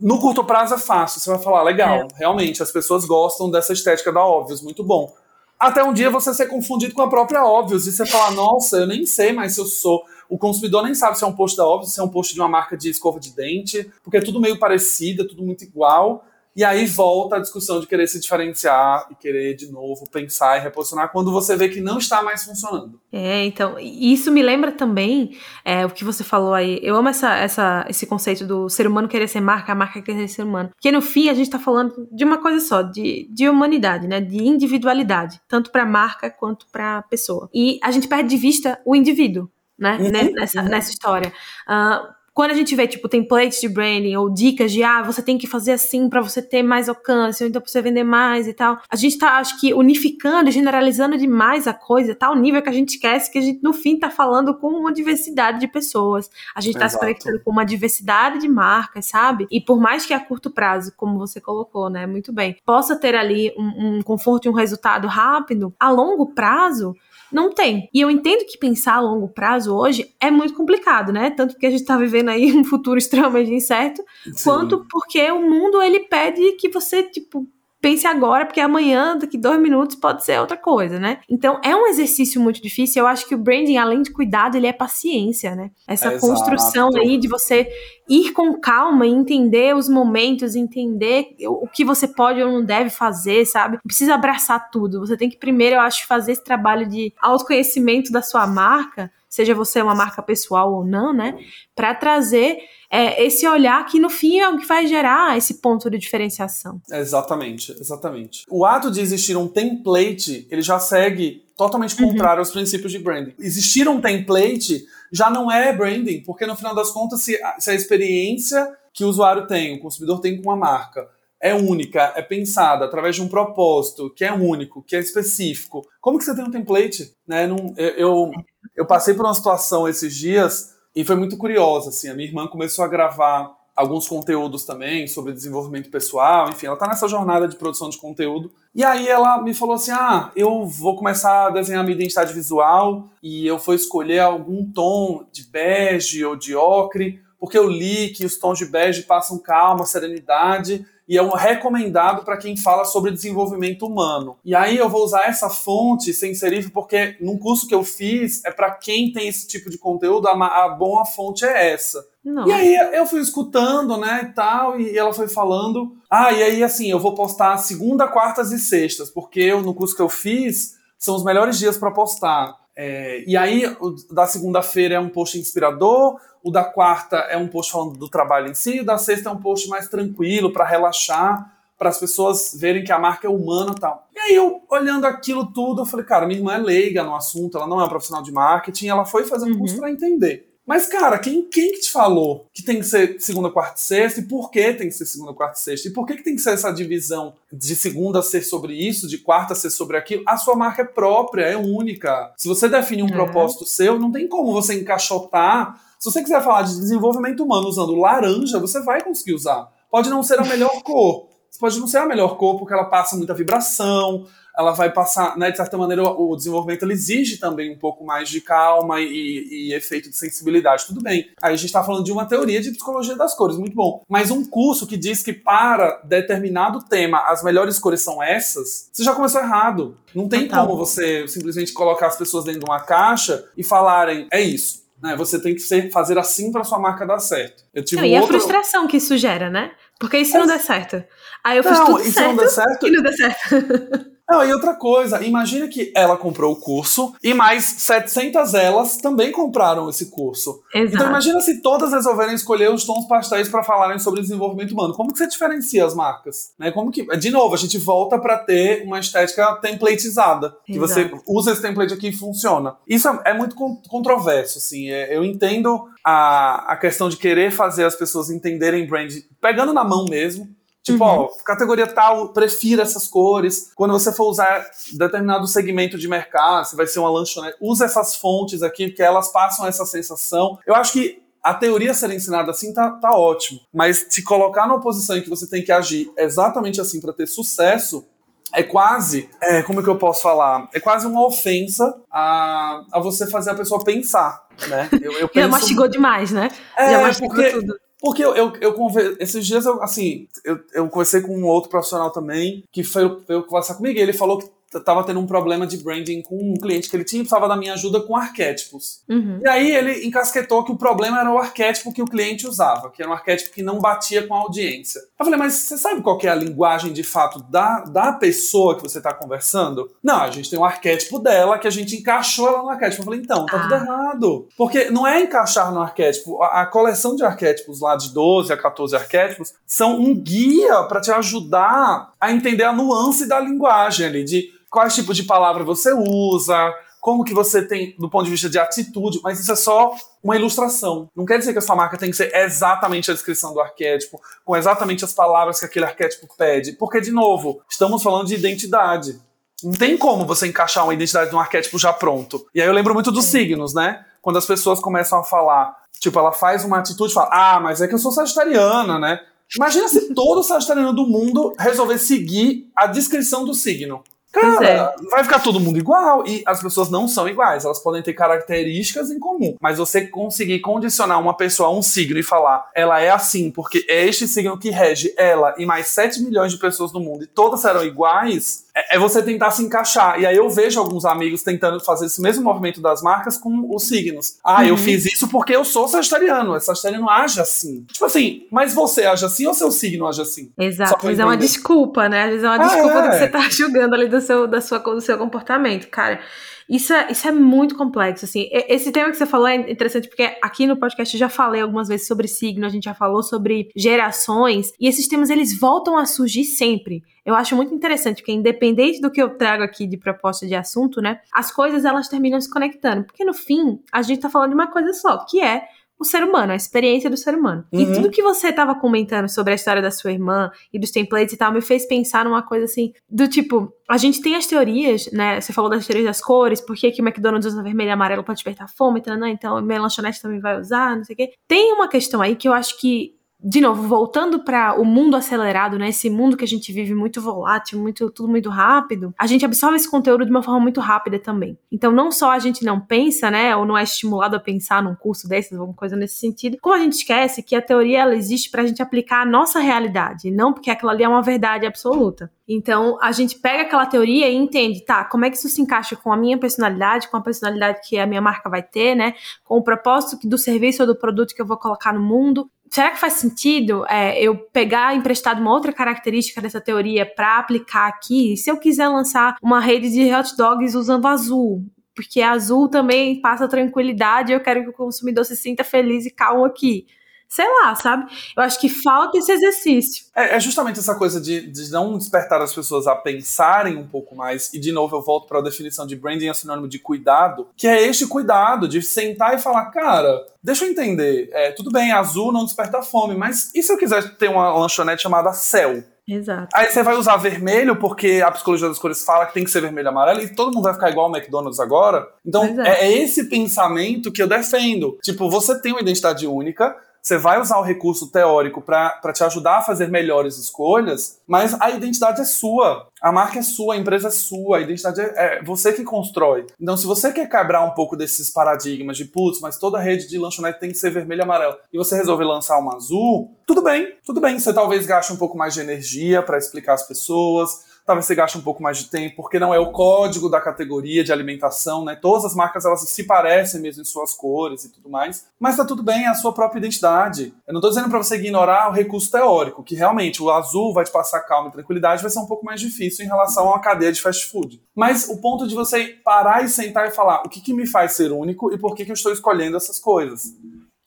no 0.00 0.18
curto 0.20 0.44
prazo 0.44 0.74
é 0.74 0.78
fácil, 0.78 1.20
você 1.20 1.30
vai 1.30 1.38
falar, 1.38 1.62
legal, 1.62 1.96
é. 1.96 2.08
realmente, 2.16 2.62
as 2.62 2.72
pessoas 2.72 3.04
gostam 3.04 3.50
dessa 3.50 3.72
estética 3.72 4.12
da 4.12 4.24
Óbvios, 4.24 4.62
muito 4.62 4.82
bom. 4.82 5.14
Até 5.58 5.84
um 5.84 5.92
dia 5.92 6.10
você 6.10 6.34
ser 6.34 6.46
confundido 6.46 6.92
com 6.92 7.02
a 7.02 7.08
própria 7.08 7.44
Óbvios 7.44 7.86
e 7.86 7.92
você 7.92 8.04
falar, 8.04 8.32
nossa, 8.32 8.78
eu 8.78 8.86
nem 8.86 9.06
sei 9.06 9.32
mais 9.32 9.54
se 9.54 9.60
eu 9.60 9.64
sou. 9.64 10.04
O 10.28 10.36
consumidor 10.36 10.82
nem 10.82 10.94
sabe 10.94 11.16
se 11.16 11.22
é 11.22 11.26
um 11.26 11.32
post 11.32 11.56
da 11.56 11.64
Óbvios, 11.64 11.92
se 11.92 12.00
é 12.00 12.02
um 12.02 12.08
post 12.08 12.34
de 12.34 12.40
uma 12.40 12.48
marca 12.48 12.76
de 12.76 12.90
escova 12.90 13.20
de 13.20 13.30
dente, 13.30 13.88
porque 14.02 14.16
é 14.16 14.20
tudo 14.20 14.40
meio 14.40 14.58
parecido, 14.58 15.22
é 15.22 15.28
tudo 15.28 15.42
muito 15.42 15.62
igual. 15.62 16.24
E 16.54 16.62
aí 16.62 16.84
volta 16.86 17.36
a 17.36 17.38
discussão 17.38 17.80
de 17.80 17.86
querer 17.86 18.06
se 18.06 18.20
diferenciar 18.20 19.06
e 19.10 19.14
querer 19.14 19.54
de 19.54 19.72
novo 19.72 20.04
pensar 20.10 20.58
e 20.58 20.60
reposicionar 20.60 21.10
quando 21.10 21.32
você 21.32 21.56
vê 21.56 21.68
que 21.68 21.80
não 21.80 21.98
está 21.98 22.22
mais 22.22 22.44
funcionando. 22.44 23.00
É, 23.10 23.44
então, 23.44 23.78
isso 23.78 24.30
me 24.30 24.42
lembra 24.42 24.70
também 24.70 25.36
é, 25.64 25.86
o 25.86 25.90
que 25.90 26.04
você 26.04 26.22
falou 26.22 26.52
aí. 26.52 26.78
Eu 26.82 26.94
amo 26.96 27.08
essa, 27.08 27.34
essa, 27.36 27.86
esse 27.88 28.06
conceito 28.06 28.46
do 28.46 28.68
ser 28.68 28.86
humano 28.86 29.08
querer 29.08 29.28
ser 29.28 29.40
marca, 29.40 29.72
a 29.72 29.74
marca 29.74 30.02
querer 30.02 30.28
ser 30.28 30.44
humano. 30.44 30.70
Porque 30.74 30.92
no 30.92 31.00
fim 31.00 31.30
a 31.30 31.34
gente 31.34 31.46
está 31.46 31.58
falando 31.58 32.06
de 32.12 32.24
uma 32.24 32.38
coisa 32.38 32.60
só, 32.60 32.82
de, 32.82 33.28
de 33.32 33.48
humanidade, 33.48 34.06
né? 34.06 34.20
De 34.20 34.42
individualidade, 34.42 35.40
tanto 35.48 35.70
para 35.70 35.84
a 35.84 35.86
marca 35.86 36.30
quanto 36.30 36.66
para 36.70 36.98
a 36.98 37.02
pessoa. 37.02 37.48
E 37.54 37.78
a 37.82 37.90
gente 37.90 38.08
perde 38.08 38.28
de 38.28 38.36
vista 38.36 38.78
o 38.84 38.94
indivíduo, 38.94 39.50
né? 39.78 39.96
Uhum, 39.98 40.32
nessa, 40.34 40.62
nessa 40.62 40.90
história. 40.90 41.32
Uh, 41.66 42.21
quando 42.34 42.52
a 42.52 42.54
gente 42.54 42.74
vê, 42.74 42.86
tipo, 42.86 43.08
templates 43.08 43.60
de 43.60 43.68
branding 43.68 44.16
ou 44.16 44.30
dicas 44.32 44.72
de, 44.72 44.82
ah, 44.82 45.02
você 45.02 45.22
tem 45.22 45.36
que 45.36 45.46
fazer 45.46 45.72
assim 45.72 46.08
para 46.08 46.20
você 46.20 46.40
ter 46.40 46.62
mais 46.62 46.88
alcance, 46.88 47.42
ou 47.42 47.48
então 47.48 47.60
pra 47.60 47.70
você 47.70 47.82
vender 47.82 48.04
mais 48.04 48.48
e 48.48 48.54
tal, 48.54 48.78
a 48.88 48.96
gente 48.96 49.18
tá, 49.18 49.38
acho 49.38 49.60
que, 49.60 49.74
unificando, 49.74 50.50
generalizando 50.50 51.18
demais 51.18 51.66
a 51.66 51.74
coisa, 51.74 52.14
tal 52.14 52.34
nível 52.34 52.62
que 52.62 52.68
a 52.68 52.72
gente 52.72 52.90
esquece 52.90 53.30
que 53.30 53.38
a 53.38 53.42
gente, 53.42 53.62
no 53.62 53.72
fim, 53.72 53.98
tá 53.98 54.10
falando 54.10 54.54
com 54.54 54.68
uma 54.68 54.92
diversidade 54.92 55.60
de 55.60 55.68
pessoas. 55.68 56.30
A 56.54 56.60
gente 56.60 56.78
tá 56.78 56.86
Exato. 56.86 56.92
se 56.92 56.98
conectando 56.98 57.40
com 57.40 57.50
uma 57.50 57.64
diversidade 57.64 58.38
de 58.38 58.48
marcas, 58.48 59.06
sabe? 59.06 59.46
E 59.50 59.60
por 59.60 59.78
mais 59.80 60.06
que 60.06 60.14
a 60.14 60.20
curto 60.20 60.50
prazo, 60.50 60.92
como 60.96 61.18
você 61.18 61.40
colocou, 61.40 61.90
né, 61.90 62.06
muito 62.06 62.32
bem, 62.32 62.56
possa 62.64 62.96
ter 62.96 63.14
ali 63.14 63.52
um, 63.58 63.98
um 63.98 64.02
conforto 64.02 64.46
e 64.46 64.48
um 64.48 64.54
resultado 64.54 65.06
rápido, 65.06 65.74
a 65.78 65.90
longo 65.90 66.32
prazo, 66.34 66.94
não 67.32 67.52
tem. 67.52 67.88
E 67.92 68.00
eu 68.00 68.10
entendo 68.10 68.46
que 68.46 68.58
pensar 68.58 68.94
a 68.94 69.00
longo 69.00 69.28
prazo 69.28 69.74
hoje 69.74 70.14
é 70.20 70.30
muito 70.30 70.54
complicado, 70.54 71.12
né? 71.12 71.30
Tanto 71.30 71.54
porque 71.54 71.66
a 71.66 71.70
gente 71.70 71.80
está 71.80 71.96
vivendo 71.96 72.28
aí 72.28 72.52
um 72.52 72.64
futuro 72.64 72.98
extremamente 72.98 73.52
incerto, 73.52 74.02
Sim. 74.24 74.44
quanto 74.44 74.86
porque 74.88 75.30
o 75.30 75.40
mundo 75.40 75.80
ele 75.80 76.00
pede 76.00 76.52
que 76.52 76.68
você, 76.68 77.02
tipo, 77.02 77.46
pense 77.82 78.06
agora, 78.06 78.46
porque 78.46 78.60
amanhã, 78.60 79.18
daqui 79.18 79.36
dois 79.36 79.60
minutos, 79.60 79.96
pode 79.96 80.24
ser 80.24 80.40
outra 80.40 80.56
coisa, 80.56 81.00
né? 81.00 81.18
Então 81.28 81.60
é 81.64 81.74
um 81.74 81.86
exercício 81.88 82.40
muito 82.40 82.62
difícil. 82.62 83.02
Eu 83.02 83.08
acho 83.08 83.26
que 83.26 83.34
o 83.34 83.38
branding, 83.38 83.76
além 83.76 84.02
de 84.02 84.12
cuidado, 84.12 84.56
ele 84.56 84.68
é 84.68 84.72
paciência, 84.72 85.56
né? 85.56 85.72
Essa 85.86 86.16
construção 86.18 86.90
aí 86.96 87.18
de 87.18 87.26
você 87.26 87.68
ir 88.08 88.32
com 88.32 88.58
calma 88.60 89.04
e 89.04 89.10
entender 89.10 89.74
os 89.74 89.88
momentos, 89.88 90.54
entender 90.54 91.34
o 91.46 91.66
que 91.66 91.84
você 91.84 92.06
pode 92.06 92.40
ou 92.40 92.52
não 92.52 92.64
deve 92.64 92.88
fazer, 92.88 93.44
sabe? 93.44 93.74
Não 93.74 93.82
precisa 93.82 94.14
abraçar 94.14 94.70
tudo. 94.70 95.00
Você 95.00 95.16
tem 95.16 95.28
que 95.28 95.36
primeiro, 95.36 95.74
eu 95.74 95.80
acho, 95.80 96.06
fazer 96.06 96.32
esse 96.32 96.44
trabalho 96.44 96.88
de 96.88 97.12
autoconhecimento 97.20 98.12
da 98.12 98.22
sua 98.22 98.46
marca, 98.46 99.10
seja 99.32 99.54
você 99.54 99.80
uma 99.80 99.94
marca 99.94 100.22
pessoal 100.22 100.74
ou 100.74 100.84
não, 100.84 101.10
né? 101.10 101.38
Para 101.74 101.94
trazer 101.94 102.58
é, 102.90 103.24
esse 103.24 103.48
olhar 103.48 103.86
que 103.86 103.98
no 103.98 104.10
fim 104.10 104.40
é 104.40 104.48
o 104.50 104.58
que 104.58 104.66
vai 104.66 104.86
gerar 104.86 105.38
esse 105.38 105.54
ponto 105.54 105.88
de 105.88 105.96
diferenciação. 105.96 106.82
Exatamente, 106.90 107.72
exatamente. 107.80 108.44
O 108.50 108.66
ato 108.66 108.90
de 108.90 109.00
existir 109.00 109.34
um 109.34 109.48
template, 109.48 110.46
ele 110.50 110.60
já 110.60 110.78
segue 110.78 111.46
totalmente 111.56 111.98
uhum. 111.98 112.10
contrário 112.10 112.40
aos 112.40 112.50
princípios 112.50 112.92
de 112.92 112.98
branding. 112.98 113.32
Existir 113.38 113.88
um 113.88 114.02
template 114.02 114.84
já 115.10 115.30
não 115.30 115.50
é 115.50 115.72
branding, 115.72 116.20
porque 116.20 116.44
no 116.44 116.54
final 116.54 116.74
das 116.74 116.90
contas, 116.90 117.22
se, 117.22 117.40
se 117.58 117.70
a 117.70 117.74
experiência 117.74 118.70
que 118.92 119.02
o 119.02 119.08
usuário 119.08 119.46
tem, 119.46 119.74
o 119.74 119.80
consumidor 119.80 120.20
tem 120.20 120.42
com 120.42 120.50
a 120.50 120.56
marca, 120.56 121.08
é 121.42 121.52
única, 121.52 122.12
é 122.14 122.22
pensada 122.22 122.84
através 122.84 123.16
de 123.16 123.22
um 123.22 123.28
propósito 123.28 124.08
que 124.14 124.24
é 124.24 124.32
único, 124.32 124.80
que 124.80 124.94
é 124.94 125.00
específico. 125.00 125.84
Como 126.00 126.16
que 126.16 126.24
você 126.24 126.36
tem 126.36 126.44
um 126.44 126.50
template? 126.50 127.12
Né? 127.26 127.48
Eu, 127.96 128.30
eu, 128.76 128.86
passei 128.86 129.12
por 129.12 129.26
uma 129.26 129.34
situação 129.34 129.88
esses 129.88 130.14
dias 130.14 130.76
e 130.94 131.04
foi 131.04 131.16
muito 131.16 131.36
curiosa, 131.36 131.88
assim, 131.88 132.08
a 132.08 132.14
minha 132.14 132.28
irmã 132.28 132.46
começou 132.46 132.84
a 132.84 132.88
gravar 132.88 133.56
alguns 133.74 134.06
conteúdos 134.06 134.64
também 134.64 135.08
sobre 135.08 135.32
desenvolvimento 135.32 135.90
pessoal, 135.90 136.50
enfim, 136.50 136.66
ela 136.66 136.76
tá 136.76 136.86
nessa 136.86 137.08
jornada 137.08 137.48
de 137.48 137.56
produção 137.56 137.88
de 137.88 137.96
conteúdo. 137.96 138.52
E 138.74 138.84
aí 138.84 139.08
ela 139.08 139.40
me 139.42 139.54
falou 139.54 139.74
assim: 139.74 139.90
"Ah, 139.90 140.30
eu 140.36 140.66
vou 140.66 140.94
começar 140.94 141.46
a 141.46 141.50
desenhar 141.50 141.82
minha 141.82 141.96
identidade 141.96 142.34
visual 142.34 143.08
e 143.22 143.46
eu 143.46 143.58
vou 143.58 143.74
escolher 143.74 144.20
algum 144.20 144.70
tom 144.70 145.24
de 145.32 145.44
bege 145.44 146.22
ou 146.22 146.36
de 146.36 146.54
ocre, 146.54 147.21
porque 147.42 147.58
eu 147.58 147.66
li 147.66 148.10
que 148.10 148.24
os 148.24 148.38
tons 148.38 148.56
de 148.56 148.64
bege 148.64 149.02
passam 149.02 149.36
calma, 149.36 149.84
serenidade, 149.84 150.86
e 151.08 151.18
é 151.18 151.22
um 151.24 151.32
recomendado 151.32 152.24
para 152.24 152.36
quem 152.36 152.56
fala 152.56 152.84
sobre 152.84 153.10
desenvolvimento 153.10 153.84
humano. 153.84 154.36
E 154.44 154.54
aí 154.54 154.76
eu 154.76 154.88
vou 154.88 155.02
usar 155.02 155.24
essa 155.24 155.50
fonte 155.50 156.14
sem 156.14 156.36
serif 156.36 156.70
porque 156.70 157.16
num 157.20 157.36
curso 157.36 157.66
que 157.66 157.74
eu 157.74 157.82
fiz 157.82 158.44
é 158.44 158.52
para 158.52 158.70
quem 158.70 159.12
tem 159.12 159.26
esse 159.26 159.48
tipo 159.48 159.70
de 159.70 159.76
conteúdo, 159.76 160.28
a, 160.28 160.66
a 160.66 160.68
boa 160.68 161.04
fonte 161.04 161.44
é 161.44 161.72
essa. 161.72 162.06
Não. 162.24 162.46
E 162.46 162.52
aí 162.52 162.76
eu 162.96 163.04
fui 163.06 163.20
escutando, 163.20 163.96
né, 163.96 164.28
e 164.30 164.32
tal, 164.32 164.78
e 164.78 164.96
ela 164.96 165.12
foi 165.12 165.26
falando. 165.26 165.96
Ah, 166.08 166.32
e 166.32 166.40
aí 166.44 166.62
assim, 166.62 166.92
eu 166.92 167.00
vou 167.00 167.12
postar 167.12 167.56
segunda, 167.56 168.06
quartas 168.06 168.52
e 168.52 168.58
sextas, 168.60 169.10
porque 169.10 169.40
eu, 169.40 169.62
no 169.62 169.74
curso 169.74 169.96
que 169.96 170.02
eu 170.02 170.08
fiz 170.08 170.76
são 170.96 171.16
os 171.16 171.24
melhores 171.24 171.58
dias 171.58 171.76
para 171.76 171.90
postar. 171.90 172.61
É, 172.74 173.22
e 173.26 173.36
aí, 173.36 173.66
o 173.80 173.94
da 174.12 174.26
segunda-feira 174.26 174.94
é 174.94 175.00
um 175.00 175.08
post 175.08 175.38
inspirador, 175.38 176.18
o 176.42 176.50
da 176.50 176.64
quarta 176.64 177.16
é 177.16 177.36
um 177.36 177.48
post 177.48 177.70
falando 177.70 177.98
do 177.98 178.08
trabalho 178.08 178.50
em 178.50 178.54
si, 178.54 178.80
o 178.80 178.84
da 178.84 178.98
sexta 178.98 179.28
é 179.28 179.32
um 179.32 179.40
post 179.40 179.68
mais 179.68 179.88
tranquilo 179.88 180.52
para 180.52 180.64
relaxar, 180.64 181.52
para 181.78 181.88
as 181.88 181.98
pessoas 181.98 182.56
verem 182.58 182.84
que 182.84 182.92
a 182.92 182.98
marca 182.98 183.26
é 183.26 183.30
humana 183.30 183.72
e 183.76 183.80
tal. 183.80 184.08
E 184.14 184.18
aí 184.18 184.34
eu, 184.34 184.62
olhando 184.70 185.04
aquilo 185.04 185.52
tudo, 185.52 185.82
eu 185.82 185.86
falei, 185.86 186.06
cara, 186.06 186.26
minha 186.26 186.38
irmã 186.38 186.54
é 186.54 186.58
leiga 186.58 187.02
no 187.02 187.14
assunto, 187.14 187.58
ela 187.58 187.66
não 187.66 187.80
é 187.80 187.82
uma 187.82 187.88
profissional 187.88 188.22
de 188.22 188.32
marketing, 188.32 188.88
ela 188.88 189.04
foi 189.04 189.24
fazer 189.24 189.50
um 189.50 189.58
curso 189.58 189.74
uhum. 189.74 189.80
para 189.80 189.90
entender. 189.90 190.51
Mas, 190.64 190.86
cara, 190.86 191.18
quem, 191.18 191.42
quem 191.42 191.72
que 191.72 191.80
te 191.80 191.90
falou 191.90 192.46
que 192.54 192.62
tem 192.62 192.78
que 192.78 192.86
ser 192.86 193.20
segunda, 193.20 193.50
quarta 193.50 193.78
e 193.78 193.82
sexta? 193.82 194.20
E 194.20 194.24
por 194.24 194.48
que 194.48 194.72
tem 194.74 194.88
que 194.88 194.94
ser 194.94 195.06
segunda, 195.06 195.34
quarta 195.34 195.58
e 195.58 195.60
sexta? 195.60 195.88
E 195.88 195.92
por 195.92 196.06
que, 196.06 196.16
que 196.16 196.22
tem 196.22 196.36
que 196.36 196.40
ser 196.40 196.54
essa 196.54 196.70
divisão 196.70 197.34
de 197.52 197.74
segunda 197.74 198.22
ser 198.22 198.42
sobre 198.42 198.72
isso, 198.72 199.08
de 199.08 199.18
quarta 199.18 199.56
ser 199.56 199.70
sobre 199.70 199.96
aquilo? 199.96 200.22
A 200.26 200.36
sua 200.36 200.54
marca 200.54 200.82
é 200.82 200.84
própria, 200.84 201.46
é 201.46 201.56
única. 201.56 202.32
Se 202.36 202.46
você 202.46 202.68
define 202.68 203.02
um 203.02 203.08
é. 203.08 203.12
propósito 203.12 203.64
seu, 203.64 203.98
não 203.98 204.12
tem 204.12 204.28
como 204.28 204.52
você 204.52 204.74
encaixotar. 204.74 205.80
Se 205.98 206.10
você 206.10 206.22
quiser 206.22 206.42
falar 206.42 206.62
de 206.62 206.78
desenvolvimento 206.78 207.42
humano 207.42 207.66
usando 207.66 207.96
laranja, 207.96 208.60
você 208.60 208.80
vai 208.82 209.02
conseguir 209.02 209.34
usar. 209.34 209.68
Pode 209.90 210.10
não 210.10 210.22
ser 210.22 210.38
a 210.38 210.44
melhor 210.44 210.80
cor. 210.82 211.26
Pode 211.58 211.78
não 211.78 211.86
ser 211.86 211.98
a 211.98 212.06
melhor 212.06 212.36
cor 212.36 212.58
porque 212.58 212.72
ela 212.72 212.84
passa 212.84 213.16
muita 213.16 213.34
vibração, 213.34 214.26
ela 214.56 214.72
vai 214.72 214.92
passar, 214.92 215.36
né, 215.36 215.50
de 215.50 215.56
certa 215.56 215.78
maneira, 215.78 216.02
o 216.02 216.36
desenvolvimento 216.36 216.84
ele 216.84 216.92
exige 216.92 217.38
também 217.38 217.72
um 217.72 217.78
pouco 217.78 218.04
mais 218.04 218.28
de 218.28 218.40
calma 218.40 219.00
e, 219.00 219.68
e 219.70 219.74
efeito 219.74 220.10
de 220.10 220.16
sensibilidade. 220.16 220.86
Tudo 220.86 221.02
bem. 221.02 221.30
Aí 221.40 221.54
a 221.54 221.56
gente 221.56 221.66
está 221.66 221.82
falando 221.82 222.04
de 222.04 222.12
uma 222.12 222.26
teoria 222.26 222.60
de 222.60 222.70
psicologia 222.70 223.16
das 223.16 223.34
cores, 223.34 223.56
muito 223.56 223.74
bom. 223.74 224.02
Mas 224.08 224.30
um 224.30 224.44
curso 224.44 224.86
que 224.86 224.96
diz 224.96 225.22
que 225.22 225.32
para 225.32 226.00
determinado 226.04 226.84
tema 226.84 227.24
as 227.26 227.42
melhores 227.42 227.78
cores 227.78 228.02
são 228.02 228.22
essas, 228.22 228.90
você 228.92 229.02
já 229.02 229.14
começou 229.14 229.40
errado. 229.40 229.96
Não 230.14 230.28
tem 230.28 230.46
Total. 230.46 230.66
como 230.66 230.78
você 230.78 231.26
simplesmente 231.26 231.72
colocar 231.72 232.08
as 232.08 232.16
pessoas 232.16 232.44
dentro 232.44 232.60
de 232.60 232.66
uma 232.66 232.80
caixa 232.80 233.44
e 233.56 233.64
falarem, 233.64 234.28
é 234.30 234.40
isso. 234.40 234.82
Né, 235.02 235.16
você 235.16 235.40
tem 235.40 235.52
que 235.52 235.60
ser, 235.60 235.90
fazer 235.90 236.16
assim 236.16 236.52
para 236.52 236.62
sua 236.62 236.78
marca 236.78 237.04
dar 237.04 237.18
certo. 237.18 237.64
Eu 237.74 237.84
tive 237.84 238.02
não, 238.02 238.08
um 238.08 238.12
e 238.12 238.20
outro... 238.20 238.36
a 238.36 238.38
frustração 238.38 238.86
que 238.86 238.98
isso 238.98 239.16
gera, 239.16 239.50
né? 239.50 239.72
Porque 239.98 240.18
isso 240.18 240.36
é... 240.36 240.40
não 240.40 240.46
dá 240.46 240.60
certo. 240.60 241.02
Aí 241.42 241.56
eu 241.56 241.64
fiz 241.64 241.76
não, 241.76 241.86
tudo 241.86 242.04
certo, 242.04 242.28
não 242.28 242.36
dá 242.36 242.48
certo 242.48 242.86
e 242.86 242.90
não 242.92 243.02
dá 243.02 243.12
certo. 243.12 244.11
Não, 244.28 244.44
e 244.44 244.52
outra 244.52 244.74
coisa, 244.74 245.22
imagina 245.22 245.68
que 245.68 245.92
ela 245.94 246.16
comprou 246.16 246.52
o 246.52 246.56
curso 246.56 247.14
e 247.22 247.34
mais 247.34 247.64
700 247.64 248.54
elas 248.54 248.96
também 248.96 249.32
compraram 249.32 249.88
esse 249.90 250.06
curso. 250.06 250.62
Exato. 250.74 250.94
Então 250.94 251.08
imagina 251.08 251.40
se 251.40 251.60
todas 251.60 251.92
resolverem 251.92 252.34
escolher 252.34 252.70
os 252.70 252.84
tons 252.84 253.06
pastéis 253.06 253.48
para 253.48 253.62
falarem 253.62 253.98
sobre 253.98 254.22
desenvolvimento 254.22 254.72
humano. 254.72 254.94
Como 254.94 255.12
que 255.12 255.18
você 255.18 255.26
diferencia 255.26 255.84
as 255.84 255.94
marcas? 255.94 256.52
Né? 256.58 256.70
Como 256.70 256.90
que, 256.90 257.04
de 257.16 257.30
novo, 257.30 257.54
a 257.54 257.58
gente 257.58 257.76
volta 257.78 258.18
para 258.18 258.38
ter 258.38 258.84
uma 258.86 259.00
estética 259.00 259.56
templatizada, 259.56 260.56
que 260.64 260.78
Exato. 260.78 260.88
você 260.88 261.10
usa 261.26 261.52
esse 261.52 261.62
template 261.62 261.92
aqui 261.92 262.08
e 262.08 262.12
funciona. 262.12 262.76
Isso 262.86 263.08
é, 263.08 263.20
é 263.26 263.34
muito 263.34 263.56
controverso, 263.88 264.58
assim. 264.58 264.88
É, 264.88 265.14
eu 265.14 265.24
entendo 265.24 265.88
a, 266.04 266.72
a 266.72 266.76
questão 266.76 267.08
de 267.08 267.16
querer 267.16 267.50
fazer 267.50 267.84
as 267.84 267.96
pessoas 267.96 268.30
entenderem 268.30 268.86
brand 268.86 269.12
pegando 269.40 269.72
na 269.72 269.84
mão 269.84 270.06
mesmo. 270.06 270.48
Tipo, 270.82 271.04
uhum. 271.04 271.10
ó, 271.10 271.28
categoria 271.44 271.86
tal, 271.86 272.30
prefira 272.30 272.82
essas 272.82 273.06
cores. 273.06 273.70
Quando 273.74 273.92
você 273.92 274.12
for 274.12 274.28
usar 274.28 274.68
determinado 274.94 275.46
segmento 275.46 275.96
de 275.96 276.08
mercado, 276.08 276.66
se 276.66 276.76
vai 276.76 276.86
ser 276.86 276.98
uma 276.98 277.10
lanchonete, 277.10 277.56
usa 277.60 277.84
essas 277.84 278.16
fontes 278.16 278.62
aqui, 278.62 278.90
que 278.90 279.02
elas 279.02 279.30
passam 279.30 279.66
essa 279.66 279.86
sensação. 279.86 280.58
Eu 280.66 280.74
acho 280.74 280.92
que 280.92 281.22
a 281.42 281.54
teoria 281.54 281.94
ser 281.94 282.10
ensinada 282.10 282.50
assim 282.50 282.72
tá, 282.72 282.90
tá 282.90 283.12
ótimo. 283.12 283.60
Mas 283.72 284.06
se 284.08 284.22
colocar 284.22 284.66
numa 284.66 284.80
posição 284.80 285.16
em 285.16 285.22
que 285.22 285.30
você 285.30 285.48
tem 285.48 285.64
que 285.64 285.72
agir 285.72 286.10
exatamente 286.16 286.80
assim 286.80 287.00
para 287.00 287.12
ter 287.12 287.26
sucesso, 287.26 288.04
é 288.52 288.62
quase, 288.62 289.30
é, 289.40 289.62
como 289.62 289.80
é 289.80 289.82
que 289.82 289.88
eu 289.88 289.96
posso 289.96 290.22
falar? 290.22 290.68
É 290.74 290.78
quase 290.78 291.06
uma 291.06 291.26
ofensa 291.26 291.94
a, 292.10 292.84
a 292.92 293.00
você 293.00 293.26
fazer 293.26 293.50
a 293.50 293.54
pessoa 293.54 293.82
pensar, 293.82 294.46
né? 294.68 294.88
Eu, 295.00 295.12
eu 295.12 295.28
penso... 295.30 295.46
Já 295.46 295.48
mastigou 295.48 295.88
demais, 295.88 296.30
né? 296.30 296.50
É, 296.76 296.90
Já 296.90 297.00
mastigou 297.00 297.34
porque, 297.34 297.50
tudo. 297.50 297.74
Porque 298.02 298.24
eu, 298.24 298.34
eu, 298.34 298.52
eu 298.60 298.74
esses 299.20 299.46
dias, 299.46 299.64
eu, 299.64 299.80
assim, 299.80 300.26
eu, 300.44 300.58
eu 300.74 300.88
conversei 300.88 301.20
com 301.20 301.38
um 301.38 301.46
outro 301.46 301.70
profissional 301.70 302.10
também, 302.10 302.64
que 302.72 302.82
foi, 302.82 303.08
veio 303.28 303.44
conversar 303.44 303.76
comigo, 303.76 303.96
e 303.96 304.02
ele 304.02 304.12
falou 304.12 304.38
que 304.38 304.50
tava 304.80 305.04
tendo 305.04 305.20
um 305.20 305.26
problema 305.26 305.66
de 305.66 305.76
branding 305.76 306.22
com 306.22 306.36
um 306.36 306.54
cliente 306.54 306.88
que 306.88 306.96
ele 306.96 307.04
tinha 307.04 307.20
e 307.20 307.24
precisava 307.24 307.48
da 307.48 307.56
minha 307.56 307.74
ajuda 307.74 308.00
com 308.00 308.16
arquétipos. 308.16 309.02
Uhum. 309.08 309.40
E 309.42 309.48
aí 309.48 309.70
ele 309.70 310.06
encasquetou 310.06 310.64
que 310.64 310.72
o 310.72 310.76
problema 310.76 311.20
era 311.20 311.30
o 311.30 311.38
arquétipo 311.38 311.92
que 311.92 312.02
o 312.02 312.06
cliente 312.06 312.46
usava, 312.46 312.90
que 312.90 313.02
era 313.02 313.10
um 313.10 313.14
arquétipo 313.14 313.54
que 313.54 313.62
não 313.62 313.78
batia 313.78 314.26
com 314.26 314.34
a 314.34 314.38
audiência. 314.38 315.00
Eu 315.18 315.24
falei, 315.24 315.38
mas 315.38 315.54
você 315.54 315.76
sabe 315.76 316.02
qual 316.02 316.18
é 316.22 316.28
a 316.28 316.34
linguagem 316.34 316.92
de 316.92 317.02
fato 317.02 317.42
da, 317.50 317.80
da 317.80 318.12
pessoa 318.12 318.76
que 318.76 318.82
você 318.82 318.98
está 318.98 319.12
conversando? 319.12 319.90
Não, 320.02 320.20
a 320.22 320.30
gente 320.30 320.50
tem 320.50 320.58
um 320.58 320.64
arquétipo 320.64 321.18
dela 321.18 321.58
que 321.58 321.68
a 321.68 321.70
gente 321.70 321.96
encaixou 321.96 322.48
ela 322.48 322.62
no 322.62 322.70
arquétipo. 322.70 323.02
Eu 323.02 323.04
falei, 323.04 323.20
então, 323.20 323.46
tá 323.46 323.56
ah. 323.56 323.62
tudo 323.62 323.74
errado. 323.74 324.48
Porque 324.56 324.90
não 324.90 325.06
é 325.06 325.20
encaixar 325.20 325.72
no 325.72 325.80
arquétipo. 325.80 326.42
A, 326.42 326.62
a 326.62 326.66
coleção 326.66 327.16
de 327.16 327.24
arquétipos 327.24 327.80
lá 327.80 327.96
de 327.96 328.12
12 328.12 328.52
a 328.52 328.56
14 328.56 328.96
arquétipos 328.96 329.54
são 329.66 330.00
um 330.00 330.14
guia 330.14 330.82
para 330.84 331.00
te 331.00 331.10
ajudar 331.10 332.12
a 332.20 332.32
entender 332.32 332.64
a 332.64 332.72
nuance 332.72 333.26
da 333.26 333.40
linguagem 333.40 334.06
ali, 334.06 334.24
de 334.24 334.50
quais 334.72 334.94
tipos 334.94 335.14
de 335.14 335.24
palavra 335.24 335.62
você 335.62 335.92
usa, 335.92 336.74
como 336.98 337.24
que 337.24 337.34
você 337.34 337.62
tem 337.66 337.94
do 337.98 338.08
ponto 338.08 338.24
de 338.24 338.30
vista 338.30 338.48
de 338.48 338.58
atitude, 338.58 339.20
mas 339.22 339.38
isso 339.38 339.52
é 339.52 339.56
só 339.56 339.94
uma 340.24 340.34
ilustração. 340.34 341.10
Não 341.14 341.26
quer 341.26 341.38
dizer 341.38 341.52
que 341.52 341.58
a 341.58 341.62
sua 341.62 341.76
marca 341.76 341.98
tem 341.98 342.10
que 342.10 342.16
ser 342.16 342.34
exatamente 342.34 343.10
a 343.10 343.14
descrição 343.14 343.52
do 343.52 343.60
arquétipo, 343.60 344.18
com 344.44 344.56
exatamente 344.56 345.04
as 345.04 345.12
palavras 345.12 345.60
que 345.60 345.66
aquele 345.66 345.84
arquétipo 345.84 346.26
pede, 346.38 346.72
porque 346.72 347.00
de 347.02 347.12
novo, 347.12 347.60
estamos 347.68 348.02
falando 348.02 348.28
de 348.28 348.34
identidade. 348.34 349.20
Não 349.62 349.72
tem 349.72 349.98
como 349.98 350.24
você 350.24 350.46
encaixar 350.46 350.84
uma 350.84 350.94
identidade 350.94 351.30
num 351.30 351.38
arquétipo 351.38 351.78
já 351.78 351.92
pronto. 351.92 352.46
E 352.54 352.62
aí 352.62 352.66
eu 352.66 352.72
lembro 352.72 352.94
muito 352.94 353.12
dos 353.12 353.26
signos, 353.26 353.74
né? 353.74 354.04
Quando 354.22 354.38
as 354.38 354.46
pessoas 354.46 354.80
começam 354.80 355.20
a 355.20 355.24
falar, 355.24 355.76
tipo, 356.00 356.18
ela 356.18 356.32
faz 356.32 356.64
uma 356.64 356.78
atitude 356.78 357.10
e 357.10 357.14
fala: 357.14 357.28
"Ah, 357.30 357.60
mas 357.60 357.80
é 357.80 357.86
que 357.86 357.94
eu 357.94 357.98
sou 357.98 358.10
sagitariana, 358.10 358.98
né?" 358.98 359.20
Imagina 359.54 359.86
se 359.86 360.14
todo 360.14 360.42
sagitariano 360.42 360.94
do 360.94 361.06
mundo 361.06 361.52
resolver 361.58 361.98
seguir 361.98 362.70
a 362.74 362.86
descrição 362.86 363.44
do 363.44 363.54
signo. 363.54 364.02
Cara, 364.32 364.66
é. 364.66 365.10
vai 365.10 365.22
ficar 365.22 365.40
todo 365.40 365.60
mundo 365.60 365.78
igual 365.78 366.26
e 366.26 366.42
as 366.46 366.62
pessoas 366.62 366.90
não 366.90 367.06
são 367.06 367.28
iguais, 367.28 367.66
elas 367.66 367.78
podem 367.78 368.02
ter 368.02 368.14
características 368.14 369.10
em 369.10 369.18
comum, 369.18 369.56
mas 369.60 369.76
você 369.76 370.06
conseguir 370.06 370.60
condicionar 370.60 371.20
uma 371.20 371.36
pessoa 371.36 371.68
a 371.68 371.72
um 371.72 371.82
signo 371.82 372.18
e 372.18 372.22
falar, 372.22 372.70
ela 372.74 372.98
é 372.98 373.10
assim 373.10 373.50
porque 373.50 373.84
é 373.88 374.06
este 374.06 374.26
signo 374.26 374.58
que 374.58 374.70
rege 374.70 375.14
ela 375.18 375.54
e 375.58 375.66
mais 375.66 375.88
7 375.88 376.22
milhões 376.22 376.50
de 376.50 376.58
pessoas 376.58 376.92
no 376.92 377.00
mundo 377.00 377.24
e 377.24 377.26
todas 377.26 377.60
serão 377.60 377.84
iguais, 377.84 378.64
é, 378.74 378.96
é 378.96 378.98
você 378.98 379.22
tentar 379.22 379.50
se 379.50 379.62
encaixar. 379.62 380.20
E 380.20 380.26
aí 380.26 380.36
eu 380.36 380.48
vejo 380.48 380.80
alguns 380.80 381.04
amigos 381.04 381.42
tentando 381.42 381.78
fazer 381.80 382.06
esse 382.06 382.20
mesmo 382.20 382.42
movimento 382.42 382.80
das 382.80 383.02
marcas 383.02 383.36
com 383.36 383.68
os 383.74 383.86
signos. 383.86 384.38
Ah, 384.42 384.60
uhum. 384.60 384.68
eu 384.68 384.76
fiz 384.76 385.04
isso 385.06 385.28
porque 385.28 385.54
eu 385.54 385.64
sou 385.64 385.86
sagitariano, 385.88 386.52
o 386.52 386.60
sagitariano 386.60 387.08
age 387.08 387.40
assim. 387.40 387.84
Tipo 387.92 388.06
assim, 388.06 388.46
mas 388.50 388.74
você 388.74 389.04
age 389.04 389.24
assim 389.24 389.46
ou 389.46 389.54
seu 389.54 389.70
signo 389.70 390.06
age 390.06 390.22
assim? 390.22 390.52
Exato, 390.58 391.04
mas 391.04 391.18
é 391.18 391.24
uma 391.24 391.36
desculpa, 391.36 392.08
né? 392.08 392.24
Às 392.24 392.30
vezes 392.30 392.44
é 392.44 392.48
uma 392.48 392.56
ah, 392.56 392.66
desculpa 392.66 392.98
é. 392.98 393.02
do 393.02 393.10
que 393.10 393.18
você 393.18 393.28
tá 393.28 393.40
julgando 393.50 393.94
ali 393.94 394.08
do 394.08 394.20
seu, 394.20 394.46
da 394.46 394.60
sua, 394.60 394.78
do 394.78 395.00
seu 395.00 395.18
comportamento, 395.18 395.88
cara. 395.88 396.20
Isso 396.68 396.92
é, 396.92 397.10
isso 397.10 397.26
é 397.26 397.32
muito 397.32 397.74
complexo, 397.76 398.24
assim. 398.24 398.48
Esse 398.50 398.92
tema 398.92 399.10
que 399.10 399.16
você 399.16 399.26
falou 399.26 399.46
é 399.46 399.56
interessante 399.70 400.08
porque 400.08 400.36
aqui 400.42 400.66
no 400.66 400.76
podcast 400.76 401.14
eu 401.14 401.18
já 401.18 401.28
falei 401.28 401.60
algumas 401.60 401.88
vezes 401.88 402.06
sobre 402.06 402.28
signo, 402.28 402.66
a 402.66 402.68
gente 402.68 402.84
já 402.84 402.94
falou 402.94 403.22
sobre 403.22 403.70
gerações, 403.76 404.72
e 404.78 404.88
esses 404.88 405.06
temas 405.08 405.30
eles 405.30 405.58
voltam 405.58 405.96
a 405.96 406.06
surgir 406.06 406.44
sempre. 406.44 407.02
Eu 407.24 407.34
acho 407.34 407.54
muito 407.54 407.72
interessante, 407.72 408.16
porque 408.16 408.32
independente 408.32 409.00
do 409.00 409.10
que 409.10 409.22
eu 409.22 409.36
trago 409.36 409.62
aqui 409.62 409.86
de 409.86 409.96
proposta 409.96 410.46
de 410.46 410.54
assunto, 410.54 411.00
né, 411.00 411.20
as 411.32 411.52
coisas 411.52 411.84
elas 411.84 412.08
terminam 412.08 412.40
se 412.40 412.50
conectando, 412.50 413.04
porque 413.04 413.24
no 413.24 413.32
fim 413.34 413.80
a 413.92 414.02
gente 414.02 414.20
tá 414.20 414.28
falando 414.28 414.50
de 414.50 414.54
uma 414.54 414.66
coisa 414.66 414.92
só, 414.92 415.24
que 415.24 415.40
é 415.40 415.64
o 416.02 416.04
ser 416.04 416.22
humano, 416.22 416.52
a 416.52 416.56
experiência 416.56 417.08
do 417.08 417.16
ser 417.16 417.34
humano. 417.34 417.64
Uhum. 417.72 417.80
E 417.80 417.92
tudo 417.94 418.10
que 418.10 418.22
você 418.22 418.48
estava 418.48 418.74
comentando 418.74 419.28
sobre 419.28 419.52
a 419.52 419.56
história 419.56 419.80
da 419.80 419.90
sua 419.90 420.12
irmã 420.12 420.50
e 420.72 420.78
dos 420.78 420.90
templates 420.90 421.32
e 421.32 421.36
tal, 421.36 421.52
me 421.52 421.60
fez 421.60 421.86
pensar 421.86 422.24
numa 422.24 422.42
coisa 422.42 422.66
assim, 422.66 422.92
do 423.08 423.26
tipo, 423.26 423.72
a 423.88 423.96
gente 423.96 424.20
tem 424.20 424.36
as 424.36 424.46
teorias, 424.46 425.10
né? 425.12 425.40
Você 425.40 425.52
falou 425.52 425.70
das 425.70 425.86
teorias 425.86 426.06
das 426.06 426.20
cores, 426.20 426.60
por 426.60 426.76
que, 426.76 426.90
que 426.90 427.00
o 427.00 427.04
McDonald's 427.04 427.46
usa 427.46 427.62
vermelho 427.62 427.88
e 427.88 427.92
amarelo 427.92 428.22
para 428.22 428.34
despertar 428.34 428.68
fome, 428.68 429.00
então, 429.00 429.16
não, 429.16 429.26
então 429.26 429.60
minha 429.62 429.80
lanchonete 429.80 430.20
também 430.20 430.40
vai 430.40 430.58
usar, 430.58 430.96
não 430.96 431.04
sei 431.04 431.14
o 431.14 431.16
quê. 431.16 431.32
Tem 431.48 431.72
uma 431.72 431.88
questão 431.88 432.20
aí 432.20 432.36
que 432.36 432.48
eu 432.48 432.52
acho 432.52 432.78
que 432.78 433.14
de 433.42 433.60
novo, 433.60 433.82
voltando 433.88 434.44
para 434.44 434.80
o 434.80 434.84
mundo 434.84 435.16
acelerado, 435.16 435.76
né? 435.76 435.88
Esse 435.88 436.08
mundo 436.08 436.36
que 436.36 436.44
a 436.44 436.48
gente 436.48 436.72
vive 436.72 436.94
muito 436.94 437.20
volátil, 437.20 437.80
muito 437.80 438.08
tudo 438.08 438.28
muito 438.28 438.48
rápido, 438.48 439.12
a 439.18 439.26
gente 439.26 439.44
absorve 439.44 439.76
esse 439.76 439.90
conteúdo 439.90 440.24
de 440.24 440.30
uma 440.30 440.42
forma 440.42 440.60
muito 440.60 440.80
rápida 440.80 441.18
também. 441.18 441.58
Então, 441.70 441.90
não 441.90 442.12
só 442.12 442.30
a 442.30 442.38
gente 442.38 442.64
não 442.64 442.80
pensa, 442.80 443.30
né, 443.30 443.56
ou 443.56 443.64
não 443.64 443.76
é 443.76 443.82
estimulado 443.82 444.36
a 444.36 444.40
pensar 444.40 444.80
num 444.82 444.94
curso 444.94 445.28
desses, 445.28 445.58
alguma 445.58 445.74
coisa 445.74 445.96
nesse 445.96 446.16
sentido, 446.16 446.56
como 446.60 446.76
a 446.76 446.78
gente 446.78 446.92
esquece 446.92 447.42
que 447.42 447.56
a 447.56 447.62
teoria 447.62 448.02
ela 448.02 448.14
existe 448.14 448.48
para 448.48 448.62
a 448.62 448.66
gente 448.66 448.80
aplicar 448.80 449.22
a 449.22 449.26
nossa 449.26 449.58
realidade, 449.58 450.30
não 450.30 450.52
porque 450.52 450.70
aquela 450.70 450.92
ali 450.92 451.02
é 451.02 451.08
uma 451.08 451.22
verdade 451.22 451.66
absoluta. 451.66 452.30
Então, 452.46 452.98
a 453.00 453.10
gente 453.12 453.38
pega 453.38 453.62
aquela 453.62 453.86
teoria 453.86 454.28
e 454.28 454.36
entende, 454.36 454.84
tá, 454.84 455.04
como 455.04 455.24
é 455.24 455.30
que 455.30 455.36
isso 455.36 455.48
se 455.48 455.60
encaixa 455.60 455.96
com 455.96 456.12
a 456.12 456.16
minha 456.16 456.38
personalidade, 456.38 457.08
com 457.08 457.16
a 457.16 457.20
personalidade 457.20 457.80
que 457.88 457.98
a 457.98 458.06
minha 458.06 458.20
marca 458.20 458.50
vai 458.50 458.62
ter, 458.62 458.94
né? 458.94 459.14
Com 459.44 459.58
o 459.58 459.62
propósito 459.62 460.28
do 460.28 460.36
serviço 460.36 460.82
ou 460.82 460.86
do 460.86 460.94
produto 460.94 461.34
que 461.34 461.40
eu 461.40 461.46
vou 461.46 461.56
colocar 461.56 461.92
no 461.92 462.00
mundo 462.00 462.50
será 462.72 462.90
que 462.90 462.98
faz 462.98 463.14
sentido 463.14 463.84
é, 463.86 464.18
eu 464.18 464.34
pegar 464.34 464.96
emprestado 464.96 465.42
uma 465.42 465.52
outra 465.52 465.74
característica 465.74 466.40
dessa 466.40 466.58
teoria 466.58 467.04
para 467.04 467.38
aplicar 467.38 467.86
aqui? 467.86 468.34
Se 468.34 468.50
eu 468.50 468.56
quiser 468.56 468.88
lançar 468.88 469.36
uma 469.42 469.60
rede 469.60 469.90
de 469.90 470.10
hot 470.14 470.34
dogs 470.38 470.74
usando 470.74 471.06
azul, 471.06 471.66
porque 471.94 472.22
azul 472.22 472.68
também 472.68 473.20
passa 473.20 473.46
tranquilidade, 473.46 474.32
eu 474.32 474.40
quero 474.40 474.62
que 474.62 474.70
o 474.70 474.72
consumidor 474.72 475.26
se 475.26 475.36
sinta 475.36 475.62
feliz 475.62 476.06
e 476.06 476.10
calmo 476.10 476.46
aqui. 476.46 476.86
Sei 477.32 477.46
lá, 477.48 477.74
sabe? 477.74 478.12
Eu 478.36 478.42
acho 478.42 478.60
que 478.60 478.68
falta 478.68 479.16
esse 479.16 479.32
exercício. 479.32 480.04
É, 480.14 480.36
é 480.36 480.40
justamente 480.40 480.78
essa 480.78 480.94
coisa 480.94 481.18
de, 481.18 481.50
de 481.50 481.70
não 481.70 481.96
despertar 481.96 482.42
as 482.42 482.54
pessoas 482.54 482.86
a 482.86 482.94
pensarem 482.94 483.78
um 483.78 483.88
pouco 483.88 484.14
mais. 484.14 484.52
E, 484.52 484.60
de 484.60 484.70
novo, 484.70 484.94
eu 484.94 485.00
volto 485.00 485.28
para 485.28 485.38
a 485.38 485.42
definição 485.42 485.86
de 485.86 485.96
branding 485.96 486.28
é 486.28 486.34
sinônimo 486.34 486.68
de 486.68 486.78
cuidado, 486.78 487.48
que 487.56 487.66
é 487.66 487.88
este 487.88 488.06
cuidado 488.06 488.68
de 488.68 488.82
sentar 488.82 489.34
e 489.34 489.38
falar, 489.38 489.64
cara, 489.70 490.26
deixa 490.42 490.66
eu 490.66 490.70
entender, 490.70 491.30
é, 491.32 491.52
tudo 491.52 491.72
bem, 491.72 491.90
azul 491.90 492.32
não 492.32 492.44
desperta 492.44 492.82
fome, 492.82 493.14
mas 493.14 493.50
e 493.54 493.62
se 493.62 493.72
eu 493.72 493.78
quiser 493.78 494.14
ter 494.16 494.28
uma 494.28 494.52
lanchonete 494.52 495.02
chamada 495.02 495.32
Céu? 495.32 495.82
Exato. 496.06 496.48
Aí 496.52 496.68
você 496.68 496.82
vai 496.82 496.96
usar 496.96 497.16
vermelho, 497.16 497.76
porque 497.76 498.22
a 498.22 498.30
psicologia 498.30 498.68
das 498.68 498.78
cores 498.78 499.04
fala 499.04 499.24
que 499.24 499.32
tem 499.32 499.44
que 499.44 499.50
ser 499.50 499.62
vermelho 499.62 499.86
e 499.86 499.88
amarelo, 499.88 500.20
e 500.20 500.34
todo 500.34 500.52
mundo 500.52 500.64
vai 500.64 500.74
ficar 500.74 500.90
igual 500.90 501.06
ao 501.06 501.16
McDonald's 501.16 501.60
agora. 501.60 502.06
Então, 502.26 502.44
é. 502.44 502.68
é. 502.68 502.84
é 502.84 502.98
esse 502.98 503.30
pensamento 503.30 504.12
que 504.12 504.22
eu 504.22 504.28
defendo. 504.28 504.98
Tipo, 505.02 505.30
você 505.30 505.58
tem 505.58 505.72
uma 505.72 505.80
identidade 505.80 506.26
única, 506.26 506.76
você 507.02 507.18
vai 507.18 507.40
usar 507.40 507.58
o 507.58 507.62
recurso 507.62 508.12
teórico 508.12 508.62
para 508.62 509.12
te 509.12 509.24
ajudar 509.24 509.58
a 509.58 509.62
fazer 509.62 509.88
melhores 509.88 510.38
escolhas, 510.38 511.18
mas 511.26 511.60
a 511.60 511.70
identidade 511.70 512.20
é 512.20 512.24
sua. 512.24 512.86
A 513.02 513.10
marca 513.10 513.40
é 513.40 513.42
sua, 513.42 513.74
a 513.74 513.76
empresa 513.76 514.06
é 514.06 514.10
sua, 514.12 514.58
a 514.58 514.60
identidade 514.60 515.00
é, 515.00 515.12
é 515.16 515.42
você 515.42 515.72
que 515.72 515.82
constrói. 515.82 516.46
Então, 516.60 516.76
se 516.76 516.86
você 516.86 517.12
quer 517.12 517.28
quebrar 517.28 517.64
um 517.64 517.72
pouco 517.72 517.96
desses 517.96 518.30
paradigmas 518.30 518.96
de 518.96 519.04
putz, 519.04 519.40
mas 519.40 519.58
toda 519.58 519.80
rede 519.80 520.06
de 520.06 520.16
lanchonete 520.16 520.60
tem 520.60 520.70
que 520.70 520.78
ser 520.78 520.90
vermelho 520.90 521.22
e 521.22 521.24
amarelo, 521.24 521.56
e 521.72 521.76
você 521.76 521.96
resolve 521.96 522.22
lançar 522.22 522.56
uma 522.60 522.76
azul, 522.76 523.36
tudo 523.44 523.62
bem, 523.62 523.96
tudo 524.06 524.20
bem. 524.20 524.38
Você 524.38 524.54
talvez 524.54 524.86
gaste 524.86 525.12
um 525.12 525.16
pouco 525.16 525.36
mais 525.36 525.54
de 525.54 525.60
energia 525.60 526.22
para 526.22 526.38
explicar 526.38 526.74
às 526.74 526.86
pessoas, 526.86 527.71
talvez 527.84 528.06
você 528.06 528.14
gaste 528.14 528.38
um 528.38 528.42
pouco 528.42 528.62
mais 528.62 528.78
de 528.78 528.88
tempo, 528.88 529.16
porque 529.16 529.38
não 529.38 529.52
é 529.52 529.58
o 529.58 529.72
código 529.72 530.28
da 530.28 530.40
categoria 530.40 531.02
de 531.02 531.12
alimentação, 531.12 531.84
né? 531.84 531.96
Todas 532.00 532.24
as 532.24 532.34
marcas 532.34 532.64
elas 532.64 532.80
se 532.88 533.04
parecem 533.04 533.60
mesmo 533.60 533.82
em 533.82 533.84
suas 533.84 534.12
cores 534.12 534.64
e 534.64 534.72
tudo 534.72 534.88
mais, 534.88 535.26
mas 535.38 535.56
tá 535.56 535.64
tudo 535.64 535.82
bem, 535.82 536.04
é 536.04 536.08
a 536.08 536.14
sua 536.14 536.32
própria 536.32 536.58
identidade. 536.58 537.34
Eu 537.46 537.54
não 537.54 537.60
tô 537.60 537.68
dizendo 537.68 537.88
para 537.88 537.98
você 537.98 538.16
ignorar 538.16 538.70
o 538.70 538.72
recurso 538.72 539.10
teórico, 539.10 539.62
que 539.62 539.74
realmente 539.74 540.22
o 540.22 540.30
azul 540.30 540.72
vai 540.72 540.84
te 540.84 540.92
passar 540.92 541.20
calma 541.20 541.48
e 541.48 541.52
tranquilidade, 541.52 542.02
vai 542.02 542.10
ser 542.10 542.20
um 542.20 542.26
pouco 542.26 542.44
mais 542.44 542.60
difícil 542.60 543.04
em 543.04 543.08
relação 543.08 543.48
a 543.48 543.52
uma 543.52 543.60
cadeia 543.60 543.92
de 543.92 544.00
fast 544.00 544.26
food. 544.26 544.60
Mas 544.74 545.08
o 545.08 545.20
ponto 545.20 545.46
de 545.46 545.54
você 545.54 545.96
parar 546.04 546.44
e 546.44 546.48
sentar 546.48 546.88
e 546.88 546.90
falar 546.90 547.22
o 547.24 547.28
que, 547.28 547.40
que 547.40 547.52
me 547.52 547.66
faz 547.66 547.92
ser 547.92 548.12
único 548.12 548.52
e 548.52 548.58
por 548.58 548.74
que, 548.74 548.84
que 548.84 548.90
eu 548.90 548.94
estou 548.94 549.12
escolhendo 549.12 549.56
essas 549.56 549.78
coisas. 549.78 550.34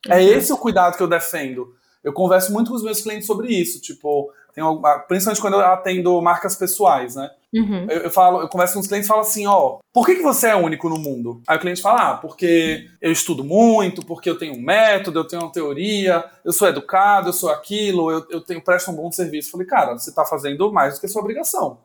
É 0.07 0.23
esse 0.23 0.53
o 0.53 0.57
cuidado 0.57 0.95
que 0.95 1.03
eu 1.03 1.07
defendo. 1.07 1.73
Eu 2.03 2.13
converso 2.13 2.53
muito 2.53 2.69
com 2.69 2.75
os 2.75 2.83
meus 2.83 3.01
clientes 3.01 3.25
sobre 3.25 3.47
isso, 3.47 3.81
tipo, 3.81 4.31
tem 4.55 4.63
principalmente 5.07 5.41
quando 5.41 5.55
eu 5.55 5.59
atendo 5.59 6.21
marcas 6.21 6.55
pessoais, 6.55 7.15
né? 7.15 7.29
Uhum. 7.53 7.87
Eu, 7.89 8.03
eu, 8.03 8.09
falo, 8.09 8.41
eu 8.41 8.47
converso 8.47 8.73
com 8.73 8.79
os 8.79 8.87
clientes 8.87 9.07
e 9.07 9.09
falo 9.09 9.21
assim, 9.21 9.45
ó, 9.45 9.79
por 9.93 10.05
que, 10.05 10.15
que 10.15 10.21
você 10.21 10.47
é 10.47 10.55
único 10.55 10.89
no 10.89 10.97
mundo? 10.97 11.41
Aí 11.47 11.57
o 11.57 11.59
cliente 11.59 11.81
fala, 11.81 12.11
ah, 12.11 12.13
porque 12.15 12.87
eu 13.01 13.11
estudo 13.11 13.43
muito, 13.43 14.05
porque 14.05 14.29
eu 14.29 14.37
tenho 14.37 14.53
um 14.53 14.61
método, 14.61 15.19
eu 15.19 15.27
tenho 15.27 15.41
uma 15.41 15.51
teoria, 15.51 16.23
eu 16.43 16.51
sou 16.51 16.67
educado, 16.67 17.29
eu 17.29 17.33
sou 17.33 17.49
aquilo, 17.49 18.11
eu, 18.11 18.25
eu 18.29 18.41
tenho 18.41 18.61
presto 18.61 18.91
um 18.91 18.95
bom 18.95 19.11
serviço. 19.11 19.49
Eu 19.49 19.51
falei, 19.53 19.67
cara, 19.67 19.93
você 19.93 20.13
tá 20.13 20.25
fazendo 20.25 20.71
mais 20.71 20.95
do 20.95 20.99
que 20.99 21.05
a 21.05 21.09
sua 21.09 21.21
obrigação. 21.21 21.77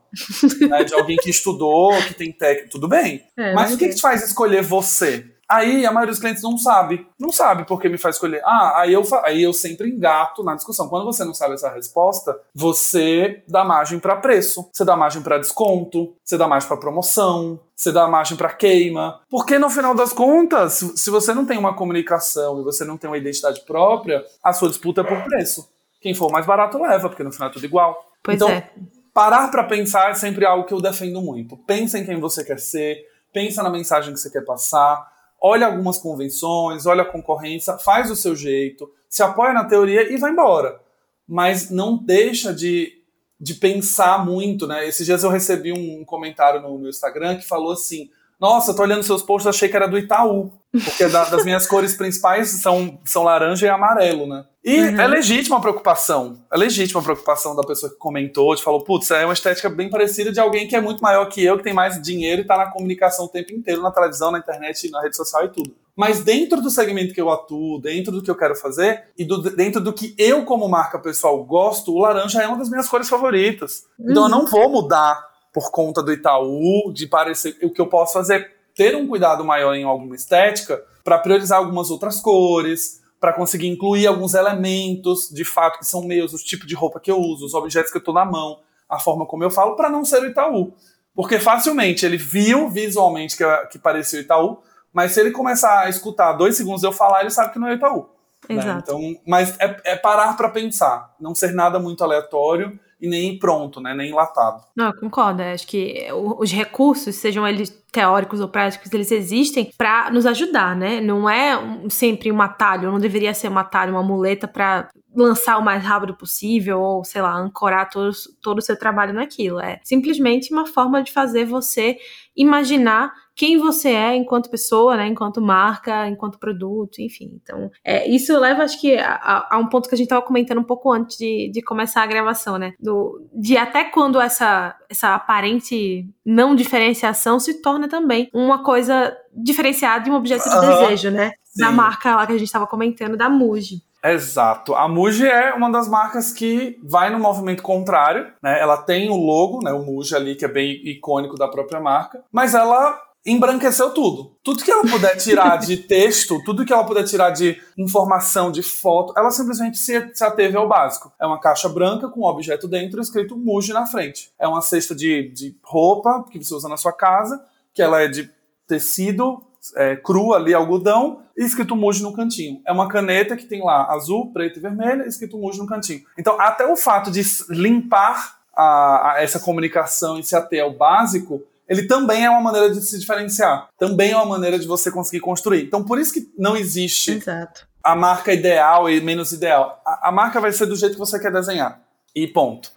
né? 0.69 0.83
De 0.83 0.93
alguém 0.93 1.17
que 1.17 1.29
estudou, 1.29 1.91
que 2.03 2.13
tem 2.13 2.31
técnica, 2.31 2.69
tudo 2.69 2.87
bem. 2.87 3.23
É, 3.37 3.53
Mas 3.53 3.73
o 3.73 3.77
que, 3.77 3.87
que 3.89 3.95
te 3.95 4.01
faz 4.01 4.23
escolher 4.23 4.63
você? 4.63 5.25
Aí 5.51 5.85
a 5.85 5.91
maioria 5.91 6.13
dos 6.13 6.21
clientes 6.21 6.41
não 6.41 6.57
sabe. 6.57 7.05
Não 7.19 7.29
sabe 7.29 7.65
porque 7.65 7.89
me 7.89 7.97
faz 7.97 8.15
escolher. 8.15 8.41
Ah, 8.45 8.79
aí 8.79 8.93
eu, 8.93 9.03
aí 9.21 9.43
eu 9.43 9.51
sempre 9.51 9.89
engato 9.89 10.45
na 10.45 10.55
discussão. 10.55 10.87
Quando 10.87 11.03
você 11.03 11.25
não 11.25 11.33
sabe 11.33 11.55
essa 11.55 11.69
resposta, 11.69 12.39
você 12.55 13.43
dá 13.49 13.65
margem 13.65 13.99
para 13.99 14.15
preço, 14.15 14.69
você 14.71 14.85
dá 14.85 14.95
margem 14.95 15.21
para 15.21 15.37
desconto, 15.37 16.15
você 16.23 16.37
dá 16.37 16.47
margem 16.47 16.69
para 16.69 16.77
promoção, 16.77 17.59
você 17.75 17.91
dá 17.91 18.07
margem 18.07 18.37
para 18.37 18.53
queima. 18.53 19.19
Porque 19.29 19.59
no 19.59 19.69
final 19.69 19.93
das 19.93 20.13
contas, 20.13 20.85
se 20.95 21.09
você 21.09 21.33
não 21.33 21.45
tem 21.45 21.57
uma 21.57 21.75
comunicação 21.75 22.61
e 22.61 22.63
você 22.63 22.85
não 22.85 22.97
tem 22.97 23.09
uma 23.09 23.17
identidade 23.17 23.59
própria, 23.65 24.23
a 24.41 24.53
sua 24.53 24.69
disputa 24.69 25.01
é 25.01 25.03
por 25.03 25.21
preço. 25.25 25.67
Quem 25.99 26.13
for 26.13 26.31
mais 26.31 26.45
barato 26.45 26.81
leva, 26.81 27.09
porque 27.09 27.23
no 27.23 27.31
final 27.31 27.49
é 27.49 27.51
tudo 27.51 27.65
igual. 27.65 28.09
Pois 28.23 28.37
então, 28.37 28.47
é. 28.47 28.69
parar 29.13 29.51
para 29.51 29.65
pensar 29.65 30.11
é 30.11 30.13
sempre 30.13 30.45
algo 30.45 30.63
que 30.63 30.73
eu 30.73 30.79
defendo 30.79 31.21
muito. 31.21 31.57
Pensa 31.57 31.99
em 31.99 32.05
quem 32.05 32.21
você 32.21 32.41
quer 32.41 32.57
ser, 32.57 33.05
pensa 33.33 33.61
na 33.61 33.69
mensagem 33.69 34.13
que 34.13 34.19
você 34.19 34.29
quer 34.29 34.45
passar 34.45 35.11
olha 35.41 35.65
algumas 35.65 35.97
convenções, 35.97 36.85
olha 36.85 37.01
a 37.01 37.11
concorrência, 37.11 37.77
faz 37.79 38.09
do 38.09 38.15
seu 38.15 38.35
jeito, 38.35 38.89
se 39.09 39.23
apoia 39.23 39.53
na 39.53 39.65
teoria 39.65 40.13
e 40.13 40.17
vai 40.17 40.31
embora. 40.31 40.79
Mas 41.27 41.71
não 41.71 41.97
deixa 41.97 42.53
de, 42.53 43.01
de 43.39 43.55
pensar 43.55 44.23
muito, 44.23 44.67
né? 44.67 44.87
Esses 44.87 45.05
dias 45.05 45.23
eu 45.23 45.29
recebi 45.29 45.73
um 45.73 46.05
comentário 46.05 46.61
no 46.61 46.77
meu 46.77 46.89
Instagram 46.89 47.37
que 47.37 47.47
falou 47.47 47.71
assim: 47.71 48.09
Nossa, 48.39 48.75
tô 48.75 48.83
olhando 48.83 49.03
seus 49.03 49.23
posts, 49.23 49.47
achei 49.47 49.67
que 49.67 49.75
era 49.75 49.87
do 49.87 49.97
Itaú. 49.97 50.51
Porque 50.71 51.07
da, 51.07 51.25
das 51.25 51.43
minhas 51.43 51.67
cores 51.67 51.95
principais 51.95 52.49
são, 52.49 52.97
são 53.03 53.23
laranja 53.23 53.65
e 53.65 53.69
amarelo, 53.69 54.25
né? 54.25 54.45
E 54.63 54.79
uhum. 54.79 55.01
é 55.01 55.07
legítima 55.07 55.57
a 55.57 55.59
preocupação. 55.59 56.37
É 56.51 56.57
legítima 56.57 57.01
a 57.01 57.03
preocupação 57.03 57.55
da 57.55 57.63
pessoa 57.63 57.91
que 57.91 57.97
comentou, 57.97 58.55
de 58.55 58.63
falou, 58.63 58.81
putz, 58.83 59.09
é 59.11 59.25
uma 59.25 59.33
estética 59.33 59.69
bem 59.69 59.89
parecida 59.89 60.31
de 60.31 60.39
alguém 60.39 60.67
que 60.67 60.75
é 60.75 60.81
muito 60.81 61.01
maior 61.01 61.25
que 61.25 61.43
eu, 61.43 61.57
que 61.57 61.63
tem 61.63 61.73
mais 61.73 61.99
dinheiro 62.01 62.41
e 62.41 62.45
tá 62.45 62.55
na 62.55 62.67
comunicação 62.67 63.25
o 63.25 63.29
tempo 63.29 63.51
inteiro, 63.51 63.81
na 63.81 63.91
televisão, 63.91 64.31
na 64.31 64.37
internet, 64.37 64.89
na 64.91 65.01
rede 65.01 65.15
social 65.15 65.45
e 65.45 65.49
tudo. 65.49 65.75
Mas 65.95 66.23
dentro 66.23 66.61
do 66.61 66.69
segmento 66.69 67.13
que 67.13 67.19
eu 67.19 67.29
atuo, 67.29 67.81
dentro 67.81 68.11
do 68.11 68.23
que 68.23 68.31
eu 68.31 68.35
quero 68.35 68.55
fazer, 68.55 69.05
e 69.17 69.25
do, 69.25 69.41
dentro 69.41 69.81
do 69.81 69.91
que 69.91 70.15
eu, 70.17 70.45
como 70.45 70.69
marca 70.69 70.97
pessoal, 70.99 71.43
gosto, 71.43 71.93
o 71.93 71.99
laranja 71.99 72.41
é 72.41 72.47
uma 72.47 72.57
das 72.57 72.69
minhas 72.69 72.87
cores 72.87 73.09
favoritas. 73.09 73.85
Uhum. 73.99 74.11
Então 74.11 74.23
eu 74.23 74.29
não 74.29 74.45
vou 74.45 74.69
mudar 74.69 75.31
por 75.51 75.69
conta 75.69 76.01
do 76.01 76.13
Itaú, 76.13 76.93
de 76.93 77.07
parecer. 77.07 77.57
O 77.61 77.69
que 77.69 77.81
eu 77.81 77.87
posso 77.87 78.13
fazer 78.13 78.60
ter 78.75 78.95
um 78.95 79.07
cuidado 79.07 79.43
maior 79.43 79.73
em 79.75 79.83
alguma 79.83 80.15
estética 80.15 80.83
para 81.03 81.17
priorizar 81.17 81.59
algumas 81.59 81.89
outras 81.89 82.19
cores, 82.19 83.01
para 83.19 83.33
conseguir 83.33 83.67
incluir 83.67 84.07
alguns 84.07 84.33
elementos 84.33 85.29
de 85.29 85.45
fato 85.45 85.79
que 85.79 85.85
são 85.85 86.03
meus, 86.03 86.33
o 86.33 86.37
tipo 86.37 86.65
de 86.65 86.75
roupa 86.75 86.99
que 86.99 87.11
eu 87.11 87.19
uso, 87.19 87.45
os 87.45 87.53
objetos 87.53 87.91
que 87.91 87.97
eu 87.97 88.01
estou 88.01 88.13
na 88.13 88.25
mão, 88.25 88.59
a 88.89 88.99
forma 88.99 89.25
como 89.25 89.43
eu 89.43 89.51
falo, 89.51 89.75
para 89.75 89.89
não 89.89 90.03
ser 90.03 90.21
o 90.23 90.25
Itaú. 90.25 90.73
Porque 91.13 91.39
facilmente 91.39 92.05
ele 92.05 92.17
viu 92.17 92.69
visualmente 92.69 93.37
que, 93.37 93.43
que 93.67 93.79
parecia 93.79 94.19
o 94.19 94.23
Itaú, 94.23 94.57
mas 94.93 95.11
se 95.11 95.19
ele 95.19 95.31
começar 95.31 95.81
a 95.81 95.89
escutar 95.89 96.33
dois 96.33 96.57
segundos 96.57 96.83
eu 96.83 96.91
falar, 96.91 97.21
ele 97.21 97.29
sabe 97.29 97.53
que 97.53 97.59
não 97.59 97.67
é 97.67 97.71
o 97.71 97.75
Itaú. 97.75 98.09
Né? 98.49 98.81
Então, 98.81 98.99
mas 99.25 99.55
é, 99.59 99.81
é 99.85 99.95
parar 99.95 100.35
para 100.35 100.49
pensar, 100.49 101.13
não 101.19 101.35
ser 101.35 101.53
nada 101.53 101.79
muito 101.79 102.03
aleatório 102.03 102.79
e 103.01 103.07
nem 103.07 103.39
pronto, 103.39 103.81
né? 103.81 103.93
Nem 103.95 104.11
enlatado. 104.11 104.63
Não, 104.75 104.93
concordo. 104.93 105.41
Acho 105.41 105.65
que 105.65 106.07
os 106.13 106.51
recursos, 106.51 107.15
sejam 107.15 107.47
eles 107.47 107.69
teóricos 107.91 108.39
ou 108.39 108.47
práticos, 108.47 108.93
eles 108.93 109.11
existem 109.11 109.71
para 109.77 110.11
nos 110.11 110.25
ajudar, 110.25 110.75
né? 110.75 111.01
Não 111.01 111.29
é 111.29 111.59
sempre 111.89 112.31
um 112.31 112.41
atalho, 112.41 112.91
não 112.91 112.99
deveria 112.99 113.33
ser 113.33 113.49
um 113.49 113.57
atalho, 113.57 113.93
uma 113.93 114.03
muleta 114.03 114.47
para 114.47 114.89
lançar 115.13 115.57
o 115.57 115.65
mais 115.65 115.83
rápido 115.83 116.15
possível 116.15 116.79
ou, 116.79 117.03
sei 117.03 117.21
lá, 117.21 117.35
ancorar 117.35 117.89
todo, 117.89 118.11
todo 118.41 118.59
o 118.59 118.61
seu 118.61 118.77
trabalho 118.77 119.13
naquilo. 119.13 119.59
É 119.59 119.79
simplesmente 119.83 120.53
uma 120.53 120.65
forma 120.65 121.03
de 121.03 121.11
fazer 121.11 121.43
você 121.43 121.97
imaginar 122.35 123.11
quem 123.41 123.57
você 123.57 123.89
é 123.89 124.15
enquanto 124.15 124.51
pessoa, 124.51 124.95
né, 124.95 125.07
enquanto 125.07 125.41
marca, 125.41 126.07
enquanto 126.07 126.37
produto, 126.37 127.01
enfim. 127.01 127.39
Então, 127.41 127.71
é, 127.83 128.07
isso 128.07 128.39
leva, 128.39 128.61
acho 128.61 128.79
que, 128.79 128.95
a, 128.95 129.47
a, 129.49 129.57
um 129.57 129.65
ponto 129.65 129.89
que 129.89 129.95
a 129.95 129.97
gente 129.97 130.05
estava 130.05 130.21
comentando 130.21 130.59
um 130.59 130.63
pouco 130.63 130.91
antes 130.91 131.17
de, 131.17 131.49
de 131.51 131.59
começar 131.63 132.03
a 132.03 132.05
gravação, 132.05 132.59
né, 132.59 132.73
do, 132.79 133.27
de 133.33 133.57
até 133.57 133.85
quando 133.85 134.21
essa, 134.21 134.75
essa 134.87 135.15
aparente 135.15 136.07
não 136.23 136.55
diferenciação 136.55 137.39
se 137.39 137.63
torna 137.63 137.89
também 137.89 138.29
uma 138.31 138.63
coisa 138.63 139.11
diferenciada 139.33 140.03
de 140.03 140.11
um 140.11 140.13
objeto 140.13 140.47
de 140.47 140.59
desejo, 140.59 141.09
né, 141.09 141.31
sim. 141.43 141.63
da 141.63 141.71
marca 141.71 142.15
lá 142.15 142.27
que 142.27 142.33
a 142.33 142.37
gente 142.37 142.45
estava 142.45 142.67
comentando, 142.67 143.17
da 143.17 143.27
Muji. 143.27 143.81
Exato. 144.03 144.75
A 144.75 144.87
Muji 144.87 145.27
é 145.27 145.51
uma 145.55 145.71
das 145.71 145.87
marcas 145.87 146.31
que 146.31 146.77
vai 146.83 147.09
no 147.09 147.17
movimento 147.17 147.63
contrário, 147.63 148.31
né? 148.41 148.59
Ela 148.59 148.77
tem 148.77 149.09
o 149.09 149.15
logo, 149.15 149.63
né, 149.63 149.71
o 149.71 149.83
Muji 149.83 150.15
ali 150.15 150.35
que 150.35 150.45
é 150.45 150.47
bem 150.47 150.79
icônico 150.87 151.35
da 151.35 151.47
própria 151.47 151.79
marca, 151.79 152.23
mas 152.31 152.55
ela 152.55 152.99
embranqueceu 153.25 153.93
tudo. 153.93 154.35
Tudo 154.43 154.63
que 154.63 154.71
ela 154.71 154.83
puder 154.83 155.15
tirar 155.17 155.57
de 155.57 155.77
texto, 155.77 156.41
tudo 156.43 156.65
que 156.65 156.73
ela 156.73 156.83
puder 156.83 157.03
tirar 157.03 157.29
de 157.29 157.61
informação, 157.77 158.51
de 158.51 158.63
foto, 158.63 159.13
ela 159.15 159.29
simplesmente 159.29 159.77
se, 159.77 159.95
ateve 160.21 160.57
ao 160.57 160.67
básico. 160.67 161.11
É 161.19 161.25
uma 161.25 161.39
caixa 161.39 161.69
branca 161.69 162.07
com 162.07 162.21
um 162.21 162.25
objeto 162.25 162.67
dentro 162.67 162.99
escrito 162.99 163.37
Muji 163.37 163.73
na 163.73 163.85
frente. 163.85 164.31
É 164.39 164.47
uma 164.47 164.61
cesta 164.61 164.95
de, 164.95 165.29
de 165.29 165.55
roupa 165.63 166.25
que 166.31 166.43
você 166.43 166.53
usa 166.53 166.67
na 166.67 166.77
sua 166.77 166.93
casa, 166.93 167.43
que 167.73 167.81
ela 167.81 168.01
é 168.01 168.07
de 168.07 168.29
tecido 168.67 169.43
é, 169.75 169.95
cru 169.95 170.33
ali, 170.33 170.53
algodão, 170.53 171.21
e 171.37 171.43
escrito 171.43 171.75
Muji 171.75 172.01
no 172.01 172.13
cantinho. 172.13 172.61
É 172.65 172.71
uma 172.71 172.87
caneta 172.87 173.37
que 173.37 173.45
tem 173.45 173.63
lá 173.63 173.85
azul, 173.91 174.31
preto 174.33 174.57
e 174.57 174.61
vermelho, 174.61 175.07
escrito 175.07 175.37
Muji 175.37 175.59
no 175.59 175.67
cantinho. 175.67 176.01
Então, 176.17 176.39
até 176.41 176.65
o 176.65 176.75
fato 176.75 177.11
de 177.11 177.21
limpar 177.49 178.39
a, 178.55 179.13
a 179.13 179.23
essa 179.23 179.39
comunicação 179.39 180.17
e 180.17 180.23
se 180.23 180.35
ater 180.35 180.63
ao 180.63 180.73
básico 180.73 181.43
ele 181.71 181.87
também 181.87 182.25
é 182.25 182.29
uma 182.29 182.41
maneira 182.41 182.69
de 182.69 182.81
se 182.81 182.99
diferenciar. 182.99 183.69
Também 183.79 184.11
é 184.11 184.15
uma 184.17 184.25
maneira 184.25 184.59
de 184.59 184.67
você 184.67 184.91
conseguir 184.91 185.21
construir. 185.21 185.63
Então, 185.63 185.85
por 185.85 185.97
isso 185.97 186.11
que 186.11 186.29
não 186.37 186.57
existe 186.57 187.11
Exato. 187.11 187.65
a 187.81 187.95
marca 187.95 188.33
ideal 188.33 188.89
e 188.89 188.99
menos 188.99 189.31
ideal. 189.31 189.81
A, 189.85 190.09
a, 190.09 190.11
marca 190.11 190.41
vai 190.41 190.51
ser 190.51 190.65
do 190.65 190.75
jeito 190.75 190.95
que 190.95 190.99
você 190.99 191.17
quer 191.17 191.31
desenhar. 191.31 191.81
E 192.13 192.27
ponto. 192.27 192.73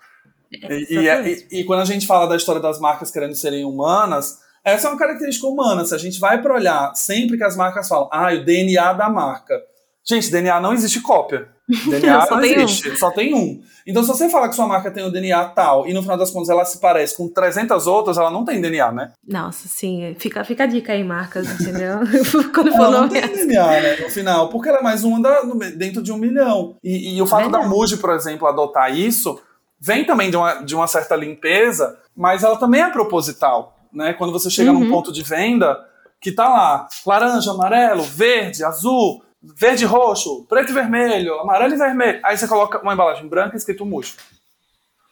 É, 0.62 0.78
e, 0.78 0.86
e, 0.90 1.09
é, 1.09 1.28
e, 1.28 1.47
e, 1.51 1.64
quando 1.64 1.80
a 1.80 1.84
gente 1.84 2.07
fala 2.07 2.28
da 2.28 2.36
história 2.36 2.62
das 2.62 2.78
marcas 2.78 3.11
querendo 3.11 3.34
serem 3.34 3.64
humanas, 3.64 4.38
essa 4.62 4.86
é 4.86 4.90
uma 4.92 4.99
característica 4.99 5.49
humana. 5.49 5.84
Se 5.84 5.92
a 5.92 5.99
gente 5.99 6.20
vai 6.20 6.40
para 6.40 6.55
olhar 6.55 6.95
sempre 6.95 7.36
que 7.36 7.42
as 7.42 7.57
marcas 7.57 7.88
falam, 7.88 8.09
ah, 8.12 8.32
o 8.32 8.45
DNA 8.45 8.92
da 8.92 9.11
marca 9.11 9.61
Gente, 10.07 10.30
DNA 10.30 10.61
não 10.61 10.72
existe 10.72 11.00
cópia. 11.00 11.48
DNA 11.68 12.26
Só 12.26 12.34
não 12.34 12.40
tem 12.42 12.59
um. 12.59 12.62
existe, 12.62 12.96
só 12.98 13.11
tem 13.11 13.34
um. 13.34 13.62
Então, 13.86 14.02
se 14.02 14.09
você 14.09 14.28
falar 14.28 14.48
que 14.50 14.55
sua 14.55 14.66
marca 14.66 14.90
tem 14.90 15.02
o 15.05 15.11
DNA 15.11 15.44
tal 15.50 15.86
e 15.86 15.94
no 15.94 16.02
final 16.02 16.16
das 16.18 16.30
contas 16.30 16.48
ela 16.50 16.64
se 16.64 16.78
parece 16.78 17.16
com 17.16 17.28
300 17.28 17.86
outras, 17.86 18.16
ela 18.18 18.30
não 18.30 18.44
tem 18.44 18.61
DNA, 18.61 18.92
né? 18.92 19.12
Nossa, 19.26 19.66
sim. 19.68 20.14
Fica, 20.18 20.44
fica 20.44 20.64
a 20.64 20.66
dica 20.66 20.92
aí, 20.92 21.02
marcas, 21.05 21.48
entendeu? 21.61 21.98
Quando 22.55 22.70
for 22.72 22.80
Ela 22.82 22.90
não 22.90 23.00
nome. 23.07 23.11
tem 23.20 23.28
DNA, 23.32 23.66
né? 23.80 23.96
No 23.96 24.11
final, 24.11 24.48
porque 24.50 24.68
ela 24.68 24.78
é 24.78 24.82
mais 24.82 25.05
uma 25.05 25.20
da- 25.20 25.40
dentro 25.74 26.02
de 26.02 26.12
um 26.12 26.18
milhão. 26.18 26.76
E, 26.84 27.16
e 27.16 27.22
o 27.22 27.26
fato 27.26 27.44
da 27.50 27.59
Verdade. 27.61 27.68
Muji, 27.74 27.96
por 27.96 28.11
exemplo, 28.11 28.46
adotar 28.46 28.94
isso, 28.94 29.40
vem 29.80 30.05
também 30.05 30.30
de 30.30 30.36
uma, 30.36 30.55
de 30.62 30.74
uma 30.74 30.86
certa 30.86 31.16
limpeza, 31.16 31.98
mas 32.16 32.42
ela 32.42 32.57
também 32.59 32.82
é 32.82 32.90
proposital, 32.90 33.78
né? 33.92 34.12
Quando 34.14 34.32
você 34.32 34.50
chega 34.50 34.72
num 34.72 34.82
Uhum. 34.82 34.90
ponto 34.90 35.12
de 35.12 35.22
venda 35.22 35.78
que 36.20 36.32
tá 36.32 36.48
lá, 36.48 36.88
laranja, 37.07 37.50
amarelo, 37.50 38.02
verde, 38.02 38.64
azul, 38.64 39.22
verde 39.57 39.84
e 39.84 39.86
roxo, 39.86 40.45
preto 40.49 40.70
e 40.70 40.74
vermelho, 40.74 41.34
amarelo 41.40 41.74
e 41.74 41.76
vermelho. 41.76 42.20
Aí 42.24 42.36
você 42.36 42.49
coloca 42.49 42.80
uma 42.80 42.95
embalagem 42.95 43.28
branca 43.28 43.57
escrito 43.57 43.84
Muji. 43.84 44.16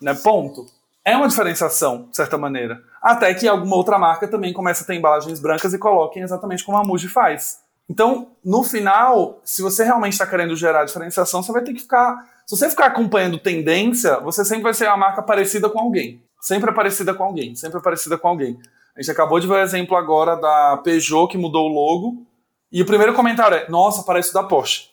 Né? 0.01 0.14
Ponto. 0.14 0.66
É 1.05 1.16
uma 1.16 1.28
diferenciação, 1.28 2.09
de 2.11 2.16
certa 2.16 2.39
maneira. 2.39 2.80
Até 3.03 3.35
que 3.35 3.49
alguma 3.49 3.76
outra 3.76 3.99
marca 3.99 4.28
também 4.28 4.53
começa 4.53 4.85
a 4.85 4.87
ter 4.87 4.95
embalagens 4.95 5.41
brancas 5.41 5.74
e 5.74 5.78
coloquem 5.78 6.22
exatamente 6.22 6.64
como 6.64 6.78
a 6.78 6.85
Muji 6.85 7.09
faz. 7.09 7.59
Então, 7.91 8.28
no 8.45 8.62
final, 8.62 9.41
se 9.45 9.61
você 9.61 9.85
realmente 9.85 10.12
está 10.12 10.26
querendo 10.26 10.55
gerar 10.55 10.85
diferenciação, 10.85 11.43
você 11.43 11.53
vai 11.53 11.62
ter 11.62 11.74
que 11.74 11.80
ficar. 11.80 12.24
Se 12.47 12.57
você 12.57 12.70
ficar 12.70 12.87
acompanhando 12.87 13.39
tendência, 13.39 14.18
você 14.20 14.45
sempre 14.45 14.62
vai 14.62 14.74
ser 14.74 14.87
uma 14.87 14.97
marca 14.97 15.22
parecida 15.22 15.68
com 15.68 15.80
alguém. 15.80 16.22
Sempre 16.41 16.70
é 16.70 16.72
parecida 16.72 17.12
com 17.14 17.24
alguém. 17.24 17.55
Sempre 17.55 17.78
é 17.78 17.83
parecida 17.83 18.16
com 18.16 18.28
alguém. 18.28 18.59
A 18.97 19.01
gente 19.01 19.11
acabou 19.11 19.41
de 19.41 19.47
ver 19.47 19.55
o 19.55 19.61
exemplo 19.61 19.97
agora 19.97 20.37
da 20.37 20.76
Peugeot 20.78 21.28
que 21.28 21.39
mudou 21.39 21.68
o 21.68 21.72
logo. 21.72 22.26
E 22.73 22.81
o 22.83 22.87
primeiro 22.87 23.12
comentário 23.14 23.57
é: 23.57 23.68
Nossa, 23.68 24.03
parece 24.03 24.31
o 24.31 24.35
da 24.35 24.43
Porsche. 24.43 24.85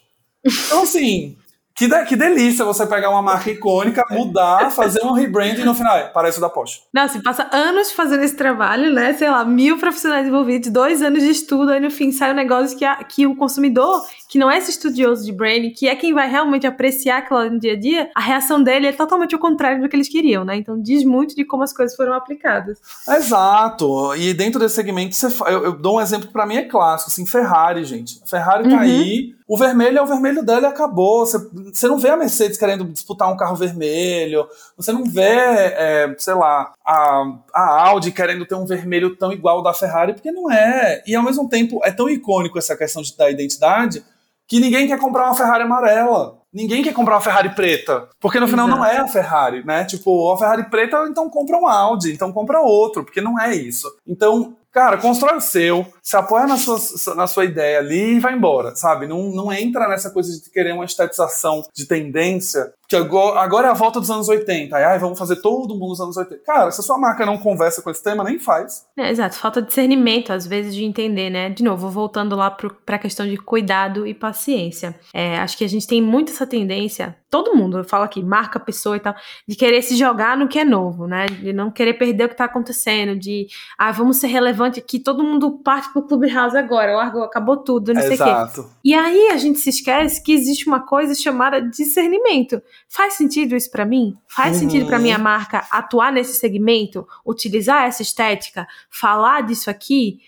Então, 0.44 0.82
assim, 0.82 1.36
que, 1.74 1.86
de- 1.88 2.04
que 2.04 2.16
delícia 2.16 2.64
você 2.64 2.86
pegar 2.86 3.10
uma 3.10 3.22
marca 3.22 3.50
icônica, 3.50 4.04
mudar, 4.10 4.70
fazer 4.70 5.04
um 5.04 5.12
rebranding 5.12 5.62
e 5.62 5.64
no 5.64 5.74
final 5.74 5.96
é: 5.96 6.08
Parece 6.08 6.38
o 6.38 6.40
da 6.40 6.48
Porsche. 6.48 6.80
Não, 6.92 7.08
se 7.08 7.22
passa 7.22 7.48
anos 7.52 7.92
fazendo 7.92 8.22
esse 8.22 8.36
trabalho, 8.36 8.92
né? 8.92 9.12
Sei 9.14 9.30
lá, 9.30 9.44
mil 9.44 9.78
profissionais 9.78 10.26
envolvidos, 10.26 10.70
dois 10.70 11.02
anos 11.02 11.22
de 11.22 11.30
estudo, 11.30 11.70
aí 11.70 11.80
no 11.80 11.90
fim 11.90 12.12
sai 12.12 12.32
um 12.32 12.36
negócio 12.36 12.76
que, 12.76 12.84
a- 12.84 13.02
que 13.04 13.26
o 13.26 13.34
consumidor, 13.36 14.02
que 14.30 14.38
não 14.38 14.48
é 14.48 14.58
esse 14.58 14.70
estudioso 14.70 15.24
de 15.24 15.32
branding, 15.32 15.70
que 15.70 15.88
é 15.88 15.96
quem 15.96 16.14
vai 16.14 16.30
realmente 16.30 16.64
apreciar 16.64 17.18
aquilo 17.18 17.50
no 17.50 17.58
dia 17.58 17.72
a 17.72 17.76
dia, 17.76 18.10
a 18.14 18.20
reação 18.20 18.62
dele 18.62 18.86
é 18.86 18.92
totalmente 18.92 19.34
o 19.34 19.40
contrário 19.40 19.82
do 19.82 19.88
que 19.88 19.96
eles 19.96 20.08
queriam, 20.08 20.44
né? 20.44 20.54
Então 20.54 20.80
diz 20.80 21.02
muito 21.02 21.34
de 21.34 21.44
como 21.44 21.64
as 21.64 21.72
coisas 21.72 21.96
foram 21.96 22.12
aplicadas. 22.14 22.78
Exato. 23.08 24.14
E 24.14 24.32
dentro 24.32 24.60
desse 24.60 24.76
segmento, 24.76 25.16
eu, 25.48 25.64
eu 25.64 25.72
dou 25.72 25.96
um 25.96 26.00
exemplo 26.00 26.28
que 26.28 26.32
pra 26.32 26.46
mim 26.46 26.56
é 26.56 26.62
clássico, 26.62 27.10
assim, 27.10 27.26
Ferrari, 27.26 27.84
gente. 27.84 28.20
A 28.22 28.26
Ferrari 28.26 28.68
tá 28.68 28.76
Uhum. 28.76 28.78
aí, 28.78 29.34
o 29.48 29.56
vermelho 29.56 29.98
é 29.98 30.02
o 30.02 30.06
vermelho 30.06 30.44
dela 30.44 30.68
e 30.68 30.70
acabou. 30.70 31.26
Você, 31.26 31.36
você 31.72 31.88
não 31.88 31.98
vê 31.98 32.10
a 32.10 32.16
Mercedes 32.16 32.56
querendo 32.56 32.84
disputar 32.84 33.32
um 33.32 33.36
carro 33.36 33.56
vermelho, 33.56 34.46
você 34.76 34.92
não 34.92 35.04
vê, 35.04 35.22
é, 35.24 36.14
sei 36.18 36.34
lá, 36.34 36.72
a, 36.86 37.24
a 37.52 37.88
Audi 37.88 38.12
querendo 38.12 38.46
ter 38.46 38.54
um 38.54 38.64
vermelho 38.64 39.16
tão 39.16 39.32
igual 39.32 39.56
ao 39.56 39.62
da 39.64 39.74
Ferrari, 39.74 40.12
porque 40.12 40.30
não 40.30 40.48
é. 40.48 41.02
E 41.04 41.16
ao 41.16 41.24
mesmo 41.24 41.48
tempo 41.48 41.80
é 41.82 41.90
tão 41.90 42.08
icônico 42.08 42.58
essa 42.58 42.76
questão 42.76 43.02
de, 43.02 43.16
da 43.16 43.28
identidade 43.28 44.04
que 44.50 44.58
ninguém 44.58 44.88
quer 44.88 44.98
comprar 44.98 45.26
uma 45.26 45.34
Ferrari 45.34 45.62
amarela. 45.62 46.40
Ninguém 46.52 46.82
quer 46.82 46.92
comprar 46.92 47.14
uma 47.14 47.20
Ferrari 47.20 47.50
preta. 47.50 48.08
Porque 48.18 48.40
no 48.40 48.48
final 48.48 48.66
não 48.66 48.78
Exato. 48.84 48.96
é 48.96 48.98
a 48.98 49.06
Ferrari, 49.06 49.64
né? 49.64 49.84
Tipo, 49.84 50.32
a 50.32 50.36
Ferrari 50.36 50.68
preta, 50.68 51.06
então 51.08 51.30
compra 51.30 51.56
um 51.56 51.68
Audi, 51.68 52.12
então 52.12 52.32
compra 52.32 52.60
outro, 52.60 53.04
porque 53.04 53.20
não 53.20 53.40
é 53.40 53.54
isso. 53.54 53.86
Então, 54.04 54.56
cara, 54.72 54.98
constrói 54.98 55.36
o 55.36 55.40
seu, 55.40 55.86
se 56.02 56.16
apoia 56.16 56.48
na 56.48 56.56
sua, 56.56 56.78
na 57.14 57.28
sua 57.28 57.44
ideia 57.44 57.78
ali 57.78 58.16
e 58.16 58.18
vai 58.18 58.34
embora, 58.34 58.74
sabe? 58.74 59.06
Não, 59.06 59.30
não 59.30 59.52
entra 59.52 59.86
nessa 59.86 60.10
coisa 60.10 60.32
de 60.32 60.50
querer 60.50 60.72
uma 60.72 60.84
estetização 60.84 61.62
de 61.72 61.86
tendência, 61.86 62.72
que 62.90 62.96
agora, 62.96 63.68
é 63.68 63.70
a 63.70 63.74
volta 63.74 64.00
dos 64.00 64.10
anos 64.10 64.28
80. 64.28 64.76
Aí, 64.76 64.82
ai, 64.82 64.98
vamos 64.98 65.16
fazer 65.16 65.36
todo 65.36 65.74
mundo 65.74 65.90
nos 65.90 66.00
anos 66.00 66.16
80. 66.16 66.42
Cara, 66.44 66.70
se 66.72 66.80
a 66.80 66.82
sua 66.82 66.98
marca 66.98 67.24
não 67.24 67.38
conversa 67.38 67.80
com 67.82 67.88
esse 67.88 68.02
tema, 68.02 68.24
nem 68.24 68.40
faz. 68.40 68.84
É, 68.96 69.08
exato, 69.10 69.36
falta 69.36 69.62
discernimento, 69.62 70.32
às 70.32 70.44
vezes, 70.44 70.74
de 70.74 70.84
entender, 70.84 71.30
né? 71.30 71.50
De 71.50 71.62
novo, 71.62 71.88
voltando 71.88 72.34
lá 72.34 72.50
para 72.50 72.96
a 72.96 72.98
questão 72.98 73.28
de 73.28 73.36
cuidado 73.36 74.04
e 74.04 74.12
paciência. 74.12 74.98
É, 75.14 75.38
acho 75.38 75.56
que 75.56 75.64
a 75.64 75.68
gente 75.68 75.86
tem 75.86 76.02
muito 76.02 76.32
essa 76.32 76.44
tendência, 76.44 77.16
todo 77.30 77.54
mundo, 77.54 77.78
eu 77.78 77.84
falo 77.84 78.02
aqui, 78.02 78.20
marca, 78.22 78.58
pessoa 78.58 78.96
e 78.96 79.00
tal, 79.00 79.14
de 79.46 79.54
querer 79.54 79.82
se 79.82 79.96
jogar 79.96 80.36
no 80.36 80.48
que 80.48 80.58
é 80.58 80.64
novo, 80.64 81.06
né? 81.06 81.26
De 81.26 81.52
não 81.52 81.70
querer 81.70 81.94
perder 81.94 82.24
o 82.24 82.28
que 82.28 82.36
tá 82.36 82.46
acontecendo, 82.46 83.16
de, 83.16 83.46
ah, 83.78 83.92
vamos 83.92 84.16
ser 84.16 84.26
relevante 84.26 84.80
aqui, 84.80 84.98
todo 84.98 85.22
mundo 85.22 85.52
parte 85.62 85.92
pro 85.92 86.02
Clubhouse 86.02 86.56
agora, 86.56 86.96
largou, 86.96 87.22
acabou 87.22 87.58
tudo, 87.58 87.94
não 87.94 88.02
sei 88.02 88.14
o 88.14 88.18
quê. 88.18 88.22
Exato. 88.24 88.70
E 88.84 88.92
aí 88.92 89.28
a 89.28 89.36
gente 89.36 89.60
se 89.60 89.70
esquece 89.70 90.20
que 90.20 90.32
existe 90.32 90.66
uma 90.66 90.80
coisa 90.80 91.14
chamada 91.14 91.62
discernimento. 91.62 92.60
Faz 92.88 93.14
sentido 93.14 93.54
isso 93.54 93.70
pra 93.70 93.84
mim? 93.84 94.16
Faz 94.28 94.54
Uhum. 94.54 94.60
sentido 94.60 94.86
pra 94.86 94.98
minha 94.98 95.18
marca 95.18 95.66
atuar 95.70 96.12
nesse 96.12 96.34
segmento, 96.34 97.06
utilizar 97.24 97.84
essa 97.84 98.02
estética, 98.02 98.66
falar 98.90 99.42
disso 99.42 99.70
aqui? 99.70 100.18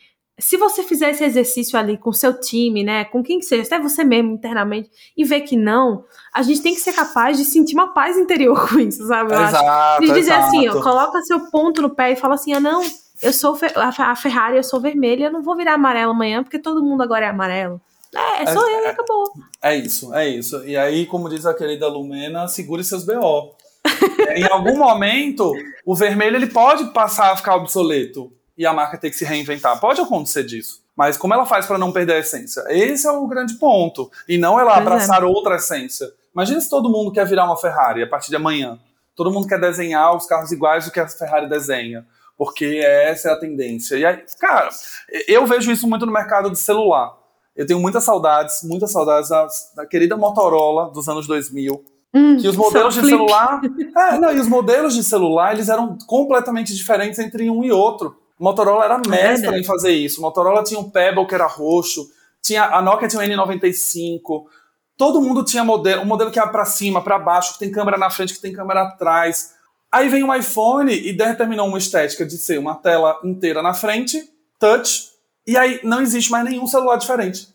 Se 0.41 0.57
você 0.57 0.83
fizer 0.83 1.11
esse 1.11 1.23
exercício 1.23 1.79
ali 1.79 1.97
com 1.99 2.13
seu 2.13 2.41
time, 2.41 2.83
né, 2.83 3.05
com 3.05 3.23
quem 3.23 3.39
que 3.39 3.45
seja, 3.45 3.63
até 3.63 3.79
você 3.79 4.03
mesmo 4.03 4.33
internamente, 4.33 4.91
e 5.17 5.25
ver 5.25 5.43
que 5.43 5.57
não, 5.57 6.05
a 6.33 6.43
gente 6.43 6.63
tem 6.63 6.75
que 6.75 6.81
ser 6.81 6.93
capaz 6.95 7.37
de 7.37 7.45
sentir 7.45 7.75
uma 7.75 7.93
paz 7.93 8.17
interior 8.17 8.57
com 8.69 8.81
isso, 8.81 9.07
sabe? 9.07 9.33
Eu 9.33 9.39
acho. 9.39 9.57
Exato. 9.57 10.01
De 10.07 10.13
dizer 10.13 10.33
assim, 10.33 10.61
ó, 10.69 10.71
exato. 10.71 10.83
coloca 10.83 11.21
seu 11.23 11.51
ponto 11.51 11.83
no 11.83 11.91
pé 11.91 12.13
e 12.13 12.17
fala 12.17 12.35
assim, 12.35 12.53
ah, 12.55 12.61
não, 12.61 12.83
eu 13.21 13.33
sou 13.33 13.57
a 13.77 14.17
Ferrari, 14.17 14.57
eu 14.57 14.65
sou 14.65 14.81
vermelha, 14.81 15.27
eu 15.27 15.33
não 15.33 15.43
vou 15.43 15.55
virar 15.55 15.75
amarelo 15.75 16.11
amanhã, 16.13 16.43
porque 16.43 16.59
todo 16.59 16.83
mundo 16.83 17.03
agora 17.03 17.27
é 17.27 17.29
amarelo. 17.29 17.81
É, 18.15 18.47
sou 18.53 18.69
eu 18.69 18.83
e 18.83 18.87
acabou. 18.87 19.33
É 19.63 19.75
isso, 19.75 20.15
é 20.15 20.29
isso. 20.29 20.65
E 20.67 20.77
aí, 20.77 21.07
como 21.07 21.29
diz 21.29 21.47
a 21.47 21.55
querida 21.55 21.89
Lumena, 21.89 22.47
segure 22.47 22.85
seus 22.85 23.05
BO. 23.05 23.55
É, 24.29 24.39
em 24.41 24.45
algum 24.45 24.77
momento, 24.77 25.53
o 25.85 25.95
vermelho 25.95 26.37
ele 26.37 26.49
pode 26.49 26.87
passar 26.93 27.33
a 27.33 27.37
ficar 27.37 27.57
obsoleto 27.57 28.33
e 28.57 28.67
a 28.67 28.73
marca 28.73 28.99
ter 28.99 29.11
que 29.11 29.17
se 29.17 29.25
reinventar. 29.25 29.81
Pode 29.81 30.01
acontecer 30.01 30.45
disso. 30.45 30.83
Mas 30.95 31.17
como 31.17 31.33
ela 31.33 31.47
faz 31.47 31.65
para 31.65 31.79
não 31.79 31.91
perder 31.91 32.15
a 32.15 32.19
essência? 32.19 32.63
Esse 32.69 33.07
é 33.07 33.11
o 33.11 33.27
grande 33.27 33.55
ponto. 33.55 34.11
E 34.29 34.37
não 34.37 34.61
ela 34.61 34.73
Pois 34.73 34.79
é. 34.79 34.81
abraçar 34.83 35.25
outra 35.25 35.57
essência. 35.57 36.07
Imagina 36.35 36.61
se 36.61 36.69
todo 36.69 36.91
mundo 36.91 37.13
quer 37.13 37.27
virar 37.27 37.45
uma 37.47 37.57
Ferrari 37.57 38.03
a 38.03 38.07
partir 38.07 38.29
de 38.29 38.37
amanhã. 38.37 38.79
Todo 39.17 39.31
mundo 39.31 39.47
quer 39.47 39.61
desenhar 39.61 40.15
os 40.15 40.27
carros 40.27 40.53
iguais 40.53 40.85
do 40.85 40.91
que 40.91 41.01
a 41.01 41.09
Ferrari 41.09 41.49
desenha. 41.49 42.07
Porque 42.37 42.81
essa 42.85 43.31
é 43.31 43.33
a 43.33 43.39
tendência. 43.39 43.97
E 43.97 44.05
aí, 44.05 44.23
cara, 44.39 44.69
eu 45.29 45.47
vejo 45.47 45.71
isso 45.71 45.89
muito 45.89 46.05
no 46.05 46.13
mercado 46.13 46.51
de 46.51 46.59
celular. 46.59 47.22
Eu 47.55 47.67
tenho 47.67 47.79
muitas 47.81 48.05
saudades, 48.05 48.63
muitas 48.63 48.91
saudades 48.91 49.29
da, 49.29 49.47
da 49.77 49.87
querida 49.87 50.17
Motorola 50.17 50.91
dos 50.91 51.09
anos 51.09 51.27
2000. 51.27 51.85
Hum, 52.15 52.37
Que 52.39 52.49
os 52.49 52.57
modelos 52.57 52.95
só 52.95 53.01
de 53.01 53.07
flip. 53.07 53.17
celular. 53.19 53.61
É, 53.97 54.19
não, 54.19 54.33
e 54.33 54.41
os 54.41 54.49
modelos 54.49 54.95
de 54.95 55.03
celular, 55.05 55.53
eles 55.55 55.69
eram 55.69 55.97
completamente 56.07 56.75
diferentes 56.75 57.19
entre 57.19 57.49
um 57.51 57.63
e 57.63 57.71
outro. 57.71 58.17
Motorola 58.39 58.85
era 58.85 58.97
mestra 58.99 59.51
verdade. 59.51 59.61
em 59.61 59.65
fazer 59.65 59.93
isso. 59.93 60.21
Motorola 60.21 60.63
tinha 60.65 60.81
um 60.81 60.91
Pebble 60.91 61.27
que 61.27 61.35
era 61.35 61.47
roxo, 61.47 62.09
tinha 62.43 62.65
a 62.65 62.83
Nokia 62.83 63.07
tinha 63.09 63.23
um 63.23 63.25
N95. 63.47 64.45
Todo 64.97 65.21
mundo 65.21 65.45
tinha 65.45 65.63
modelo, 65.65 66.03
um 66.03 66.07
modelo 66.07 66.31
que 66.31 66.41
é 66.41 66.47
para 66.47 66.65
cima, 66.65 67.03
para 67.03 67.19
baixo, 67.19 67.55
que 67.55 67.59
tem 67.61 67.71
câmera 67.71 67.97
na 67.97 68.11
frente, 68.11 68.35
que 68.35 68.41
tem 68.41 68.53
câmera 68.53 68.83
atrás. 68.83 69.53
Aí 69.91 70.09
vem 70.09 70.25
um 70.25 70.35
iPhone 70.35 70.93
e 70.93 71.13
determinou 71.13 71.67
uma 71.69 71.79
estética 71.79 72.25
de 72.27 72.37
ser 72.37 72.59
uma 72.59 72.75
tela 72.75 73.19
inteira 73.23 73.63
na 73.63 73.75
frente, 73.75 74.23
touch, 74.59 75.12
e 75.47 75.57
aí 75.57 75.81
não 75.83 76.01
existe 76.01 76.31
mais 76.31 76.45
nenhum 76.45 76.67
celular 76.67 76.97
diferente. 76.97 77.49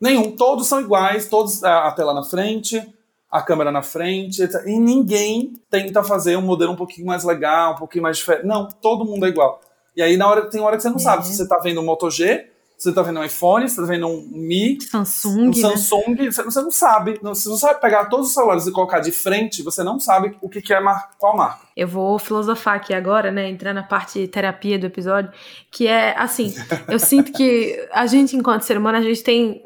Nenhum. 0.00 0.32
Todos 0.36 0.66
são 0.66 0.80
iguais, 0.80 1.28
todos 1.28 1.64
a 1.64 1.88
a 1.88 1.92
tela 1.92 2.12
na 2.12 2.22
frente, 2.22 2.86
a 3.30 3.40
câmera 3.42 3.72
na 3.72 3.82
frente, 3.82 4.42
etc. 4.42 4.62
E 4.66 4.78
ninguém 4.78 5.54
tenta 5.70 6.02
fazer 6.04 6.36
um 6.36 6.42
modelo 6.42 6.72
um 6.72 6.76
pouquinho 6.76 7.06
mais 7.06 7.24
legal, 7.24 7.72
um 7.74 7.76
pouquinho 7.76 8.02
mais 8.02 8.18
diferente. 8.18 8.46
Não, 8.46 8.68
todo 8.68 9.04
mundo 9.04 9.26
é 9.26 9.28
igual. 9.28 9.60
E 9.96 10.02
aí 10.02 10.16
na 10.16 10.28
hora 10.28 10.48
tem 10.50 10.60
hora 10.60 10.76
que 10.76 10.82
você 10.82 10.90
não 10.90 10.96
É. 10.96 11.00
sabe 11.00 11.26
se 11.26 11.34
você 11.34 11.48
tá 11.48 11.58
vendo 11.62 11.80
um 11.80 11.84
Moto 11.84 12.10
G, 12.10 12.46
você 12.76 12.92
tá 12.92 13.00
vendo 13.02 13.20
um 13.20 13.24
iPhone, 13.24 13.68
você 13.68 13.76
tá 13.80 13.86
vendo 13.86 14.06
um 14.06 14.28
Mi, 14.30 14.78
Samsung, 14.82 15.28
um 15.42 15.46
né? 15.46 15.52
Samsung, 15.54 16.16
você, 16.30 16.42
você 16.42 16.60
não 16.60 16.70
sabe. 16.70 17.18
Não- 17.22 17.34
você 17.34 17.48
não 17.48 17.56
sabe 17.56 17.80
pegar 17.80 18.04
todos 18.06 18.28
os 18.28 18.34
celulares 18.34 18.66
e 18.66 18.72
colocar 18.72 19.00
de 19.00 19.10
frente, 19.12 19.62
você 19.62 19.82
não 19.82 19.98
sabe 19.98 20.36
o 20.42 20.48
que, 20.48 20.60
que 20.60 20.74
é 20.74 20.80
mar- 20.80 21.10
qual 21.18 21.36
marca. 21.36 21.60
Eu 21.76 21.88
vou 21.88 22.18
filosofar 22.18 22.74
aqui 22.76 22.92
agora, 22.92 23.30
né? 23.30 23.48
Entrar 23.48 23.72
na 23.72 23.82
parte 23.82 24.26
terapia 24.28 24.78
do 24.78 24.86
episódio, 24.86 25.30
que 25.70 25.86
é 25.86 26.14
assim, 26.18 26.54
eu 26.88 26.98
sinto 26.98 27.32
que 27.32 27.86
a 27.92 28.06
gente, 28.06 28.36
enquanto 28.36 28.62
ser 28.62 28.76
humano, 28.78 28.98
a 28.98 29.02
gente 29.02 29.22
tem 29.22 29.62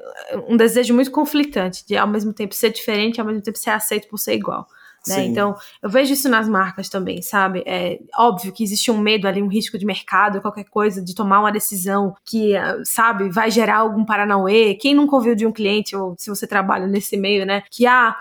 um 0.48 0.56
desejo 0.56 0.94
muito 0.94 1.10
conflitante 1.10 1.84
de 1.86 1.96
ao 1.96 2.06
mesmo 2.06 2.32
tempo 2.32 2.54
ser 2.54 2.70
diferente, 2.70 3.20
ao 3.20 3.26
mesmo 3.26 3.42
tempo 3.42 3.58
ser 3.58 3.70
aceito 3.70 4.08
por 4.08 4.18
ser 4.18 4.34
igual. 4.34 4.66
Né? 5.06 5.24
Então, 5.26 5.54
eu 5.82 5.88
vejo 5.88 6.12
isso 6.12 6.28
nas 6.28 6.48
marcas 6.48 6.88
também, 6.88 7.22
sabe? 7.22 7.62
É 7.66 7.98
óbvio 8.18 8.52
que 8.52 8.62
existe 8.62 8.90
um 8.90 8.98
medo 8.98 9.26
ali, 9.26 9.42
um 9.42 9.48
risco 9.48 9.78
de 9.78 9.86
mercado, 9.86 10.40
qualquer 10.42 10.64
coisa, 10.64 11.02
de 11.02 11.14
tomar 11.14 11.40
uma 11.40 11.50
decisão 11.52 12.14
que, 12.24 12.54
ah, 12.56 12.78
sabe, 12.84 13.30
vai 13.30 13.50
gerar 13.50 13.78
algum 13.78 14.04
paranauê. 14.04 14.74
Quem 14.74 14.94
nunca 14.94 15.16
ouviu 15.16 15.34
de 15.34 15.46
um 15.46 15.52
cliente, 15.52 15.96
ou 15.96 16.14
se 16.18 16.28
você 16.28 16.46
trabalha 16.46 16.86
nesse 16.86 17.16
meio, 17.16 17.46
né? 17.46 17.62
Que, 17.70 17.86
ah, 17.86 18.14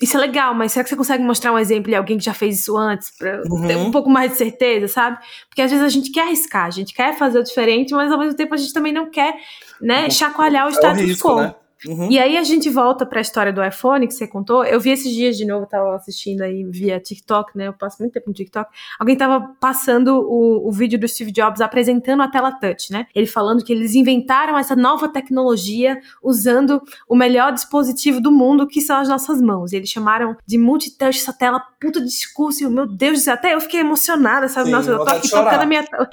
isso 0.00 0.16
é 0.16 0.20
legal, 0.20 0.52
mas 0.54 0.72
será 0.72 0.82
que 0.82 0.88
você 0.90 0.96
consegue 0.96 1.22
mostrar 1.22 1.52
um 1.52 1.58
exemplo 1.58 1.88
de 1.90 1.94
alguém 1.94 2.18
que 2.18 2.24
já 2.24 2.34
fez 2.34 2.58
isso 2.60 2.76
antes? 2.76 3.16
Pra 3.16 3.28
eu 3.36 3.42
ter 3.42 3.76
Uhum. 3.76 3.86
um 3.86 3.90
pouco 3.92 4.10
mais 4.10 4.32
de 4.32 4.38
certeza, 4.38 4.88
sabe? 4.88 5.18
Porque 5.48 5.62
às 5.62 5.70
vezes 5.70 5.84
a 5.84 5.88
gente 5.88 6.10
quer 6.10 6.22
arriscar, 6.22 6.64
a 6.66 6.70
gente 6.70 6.92
quer 6.92 7.16
fazer 7.16 7.38
o 7.38 7.44
diferente, 7.44 7.94
mas 7.94 8.10
ao 8.10 8.18
mesmo 8.18 8.34
tempo 8.36 8.52
a 8.52 8.56
gente 8.56 8.72
também 8.72 8.92
não 8.92 9.08
quer, 9.10 9.34
né, 9.80 10.10
chacoalhar 10.10 10.64
o 10.66 10.70
É 10.70 10.72
o 10.72 10.74
status 10.74 11.02
risco, 11.02 11.28
quo. 11.28 11.36
né? 11.42 11.54
Uhum. 11.86 12.10
E 12.10 12.18
aí 12.18 12.36
a 12.36 12.42
gente 12.42 12.68
volta 12.70 13.04
para 13.04 13.18
a 13.18 13.22
história 13.22 13.52
do 13.52 13.64
iPhone 13.64 14.06
que 14.06 14.14
você 14.14 14.26
contou. 14.26 14.64
Eu 14.64 14.80
vi 14.80 14.90
esses 14.90 15.12
dias 15.12 15.36
de 15.36 15.44
novo, 15.44 15.66
tava 15.66 15.94
assistindo 15.94 16.42
aí 16.42 16.64
via 16.64 17.00
TikTok, 17.00 17.56
né? 17.56 17.68
Eu 17.68 17.72
passo 17.72 17.96
muito 18.00 18.12
tempo 18.12 18.28
no 18.28 18.34
TikTok. 18.34 18.70
Alguém 18.98 19.16
tava 19.16 19.54
passando 19.60 20.20
o, 20.20 20.68
o 20.68 20.72
vídeo 20.72 20.98
do 20.98 21.08
Steve 21.08 21.32
Jobs 21.32 21.60
apresentando 21.60 22.22
a 22.22 22.28
tela 22.28 22.52
touch, 22.52 22.92
né? 22.92 23.06
Ele 23.14 23.26
falando 23.26 23.64
que 23.64 23.72
eles 23.72 23.94
inventaram 23.94 24.58
essa 24.58 24.76
nova 24.76 25.08
tecnologia 25.08 25.98
usando 26.22 26.80
o 27.08 27.16
melhor 27.16 27.52
dispositivo 27.52 28.20
do 28.20 28.30
mundo, 28.30 28.66
que 28.66 28.80
são 28.80 28.96
as 28.96 29.08
nossas 29.08 29.40
mãos. 29.40 29.72
E 29.72 29.76
eles 29.76 29.88
chamaram 29.88 30.36
de 30.46 30.58
multitouch 30.58 31.18
essa 31.18 31.32
tela 31.32 31.60
puta 31.80 32.00
discurso. 32.00 32.62
E, 32.62 32.68
meu 32.68 32.86
Deus 32.86 33.18
do 33.18 33.24
céu, 33.24 33.34
até 33.34 33.54
eu 33.54 33.60
fiquei 33.60 33.80
emocionada, 33.80 34.48
sabe? 34.48 34.66
Sim, 34.66 34.72
Nossa, 34.72 34.90
eu 34.90 35.04
tô 35.04 35.10
aqui 35.10 35.30
tocando 35.30 35.60
a 35.60 35.66
minha 35.66 35.82
tela. 35.82 36.08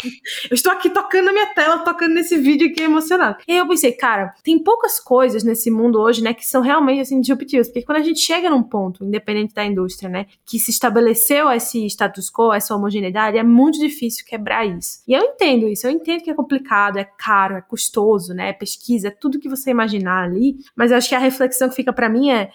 Eu 0.50 0.56
estou 0.56 0.72
aqui 0.72 0.90
tocando 0.90 1.30
a 1.30 1.34
minha 1.34 1.54
tela, 1.54 1.80
tocando 1.80 2.14
nesse 2.14 2.38
vídeo 2.38 2.70
aqui 2.70 2.82
emocionada. 2.82 3.38
E 3.48 3.52
aí 3.52 3.58
eu 3.58 3.68
pensei, 3.68 3.92
cara, 3.92 4.34
tem 4.44 4.58
poucas 4.64 5.00
coisas 5.00 5.44
nesse 5.44 5.59
mundo 5.72 6.00
hoje, 6.00 6.22
né, 6.22 6.32
que 6.32 6.46
são 6.46 6.62
realmente 6.62 7.02
assim 7.02 7.20
disruptivas. 7.20 7.68
Porque 7.68 7.82
quando 7.82 7.98
a 7.98 8.04
gente 8.04 8.20
chega 8.20 8.52
num 8.52 8.62
ponto, 8.62 9.04
independente 9.04 9.56
da 9.56 9.66
indústria, 9.66 10.08
né, 10.08 10.28
que 10.46 10.60
se 10.60 10.70
estabeleceu 10.70 11.50
esse 11.52 11.84
status 11.88 12.30
quo, 12.30 12.54
essa 12.54 12.76
homogeneidade, 12.76 13.38
é 13.38 13.44
muito 13.44 13.80
difícil 13.80 14.24
quebrar 14.24 14.64
isso. 14.66 15.00
E 15.08 15.14
eu 15.14 15.24
entendo 15.24 15.68
isso, 15.68 15.88
eu 15.88 15.92
entendo 15.92 16.22
que 16.22 16.30
é 16.30 16.36
complicado, 16.36 16.98
é 16.98 17.04
caro, 17.04 17.56
é 17.56 17.62
custoso, 17.62 18.34
né, 18.36 18.50
é 18.50 18.54
pesquisa, 18.54 19.08
é 19.08 19.12
tudo 19.12 19.40
que 19.40 19.50
você 19.50 19.72
imaginar 19.72 20.26
ali. 20.26 20.58
Mas 20.76 20.92
eu 20.92 20.98
acho 20.98 21.10
que 21.10 21.16
a 21.16 21.20
reflexão 21.20 21.68
que 21.68 21.76
fica 21.76 21.92
para 21.92 22.08
mim 22.08 22.30
é, 22.30 22.52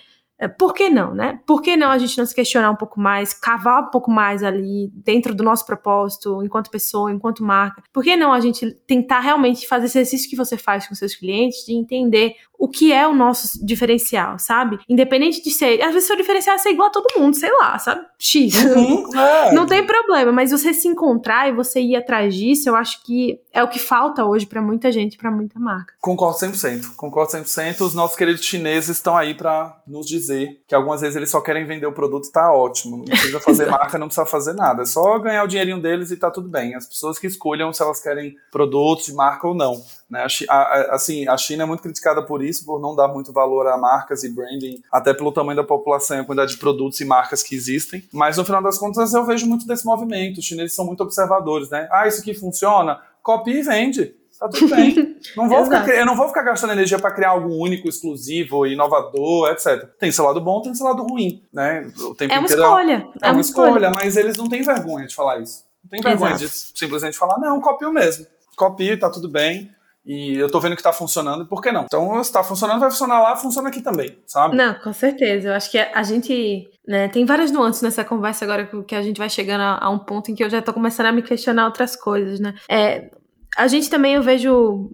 por 0.58 0.74
que 0.74 0.90
não, 0.90 1.14
né? 1.14 1.40
Por 1.46 1.62
que 1.62 1.76
não 1.76 1.90
a 1.90 1.98
gente 1.98 2.18
não 2.18 2.26
se 2.26 2.34
questionar 2.34 2.70
um 2.70 2.76
pouco 2.76 3.00
mais, 3.00 3.32
cavar 3.32 3.82
um 3.82 3.90
pouco 3.90 4.10
mais 4.10 4.42
ali 4.42 4.90
dentro 4.94 5.34
do 5.34 5.44
nosso 5.44 5.64
propósito, 5.64 6.42
enquanto 6.42 6.70
pessoa, 6.70 7.12
enquanto 7.12 7.44
marca? 7.44 7.82
Por 7.92 8.02
que 8.02 8.16
não 8.16 8.32
a 8.32 8.40
gente 8.40 8.72
tentar 8.86 9.20
realmente 9.20 9.66
fazer 9.66 9.86
esse 9.86 9.98
exercício 9.98 10.28
que 10.28 10.36
você 10.36 10.56
faz 10.56 10.88
com 10.88 10.94
seus 10.94 11.14
clientes 11.14 11.64
de 11.64 11.74
entender 11.74 12.34
o 12.58 12.68
que 12.68 12.92
é 12.92 13.06
o 13.06 13.14
nosso 13.14 13.64
diferencial, 13.64 14.38
sabe? 14.38 14.78
Independente 14.88 15.42
de 15.42 15.50
ser. 15.50 15.82
Às 15.82 15.92
vezes, 15.92 16.06
seu 16.06 16.16
diferencial 16.16 16.56
é 16.56 16.58
ser 16.58 16.70
igual 16.70 16.88
a 16.88 16.92
todo 16.92 17.18
mundo, 17.18 17.36
sei 17.36 17.50
lá, 17.52 17.78
sabe? 17.78 18.04
X. 18.18 18.54
Uhum, 18.64 19.04
é. 19.18 19.52
Não 19.52 19.66
tem 19.66 19.84
problema, 19.84 20.32
mas 20.32 20.50
você 20.50 20.72
se 20.72 20.88
encontrar 20.88 21.48
e 21.48 21.52
você 21.52 21.80
ir 21.80 21.96
atrás 21.96 22.34
disso, 22.34 22.68
eu 22.68 22.76
acho 22.76 23.02
que 23.04 23.38
é 23.54 23.62
o 23.62 23.68
que 23.68 23.78
falta 23.78 24.24
hoje 24.24 24.44
para 24.44 24.60
muita 24.60 24.90
gente, 24.90 25.16
para 25.16 25.30
muita 25.30 25.60
marca. 25.60 25.94
Concordo 26.00 26.36
100%. 26.36 26.96
Concordo 26.96 27.32
100%. 27.32 27.82
Os 27.82 27.94
nossos 27.94 28.16
queridos 28.16 28.44
chineses 28.44 28.96
estão 28.96 29.16
aí 29.16 29.32
para 29.32 29.80
nos 29.86 30.06
dizer 30.06 30.60
que 30.66 30.74
algumas 30.74 31.00
vezes 31.00 31.14
eles 31.14 31.30
só 31.30 31.40
querem 31.40 31.64
vender 31.64 31.86
o 31.86 31.92
produto, 31.92 32.32
tá 32.32 32.52
ótimo. 32.52 32.96
Não 32.96 33.04
precisa 33.04 33.38
fazer 33.38 33.66
marca, 33.70 33.96
não 33.96 34.08
precisa 34.08 34.26
fazer 34.26 34.54
nada. 34.54 34.82
É 34.82 34.86
só 34.86 35.16
ganhar 35.20 35.44
o 35.44 35.46
dinheirinho 35.46 35.80
deles 35.80 36.10
e 36.10 36.16
tá 36.16 36.32
tudo 36.32 36.48
bem. 36.48 36.74
As 36.74 36.84
pessoas 36.84 37.16
que 37.16 37.28
escolham 37.28 37.72
se 37.72 37.80
elas 37.80 38.00
querem 38.00 38.34
produtos 38.50 39.06
de 39.06 39.14
marca 39.14 39.46
ou 39.46 39.54
não. 39.54 39.80
Né? 40.10 40.26
A, 40.48 40.56
a, 40.56 40.94
assim, 40.94 41.28
a 41.28 41.36
China 41.36 41.62
é 41.62 41.66
muito 41.66 41.82
criticada 41.82 42.22
por 42.22 42.42
isso, 42.42 42.64
por 42.64 42.80
não 42.80 42.96
dar 42.96 43.06
muito 43.06 43.32
valor 43.32 43.68
a 43.68 43.78
marcas 43.78 44.24
e 44.24 44.28
branding, 44.28 44.82
até 44.90 45.14
pelo 45.14 45.30
tamanho 45.30 45.56
da 45.56 45.64
população 45.64 46.16
e 46.16 46.20
a 46.20 46.24
quantidade 46.24 46.52
de 46.52 46.58
produtos 46.58 47.00
e 47.00 47.04
marcas 47.04 47.40
que 47.40 47.54
existem. 47.54 48.04
Mas 48.12 48.36
no 48.36 48.44
final 48.44 48.62
das 48.62 48.78
contas 48.78 49.14
eu 49.14 49.24
vejo 49.24 49.46
muito 49.46 49.64
desse 49.64 49.86
movimento. 49.86 50.38
Os 50.38 50.44
chineses 50.44 50.72
são 50.72 50.84
muito 50.84 51.04
observadores, 51.04 51.70
né? 51.70 51.88
Ah, 51.92 52.08
isso 52.08 52.20
aqui 52.20 52.34
funciona, 52.34 53.00
copia 53.24 53.58
e 53.58 53.62
vende. 53.62 54.14
Tá 54.38 54.48
tudo 54.48 54.68
bem. 54.68 55.16
Não 55.36 55.48
vou 55.48 55.64
ficar, 55.64 55.88
eu 55.88 56.04
não 56.04 56.16
vou 56.16 56.28
ficar 56.28 56.42
gastando 56.42 56.72
energia 56.72 56.98
para 56.98 57.12
criar 57.12 57.30
algo 57.30 57.54
único, 57.54 57.88
exclusivo, 57.88 58.66
inovador, 58.66 59.50
etc. 59.50 59.88
Tem 59.98 60.12
seu 60.12 60.24
lado 60.24 60.40
bom, 60.40 60.60
tem 60.60 60.74
seu 60.74 60.86
lado 60.86 61.02
ruim, 61.04 61.42
né? 61.52 61.90
O 62.00 62.14
tempo 62.14 62.34
é 62.34 62.38
uma 62.38 62.46
escolha. 62.46 63.08
É, 63.22 63.28
é 63.28 63.30
uma 63.30 63.40
escolha, 63.40 63.68
escolha, 63.68 63.90
mas 63.90 64.16
eles 64.16 64.36
não 64.36 64.48
têm 64.48 64.62
vergonha 64.62 65.06
de 65.06 65.14
falar 65.14 65.40
isso. 65.40 65.64
Não 65.82 65.90
tem 65.90 66.02
vergonha 66.02 66.34
Exato. 66.34 66.50
de 66.50 66.78
simplesmente 66.78 67.16
falar, 67.16 67.38
não, 67.38 67.60
copio 67.60 67.92
mesmo. 67.92 68.26
Copio, 68.56 68.98
tá 68.98 69.08
tudo 69.08 69.28
bem 69.28 69.70
e 70.04 70.36
eu 70.36 70.50
tô 70.50 70.60
vendo 70.60 70.76
que 70.76 70.82
tá 70.82 70.92
funcionando, 70.92 71.46
por 71.46 71.62
que 71.62 71.72
não? 71.72 71.84
Então, 71.84 72.22
se 72.22 72.30
tá 72.30 72.44
funcionando, 72.44 72.80
vai 72.80 72.90
funcionar 72.90 73.22
lá, 73.22 73.36
funciona 73.36 73.68
aqui 73.68 73.80
também, 73.80 74.18
sabe? 74.26 74.54
Não, 74.54 74.74
com 74.74 74.92
certeza. 74.92 75.48
Eu 75.48 75.54
acho 75.54 75.70
que 75.70 75.78
a 75.78 76.02
gente. 76.02 76.68
Né, 76.86 77.08
tem 77.08 77.24
várias 77.24 77.50
nuances 77.50 77.80
nessa 77.80 78.04
conversa 78.04 78.44
agora 78.44 78.68
que 78.86 78.94
a 78.94 79.00
gente 79.00 79.16
vai 79.16 79.30
chegando 79.30 79.62
a, 79.62 79.78
a 79.82 79.90
um 79.90 79.98
ponto 79.98 80.30
em 80.30 80.34
que 80.34 80.44
eu 80.44 80.50
já 80.50 80.60
tô 80.60 80.74
começando 80.74 81.06
a 81.06 81.12
me 81.12 81.22
questionar 81.22 81.64
outras 81.64 81.96
coisas, 81.96 82.38
né? 82.38 82.54
É, 82.68 83.10
a 83.56 83.66
gente 83.66 83.88
também, 83.88 84.14
eu 84.14 84.22
vejo 84.22 84.90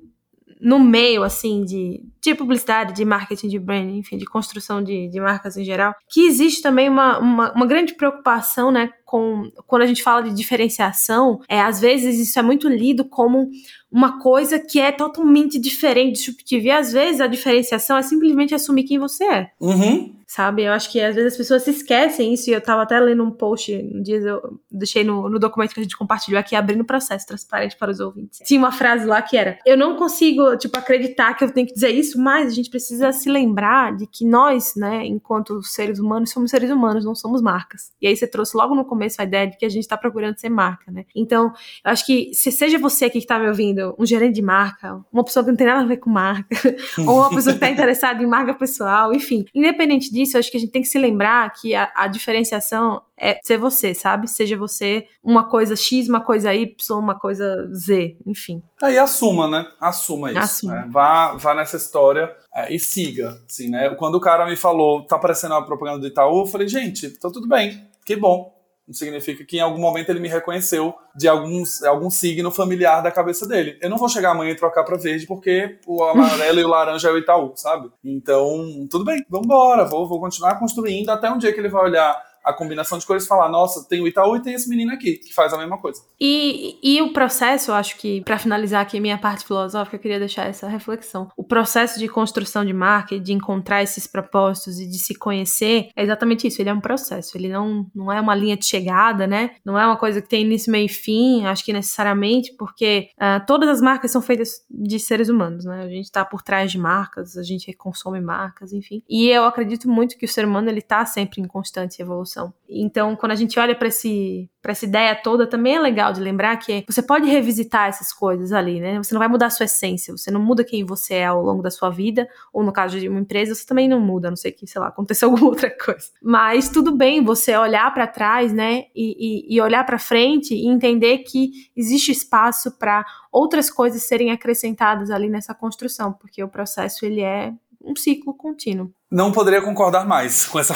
no 0.60 0.78
meio, 0.78 1.24
assim, 1.24 1.64
de, 1.64 2.04
de 2.22 2.34
publicidade, 2.34 2.94
de 2.94 3.04
marketing, 3.04 3.48
de 3.48 3.58
branding, 3.58 3.98
enfim, 3.98 4.16
de 4.16 4.26
construção 4.26 4.82
de, 4.82 5.08
de 5.08 5.20
marcas 5.20 5.56
em 5.56 5.64
geral, 5.64 5.94
que 6.08 6.26
existe 6.26 6.62
também 6.62 6.88
uma, 6.88 7.18
uma, 7.18 7.52
uma, 7.52 7.66
grande 7.66 7.94
preocupação, 7.94 8.70
né, 8.70 8.90
com, 9.04 9.50
quando 9.66 9.82
a 9.82 9.86
gente 9.86 10.02
fala 10.02 10.22
de 10.22 10.34
diferenciação, 10.34 11.40
é, 11.48 11.60
às 11.60 11.80
vezes 11.80 12.18
isso 12.18 12.38
é 12.38 12.42
muito 12.42 12.68
lido 12.68 13.04
como 13.04 13.50
uma 13.90 14.20
coisa 14.20 14.58
que 14.58 14.78
é 14.78 14.92
totalmente 14.92 15.58
diferente, 15.58 16.18
disruptiva, 16.18 16.66
e 16.66 16.70
às 16.70 16.92
vezes 16.92 17.20
a 17.20 17.26
diferenciação 17.26 17.96
é 17.96 18.02
simplesmente 18.02 18.54
assumir 18.54 18.84
quem 18.84 18.98
você 18.98 19.24
é. 19.24 19.50
Uhum 19.60 20.20
sabe? 20.30 20.62
Eu 20.62 20.72
acho 20.72 20.92
que 20.92 21.00
às 21.00 21.16
vezes 21.16 21.32
as 21.32 21.36
pessoas 21.36 21.64
se 21.64 21.70
esquecem 21.70 22.32
isso, 22.32 22.48
e 22.48 22.52
eu 22.52 22.60
tava 22.60 22.82
até 22.82 23.00
lendo 23.00 23.24
um 23.24 23.32
post, 23.32 23.74
um 23.74 24.00
dia 24.00 24.16
eu 24.16 24.60
deixei 24.70 25.02
no, 25.02 25.28
no 25.28 25.40
documento 25.40 25.74
que 25.74 25.80
a 25.80 25.82
gente 25.82 25.96
compartilhou 25.96 26.38
aqui, 26.38 26.54
abrindo 26.54 26.82
o 26.82 26.84
processo 26.84 27.26
transparente 27.26 27.76
para 27.76 27.90
os 27.90 27.98
ouvintes. 27.98 28.38
Tinha 28.44 28.60
uma 28.60 28.70
frase 28.70 29.04
lá 29.06 29.20
que 29.20 29.36
era: 29.36 29.58
Eu 29.66 29.76
não 29.76 29.96
consigo, 29.96 30.56
tipo, 30.56 30.78
acreditar 30.78 31.34
que 31.34 31.42
eu 31.42 31.50
tenho 31.50 31.66
que 31.66 31.74
dizer 31.74 31.90
isso, 31.90 32.09
mas 32.18 32.48
a 32.48 32.54
gente 32.54 32.70
precisa 32.70 33.12
se 33.12 33.28
lembrar 33.28 33.96
de 33.96 34.06
que 34.06 34.24
nós, 34.24 34.74
né, 34.76 35.04
enquanto 35.04 35.62
seres 35.62 35.98
humanos, 35.98 36.30
somos 36.30 36.50
seres 36.50 36.70
humanos, 36.70 37.04
não 37.04 37.14
somos 37.14 37.42
marcas. 37.42 37.92
E 38.00 38.06
aí 38.06 38.16
você 38.16 38.26
trouxe 38.26 38.56
logo 38.56 38.74
no 38.74 38.84
começo 38.84 39.20
a 39.20 39.24
ideia 39.24 39.46
de 39.46 39.56
que 39.56 39.66
a 39.66 39.68
gente 39.68 39.86
tá 39.86 39.96
procurando 39.96 40.38
ser 40.38 40.48
marca, 40.48 40.90
né? 40.90 41.04
Então, 41.14 41.52
eu 41.84 41.90
acho 41.90 42.06
que 42.06 42.32
se 42.32 42.50
seja 42.50 42.78
você 42.78 43.06
aqui 43.06 43.20
que 43.20 43.26
tá 43.26 43.38
me 43.38 43.48
ouvindo, 43.48 43.94
um 43.98 44.06
gerente 44.06 44.34
de 44.34 44.42
marca, 44.42 45.00
uma 45.12 45.24
pessoa 45.24 45.44
que 45.44 45.50
não 45.50 45.56
tem 45.56 45.66
nada 45.66 45.82
a 45.82 45.86
ver 45.86 45.98
com 45.98 46.08
marca, 46.08 46.56
ou 47.06 47.18
uma 47.18 47.30
pessoa 47.30 47.54
que 47.54 47.60
tá 47.60 47.68
interessada 47.70 48.22
em 48.22 48.26
marca 48.26 48.54
pessoal, 48.54 49.12
enfim, 49.12 49.44
independente 49.54 50.10
disso, 50.10 50.30
disso, 50.30 50.38
acho 50.38 50.50
que 50.50 50.56
a 50.56 50.60
gente 50.60 50.72
tem 50.72 50.82
que 50.82 50.88
se 50.88 50.98
lembrar 50.98 51.50
que 51.52 51.74
a, 51.74 51.90
a 51.94 52.06
diferenciação 52.06 53.02
é 53.16 53.38
ser 53.42 53.58
você, 53.58 53.94
sabe? 53.94 54.28
Seja 54.28 54.56
você 54.56 55.06
uma 55.22 55.48
coisa 55.48 55.76
X, 55.76 56.08
uma 56.08 56.20
coisa 56.20 56.54
Y, 56.54 56.98
uma 56.98 57.18
coisa 57.18 57.68
Z, 57.72 58.16
enfim. 58.26 58.62
Aí 58.82 58.98
assuma, 58.98 59.46
né? 59.46 59.66
Assuma 59.80 60.30
isso. 60.30 60.40
Assuma. 60.40 60.74
Né? 60.74 60.88
Vá, 60.90 61.34
vá 61.34 61.54
nessa 61.54 61.76
história 61.76 62.34
é, 62.54 62.74
e 62.74 62.78
siga, 62.78 63.40
assim, 63.48 63.68
né? 63.68 63.90
Quando 63.90 64.14
o 64.14 64.20
cara 64.20 64.46
me 64.46 64.56
falou, 64.56 65.06
tá 65.06 65.16
aparecendo 65.16 65.52
uma 65.52 65.64
propaganda 65.64 66.00
do 66.00 66.06
Itaú, 66.06 66.40
eu 66.40 66.46
falei, 66.46 66.66
gente, 66.66 67.10
tá 67.18 67.30
tudo 67.30 67.46
bem, 67.46 67.86
que 68.04 68.16
bom 68.16 68.60
significa 68.92 69.44
que 69.44 69.58
em 69.58 69.60
algum 69.60 69.80
momento 69.80 70.10
ele 70.10 70.20
me 70.20 70.28
reconheceu 70.28 70.94
de 71.14 71.28
alguns, 71.28 71.82
algum 71.82 72.10
signo 72.10 72.50
familiar 72.50 73.02
da 73.02 73.10
cabeça 73.10 73.46
dele. 73.46 73.78
Eu 73.80 73.90
não 73.90 73.96
vou 73.96 74.08
chegar 74.08 74.30
amanhã 74.30 74.52
e 74.52 74.56
trocar 74.56 74.84
para 74.84 74.96
verde 74.96 75.26
porque 75.26 75.78
o 75.86 76.02
amarelo 76.02 76.60
e 76.60 76.64
o 76.64 76.68
laranja 76.68 77.08
é 77.08 77.12
o 77.12 77.18
Itaú, 77.18 77.52
sabe? 77.54 77.90
Então, 78.04 78.86
tudo 78.90 79.04
bem, 79.04 79.24
vamos 79.28 79.46
embora, 79.46 79.84
vou, 79.84 80.08
vou 80.08 80.20
continuar 80.20 80.58
construindo 80.58 81.10
até 81.10 81.30
um 81.30 81.38
dia 81.38 81.52
que 81.52 81.60
ele 81.60 81.68
vai 81.68 81.84
olhar 81.84 82.29
a 82.44 82.52
combinação 82.52 82.98
de 82.98 83.06
cores 83.06 83.24
e 83.24 83.28
falar, 83.28 83.48
nossa, 83.48 83.86
tem 83.88 84.00
o 84.00 84.08
Itaú 84.08 84.36
e 84.36 84.42
tem 84.42 84.54
esse 84.54 84.68
menino 84.68 84.92
aqui, 84.92 85.16
que 85.16 85.32
faz 85.32 85.52
a 85.52 85.58
mesma 85.58 85.78
coisa. 85.78 86.02
E, 86.20 86.78
e 86.82 87.02
o 87.02 87.12
processo, 87.12 87.70
eu 87.70 87.74
acho 87.74 87.96
que, 87.96 88.22
para 88.22 88.38
finalizar 88.38 88.80
aqui 88.80 88.98
minha 88.98 89.18
parte 89.18 89.44
filosófica, 89.44 89.96
eu 89.96 90.00
queria 90.00 90.18
deixar 90.18 90.46
essa 90.46 90.68
reflexão. 90.68 91.30
O 91.36 91.44
processo 91.44 91.98
de 91.98 92.08
construção 92.08 92.64
de 92.64 92.72
marca, 92.72 93.18
de 93.18 93.32
encontrar 93.32 93.82
esses 93.82 94.06
propósitos 94.06 94.78
e 94.78 94.86
de 94.86 94.98
se 94.98 95.14
conhecer, 95.14 95.88
é 95.94 96.02
exatamente 96.02 96.46
isso. 96.46 96.60
Ele 96.60 96.70
é 96.70 96.74
um 96.74 96.80
processo, 96.80 97.36
ele 97.36 97.48
não, 97.48 97.86
não 97.94 98.10
é 98.10 98.20
uma 98.20 98.34
linha 98.34 98.56
de 98.56 98.64
chegada, 98.64 99.26
né? 99.26 99.50
Não 99.64 99.78
é 99.78 99.86
uma 99.86 99.96
coisa 99.96 100.22
que 100.22 100.28
tem 100.28 100.42
início, 100.42 100.72
meio 100.72 100.86
e 100.86 100.88
fim, 100.88 101.44
acho 101.46 101.64
que 101.64 101.72
necessariamente, 101.72 102.54
porque 102.58 103.10
uh, 103.16 103.44
todas 103.46 103.68
as 103.68 103.80
marcas 103.80 104.10
são 104.10 104.22
feitas 104.22 104.64
de 104.70 104.98
seres 104.98 105.28
humanos, 105.28 105.64
né? 105.64 105.82
A 105.82 105.88
gente 105.88 106.10
tá 106.10 106.24
por 106.24 106.42
trás 106.42 106.70
de 106.70 106.78
marcas, 106.78 107.36
a 107.36 107.42
gente 107.42 107.72
consome 107.74 108.20
marcas, 108.20 108.72
enfim. 108.72 109.02
E 109.08 109.28
eu 109.28 109.44
acredito 109.44 109.88
muito 109.88 110.16
que 110.16 110.24
o 110.24 110.28
ser 110.28 110.44
humano, 110.44 110.68
ele 110.68 110.82
tá 110.82 111.04
sempre 111.04 111.40
em 111.40 111.46
constante 111.46 112.00
evolução 112.00 112.29
evolução. 112.30 112.54
Então, 112.68 113.16
quando 113.16 113.32
a 113.32 113.36
gente 113.36 113.58
olha 113.58 113.74
para 113.74 113.88
essa 113.88 114.84
ideia 114.84 115.14
toda, 115.16 115.46
também 115.46 115.74
é 115.74 115.80
legal 115.80 116.12
de 116.12 116.20
lembrar 116.20 116.56
que 116.56 116.84
você 116.88 117.02
pode 117.02 117.28
revisitar 117.28 117.88
essas 117.88 118.12
coisas 118.12 118.52
ali, 118.52 118.80
né? 118.80 118.98
Você 118.98 119.12
não 119.12 119.18
vai 119.18 119.28
mudar 119.28 119.46
a 119.46 119.50
sua 119.50 119.64
essência, 119.64 120.16
você 120.16 120.30
não 120.30 120.40
muda 120.40 120.64
quem 120.64 120.84
você 120.84 121.14
é 121.14 121.26
ao 121.26 121.42
longo 121.42 121.62
da 121.62 121.70
sua 121.70 121.90
vida, 121.90 122.28
ou 122.52 122.62
no 122.62 122.72
caso 122.72 123.00
de 123.00 123.08
uma 123.08 123.18
empresa, 123.18 123.54
você 123.54 123.66
também 123.66 123.88
não 123.88 124.00
muda, 124.00 124.28
a 124.28 124.30
não 124.30 124.36
sei 124.36 124.52
que, 124.52 124.66
sei 124.66 124.80
lá, 124.80 124.88
aconteceu 124.88 125.28
alguma 125.30 125.48
outra 125.48 125.70
coisa. 125.70 126.06
Mas 126.22 126.68
tudo 126.68 126.96
bem 126.96 127.24
você 127.24 127.56
olhar 127.56 127.92
para 127.92 128.06
trás, 128.06 128.52
né? 128.52 128.84
E, 128.94 129.50
e, 129.50 129.56
e 129.56 129.60
olhar 129.60 129.84
para 129.84 129.98
frente 129.98 130.54
e 130.54 130.68
entender 130.68 131.18
que 131.18 131.50
existe 131.76 132.12
espaço 132.12 132.78
para 132.78 133.04
outras 133.32 133.70
coisas 133.70 134.02
serem 134.04 134.30
acrescentadas 134.30 135.10
ali 135.10 135.28
nessa 135.28 135.54
construção, 135.54 136.12
porque 136.12 136.42
o 136.42 136.48
processo 136.48 137.04
ele 137.04 137.20
é 137.20 137.52
um 137.82 137.96
ciclo 137.96 138.34
contínuo. 138.34 138.92
Não 139.10 139.32
poderia 139.32 139.62
concordar 139.62 140.06
mais 140.06 140.46
com 140.46 140.58
essa 140.58 140.74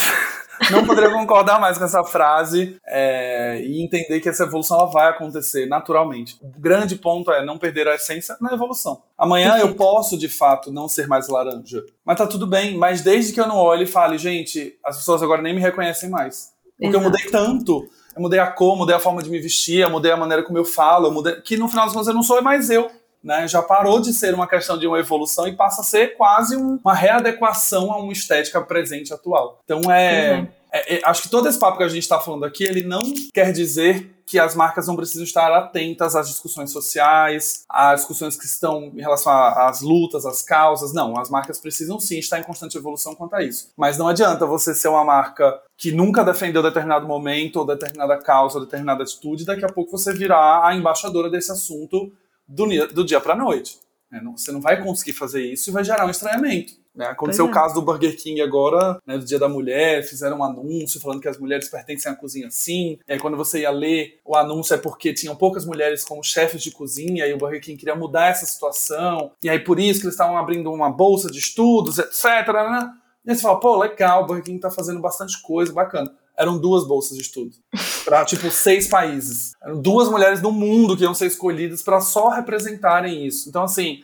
não 0.71 0.85
poderia 0.85 1.11
concordar 1.11 1.61
mais 1.61 1.79
com 1.79 1.85
essa 1.85 2.03
frase 2.05 2.77
é, 2.87 3.61
e 3.62 3.83
entender 3.83 4.21
que 4.21 4.29
essa 4.29 4.45
evolução 4.45 4.79
ela 4.79 4.87
vai 4.87 5.09
acontecer 5.09 5.67
naturalmente. 5.67 6.37
O 6.43 6.61
grande 6.61 6.97
ponto 6.97 7.31
é 7.31 7.45
não 7.45 7.59
perder 7.59 7.89
a 7.89 7.95
essência 7.95 8.37
na 8.41 8.53
evolução. 8.53 9.03
Amanhã 9.17 9.57
eu 9.59 9.75
posso, 9.75 10.19
de 10.19 10.29
fato, 10.29 10.73
não 10.73 10.89
ser 10.89 11.07
mais 11.07 11.29
laranja. 11.29 11.85
Mas 12.05 12.19
tá 12.19 12.27
tudo 12.27 12.47
bem. 12.47 12.77
Mas 12.77 13.03
desde 13.03 13.33
que 13.33 13.41
eu 13.41 13.47
não 13.47 13.57
olhe 13.57 13.85
e 13.85 13.87
fale, 13.89 14.19
gente, 14.19 14.79
as 14.85 14.97
pessoas 14.97 15.23
agora 15.23 15.43
nem 15.43 15.55
me 15.55 15.61
reconhecem 15.61 16.09
mais. 16.09 16.53
Porque 16.77 16.87
Exato. 16.87 17.05
eu 17.05 17.11
mudei 17.11 17.31
tanto. 17.31 17.89
Eu 18.17 18.23
mudei 18.23 18.39
a 18.39 18.47
cor, 18.47 18.77
mudei 18.77 18.95
a 18.95 19.01
forma 19.01 19.23
de 19.23 19.31
me 19.31 19.41
vestir, 19.41 19.81
eu 19.81 19.91
mudei 19.91 20.12
a 20.12 20.17
maneira 20.17 20.45
como 20.45 20.57
eu 20.57 20.65
falo, 20.65 21.09
eu 21.09 21.12
mudei... 21.12 21.41
que 21.41 21.57
no 21.57 21.69
final 21.69 21.85
das 21.85 21.93
contas 21.93 22.09
eu 22.09 22.15
não 22.15 22.23
sou 22.23 22.41
mais 22.43 22.71
eu. 22.71 22.89
Né? 23.25 23.49
Já 23.49 23.62
parou 23.62 24.01
de 24.01 24.12
ser 24.12 24.35
uma 24.35 24.47
questão 24.47 24.79
de 24.79 24.87
uma 24.87 24.99
evolução 24.99 25.49
e 25.49 25.57
passa 25.57 25.81
a 25.81 25.85
ser 25.85 26.16
quase 26.16 26.57
um, 26.57 26.79
uma 26.85 26.95
readequação 26.95 27.91
a 27.91 27.97
uma 27.97 28.12
estética 28.12 28.61
presente 28.61 29.12
atual. 29.12 29.61
Então 29.64 29.91
é, 29.91 30.35
uhum. 30.35 30.49
é, 30.70 30.97
é 30.97 31.01
acho 31.05 31.22
que 31.22 31.31
todo 31.31 31.49
esse 31.49 31.59
papo 31.59 31.79
que 31.79 31.85
a 31.85 31.89
gente 31.89 32.03
está 32.03 32.20
falando 32.20 32.45
aqui, 32.45 32.64
ele 32.64 32.83
não 32.83 33.03
quer 33.33 33.51
dizer 33.51 34.14
que 34.27 34.39
as 34.39 34.55
marcas 34.55 34.87
não 34.87 34.97
precisam 34.97 35.25
estar 35.25 35.53
atentas 35.53 36.16
às 36.16 36.29
discussões 36.29 36.70
sociais, 36.70 37.64
às 37.68 38.01
discussões 38.01 38.37
que 38.37 38.47
estão 38.47 38.91
em 38.95 39.01
relação 39.01 39.33
às 39.33 39.81
lutas, 39.81 40.25
às 40.25 40.43
causas. 40.43 40.93
Não, 40.93 41.18
as 41.18 41.29
marcas 41.29 41.61
precisam 41.61 42.01
sim 42.01 42.18
estar 42.18 42.39
em 42.39 42.43
constante 42.43 42.77
evolução 42.77 43.14
quanto 43.14 43.35
a 43.35 43.43
isso. 43.43 43.70
Mas 43.77 43.99
não 43.99 44.09
adianta 44.09 44.47
você 44.47 44.75
ser 44.75 44.89
uma 44.89 45.05
marca 45.05 45.61
que 45.77 45.93
nunca 45.93 46.25
defendeu 46.25 46.62
determinado 46.62 47.07
momento, 47.07 47.57
ou 47.57 47.66
determinada 47.66 48.16
causa, 48.16 48.59
ou 48.59 48.64
determinada 48.64 49.03
atitude, 49.03 49.45
daqui 49.45 49.64
a 49.64 49.72
pouco 49.72 49.91
você 49.91 50.12
virar 50.12 50.66
a 50.66 50.75
embaixadora 50.75 51.29
desse 51.29 51.53
assunto 51.53 52.12
do, 52.47 52.66
do 52.88 53.05
dia 53.05 53.20
para 53.20 53.34
a 53.34 53.36
noite. 53.36 53.78
É, 54.12 54.20
você 54.20 54.53
não 54.53 54.61
vai 54.61 54.82
conseguir 54.82 55.12
fazer 55.12 55.42
isso 55.45 55.70
e 55.70 55.72
vai 55.72 55.82
gerar 55.82 56.07
um 56.07 56.11
estranhamento. 56.11 56.74
Né? 56.95 57.07
Aconteceu 57.07 57.47
é. 57.47 57.49
o 57.49 57.53
caso 57.53 57.74
do 57.74 57.82
Burger 57.82 58.16
King 58.16 58.40
agora, 58.40 59.01
né, 59.05 59.18
do 59.18 59.24
Dia 59.24 59.38
da 59.38 59.49
Mulher, 59.49 60.05
fizeram 60.05 60.38
um 60.38 60.45
anúncio 60.45 61.01
falando 61.01 61.20
que 61.20 61.28
as 61.28 61.36
mulheres 61.36 61.68
pertencem 61.68 62.12
à 62.12 62.14
cozinha 62.14 62.49
sim. 62.51 63.01
E 63.09 63.14
aí, 63.14 63.18
quando 63.18 63.36
você 63.36 63.62
ia 63.62 63.70
ler 63.70 64.20
o 64.24 64.36
anúncio 64.36 64.74
é 64.74 64.78
porque 64.78 65.12
tinham 65.12 65.34
poucas 65.34 65.66
mulheres 65.66 66.05
como 66.05 66.22
chefes 66.22 66.62
de 66.62 66.70
cozinha 66.70 67.26
e 67.26 67.32
o 67.32 67.38
Burger 67.38 67.61
King 67.61 67.76
queria 67.76 67.97
mudar 67.97 68.28
essa 68.28 68.47
situação. 68.47 69.32
E 69.42 69.51
aí 69.51 69.59
por 69.59 69.80
isso 69.80 70.01
que 70.01 70.07
eles 70.07 70.14
estavam 70.14 70.38
abrindo 70.38 70.72
uma 70.72 70.90
bolsa 70.90 71.28
de 71.28 71.38
estudos, 71.40 71.99
etc. 71.99 72.24
Né? 72.24 72.92
E 73.24 73.30
aí 73.30 73.36
você 73.36 73.42
fala, 73.42 73.59
pô, 73.59 73.76
legal, 73.76 74.22
o 74.22 74.26
Burger 74.26 74.45
King 74.45 74.61
tá 74.61 74.70
fazendo 74.70 75.01
bastante 75.01 75.42
coisa, 75.42 75.72
bacana 75.72 76.14
eram 76.37 76.59
duas 76.59 76.87
bolsas 76.87 77.16
de 77.16 77.22
estudo 77.22 77.57
para 78.05 78.24
tipo 78.24 78.51
seis 78.51 78.89
países. 78.89 79.53
Eram 79.62 79.80
duas 79.80 80.09
mulheres 80.09 80.43
no 80.43 80.53
mundo 80.53 80.97
que 80.97 81.03
iam 81.03 81.14
ser 81.14 81.26
escolhidas 81.26 81.82
para 81.82 82.01
só 82.01 82.28
representarem 82.28 83.26
isso. 83.26 83.49
Então 83.49 83.62
assim, 83.62 84.01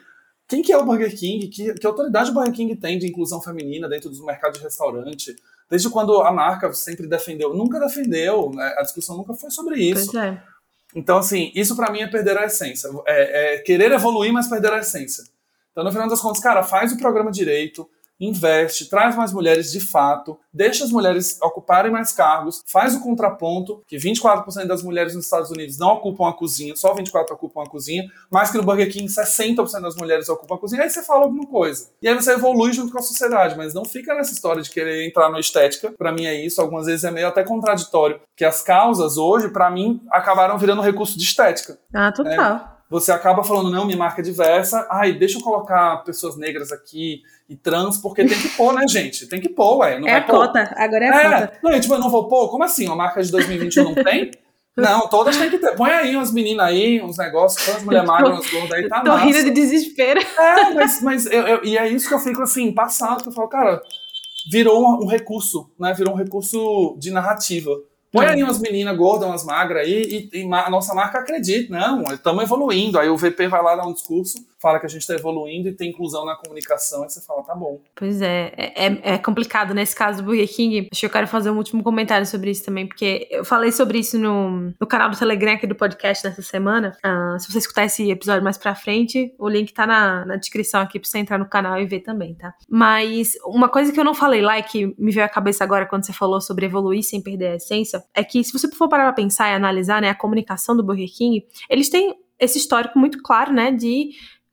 quem 0.48 0.62
que 0.62 0.72
é 0.72 0.76
o 0.76 0.84
Burger 0.84 1.16
King? 1.16 1.48
Que, 1.48 1.74
que 1.74 1.86
autoridade 1.86 2.30
o 2.30 2.34
Burger 2.34 2.52
King 2.52 2.74
tem 2.76 2.98
de 2.98 3.06
inclusão 3.06 3.40
feminina 3.40 3.88
dentro 3.88 4.10
do 4.10 4.24
mercado 4.24 4.54
de 4.54 4.60
restaurante? 4.60 5.36
Desde 5.70 5.88
quando 5.88 6.20
a 6.22 6.32
marca 6.32 6.72
sempre 6.72 7.06
defendeu? 7.06 7.54
Nunca 7.54 7.78
defendeu, 7.78 8.50
né? 8.50 8.74
a 8.76 8.82
discussão 8.82 9.16
nunca 9.16 9.32
foi 9.34 9.50
sobre 9.50 9.78
isso. 9.78 10.10
Pois 10.10 10.24
é. 10.24 10.42
Então, 10.94 11.18
assim, 11.18 11.52
isso 11.54 11.76
para 11.76 11.92
mim 11.92 12.00
é 12.00 12.08
perder 12.08 12.36
a 12.36 12.46
essência. 12.46 12.90
É, 13.06 13.54
é, 13.54 13.58
querer 13.58 13.92
evoluir, 13.92 14.32
mas 14.32 14.48
perder 14.48 14.72
a 14.72 14.78
essência. 14.78 15.22
Então, 15.70 15.84
no 15.84 15.92
final 15.92 16.08
das 16.08 16.20
contas, 16.20 16.42
cara, 16.42 16.64
faz 16.64 16.92
o 16.92 16.98
programa 16.98 17.30
direito, 17.30 17.88
investe, 18.20 18.88
traz 18.88 19.16
mais 19.16 19.32
mulheres 19.32 19.72
de 19.72 19.80
fato, 19.80 20.38
deixa 20.52 20.84
as 20.84 20.90
mulheres 20.90 21.38
ocuparem 21.42 21.90
mais 21.90 22.12
cargos, 22.12 22.62
faz 22.66 22.94
o 22.94 23.00
contraponto, 23.00 23.82
que 23.86 23.96
24% 23.96 24.66
das 24.66 24.82
mulheres 24.82 25.14
nos 25.14 25.24
Estados 25.24 25.50
Unidos 25.50 25.78
não 25.78 25.88
ocupam 25.88 26.28
a 26.28 26.32
cozinha, 26.32 26.76
só 26.76 26.94
24% 26.94 27.30
ocupam 27.32 27.62
a 27.62 27.68
cozinha, 27.68 28.04
mas 28.30 28.50
que 28.50 28.58
no 28.58 28.64
Burger 28.64 28.92
King 28.92 29.06
60% 29.06 29.80
das 29.80 29.96
mulheres 29.96 30.28
ocupam 30.28 30.56
a 30.56 30.58
cozinha, 30.58 30.82
aí 30.82 30.90
você 30.90 31.02
fala 31.02 31.24
alguma 31.24 31.46
coisa. 31.46 31.88
E 32.02 32.08
aí 32.08 32.14
você 32.14 32.32
evolui 32.32 32.72
junto 32.72 32.92
com 32.92 32.98
a 32.98 33.02
sociedade, 33.02 33.56
mas 33.56 33.72
não 33.72 33.84
fica 33.84 34.14
nessa 34.14 34.32
história 34.32 34.62
de 34.62 34.70
querer 34.70 35.06
entrar 35.06 35.30
na 35.30 35.40
estética, 35.40 35.92
para 35.96 36.12
mim 36.12 36.26
é 36.26 36.34
isso, 36.34 36.60
algumas 36.60 36.86
vezes 36.86 37.04
é 37.04 37.10
meio 37.10 37.28
até 37.28 37.42
contraditório, 37.42 38.20
que 38.36 38.44
as 38.44 38.62
causas 38.62 39.16
hoje, 39.16 39.48
para 39.48 39.70
mim, 39.70 40.02
acabaram 40.10 40.58
virando 40.58 40.82
recurso 40.82 41.16
de 41.16 41.24
estética. 41.24 41.78
Ah, 41.94 42.12
total. 42.12 42.54
Né? 42.54 42.79
Você 42.90 43.12
acaba 43.12 43.44
falando, 43.44 43.70
não, 43.70 43.86
minha 43.86 43.96
marca 43.96 44.20
é 44.20 44.24
diversa, 44.24 44.84
ai, 44.90 45.12
deixa 45.12 45.38
eu 45.38 45.42
colocar 45.42 45.98
pessoas 45.98 46.36
negras 46.36 46.72
aqui, 46.72 47.22
e 47.48 47.54
trans, 47.54 47.96
porque 47.96 48.24
tem 48.24 48.36
que 48.36 48.48
pôr, 48.48 48.72
né, 48.72 48.86
gente? 48.88 49.28
Tem 49.28 49.40
que 49.40 49.48
pôr, 49.48 49.78
ué. 49.78 50.00
Não 50.00 50.08
é 50.08 50.16
a 50.16 50.22
pôr. 50.22 50.46
cota, 50.46 50.74
agora 50.76 51.04
é 51.04 51.08
a 51.08 51.20
é. 51.20 51.40
cota. 51.40 51.58
Não, 51.62 51.80
tipo, 51.80 51.94
eu 51.94 52.00
não 52.00 52.10
vou 52.10 52.26
pôr? 52.26 52.50
Como 52.50 52.64
assim? 52.64 52.86
Uma 52.86 52.96
marca 52.96 53.22
de 53.22 53.30
2021 53.30 53.84
não 53.84 53.94
tem? 53.94 54.32
Não, 54.76 55.08
todas 55.08 55.36
tem 55.36 55.50
que 55.50 55.58
ter. 55.58 55.74
Põe 55.74 55.90
aí 55.90 56.16
umas 56.16 56.32
meninas 56.32 56.64
aí, 56.64 57.02
uns 57.02 57.18
negócios, 57.18 57.66
todas 57.66 57.82
mulheres 57.82 58.06
magras, 58.06 58.30
umas 58.30 58.50
gordas 58.50 58.72
aí, 58.72 58.88
tá 58.88 59.00
Tô 59.00 59.10
massa. 59.10 59.24
rindo 59.26 59.44
de 59.44 59.50
desespero. 59.50 60.20
É, 60.20 60.70
mas, 60.72 61.02
mas 61.02 61.26
eu, 61.26 61.46
eu, 61.46 61.64
e 61.64 61.76
é 61.76 61.88
isso 61.88 62.08
que 62.08 62.14
eu 62.14 62.18
fico 62.20 62.40
assim, 62.40 62.72
passado, 62.72 63.22
que 63.22 63.28
eu 63.28 63.32
falo, 63.32 63.48
cara, 63.48 63.82
virou 64.50 65.02
um 65.02 65.06
recurso, 65.06 65.70
né? 65.78 65.92
Virou 65.92 66.14
um 66.14 66.16
recurso 66.16 66.96
de 66.98 67.10
narrativa. 67.10 67.70
Põe 68.12 68.26
aí 68.26 68.42
umas 68.42 68.58
meninas 68.58 68.96
gordas, 68.96 69.28
umas 69.28 69.44
magras 69.44 69.86
aí, 69.86 70.28
e, 70.32 70.40
e, 70.40 70.52
a 70.52 70.68
nossa 70.68 70.92
marca 70.94 71.20
acredita, 71.20 71.72
não, 71.72 72.02
estamos 72.12 72.42
evoluindo. 72.42 72.98
Aí 72.98 73.08
o 73.08 73.16
VP 73.16 73.46
vai 73.46 73.62
lá 73.62 73.76
dar 73.76 73.86
um 73.86 73.92
discurso, 73.92 74.44
fala 74.60 74.78
que 74.78 74.86
a 74.86 74.88
gente 74.88 75.02
está 75.02 75.14
evoluindo 75.14 75.68
e 75.68 75.72
tem 75.72 75.90
inclusão 75.90 76.24
na 76.24 76.36
comunicação, 76.36 77.02
aí 77.02 77.10
você 77.10 77.20
fala, 77.20 77.42
tá 77.42 77.54
bom. 77.54 77.80
Pois 77.94 78.20
é, 78.20 78.52
é, 78.56 78.86
é, 78.86 79.00
é 79.14 79.18
complicado 79.18 79.74
nesse 79.74 79.94
caso 79.94 80.18
do 80.18 80.24
Burger 80.24 80.48
King. 80.48 80.88
Acho 80.92 81.00
que 81.00 81.06
eu 81.06 81.10
quero 81.10 81.26
fazer 81.26 81.50
um 81.50 81.56
último 81.56 81.82
comentário 81.82 82.26
sobre 82.26 82.50
isso 82.50 82.64
também, 82.64 82.86
porque 82.86 83.26
eu 83.30 83.44
falei 83.44 83.72
sobre 83.72 83.98
isso 83.98 84.18
no, 84.18 84.72
no 84.78 84.86
canal 84.86 85.10
do 85.10 85.18
Telegram 85.18 85.54
aqui 85.54 85.66
do 85.66 85.74
podcast 85.74 86.22
dessa 86.22 86.42
semana. 86.42 86.96
Uh, 87.04 87.38
se 87.38 87.50
você 87.50 87.58
escutar 87.58 87.84
esse 87.84 88.10
episódio 88.10 88.44
mais 88.44 88.58
pra 88.58 88.74
frente, 88.74 89.34
o 89.38 89.48
link 89.48 89.72
tá 89.72 89.86
na, 89.86 90.24
na 90.26 90.36
descrição 90.36 90.80
aqui 90.80 90.98
pra 90.98 91.08
você 91.08 91.18
entrar 91.18 91.38
no 91.38 91.48
canal 91.48 91.80
e 91.80 91.86
ver 91.86 92.00
também, 92.00 92.34
tá? 92.34 92.54
Mas 92.68 93.32
uma 93.44 93.68
coisa 93.68 93.92
que 93.92 93.98
eu 93.98 94.04
não 94.04 94.14
falei 94.14 94.42
lá 94.42 94.58
e 94.58 94.62
que 94.62 94.94
me 94.98 95.10
veio 95.10 95.24
à 95.24 95.28
cabeça 95.28 95.64
agora 95.64 95.86
quando 95.86 96.04
você 96.04 96.12
falou 96.12 96.40
sobre 96.40 96.66
evoluir 96.66 97.02
sem 97.02 97.22
perder 97.22 97.52
a 97.52 97.56
essência, 97.56 98.02
é 98.14 98.22
que 98.22 98.42
se 98.44 98.52
você 98.52 98.70
for 98.70 98.88
parar 98.88 99.04
pra 99.04 99.12
pensar 99.12 99.50
e 99.50 99.54
analisar, 99.54 100.02
né, 100.02 100.10
a 100.10 100.14
comunicação 100.14 100.76
do 100.76 100.82
Burger 100.82 101.08
King, 101.16 101.46
eles 101.68 101.88
têm 101.88 102.14
esse 102.38 102.58
histórico 102.58 102.98
muito 102.98 103.22
claro, 103.22 103.52
né, 103.52 103.70
de 103.70 104.10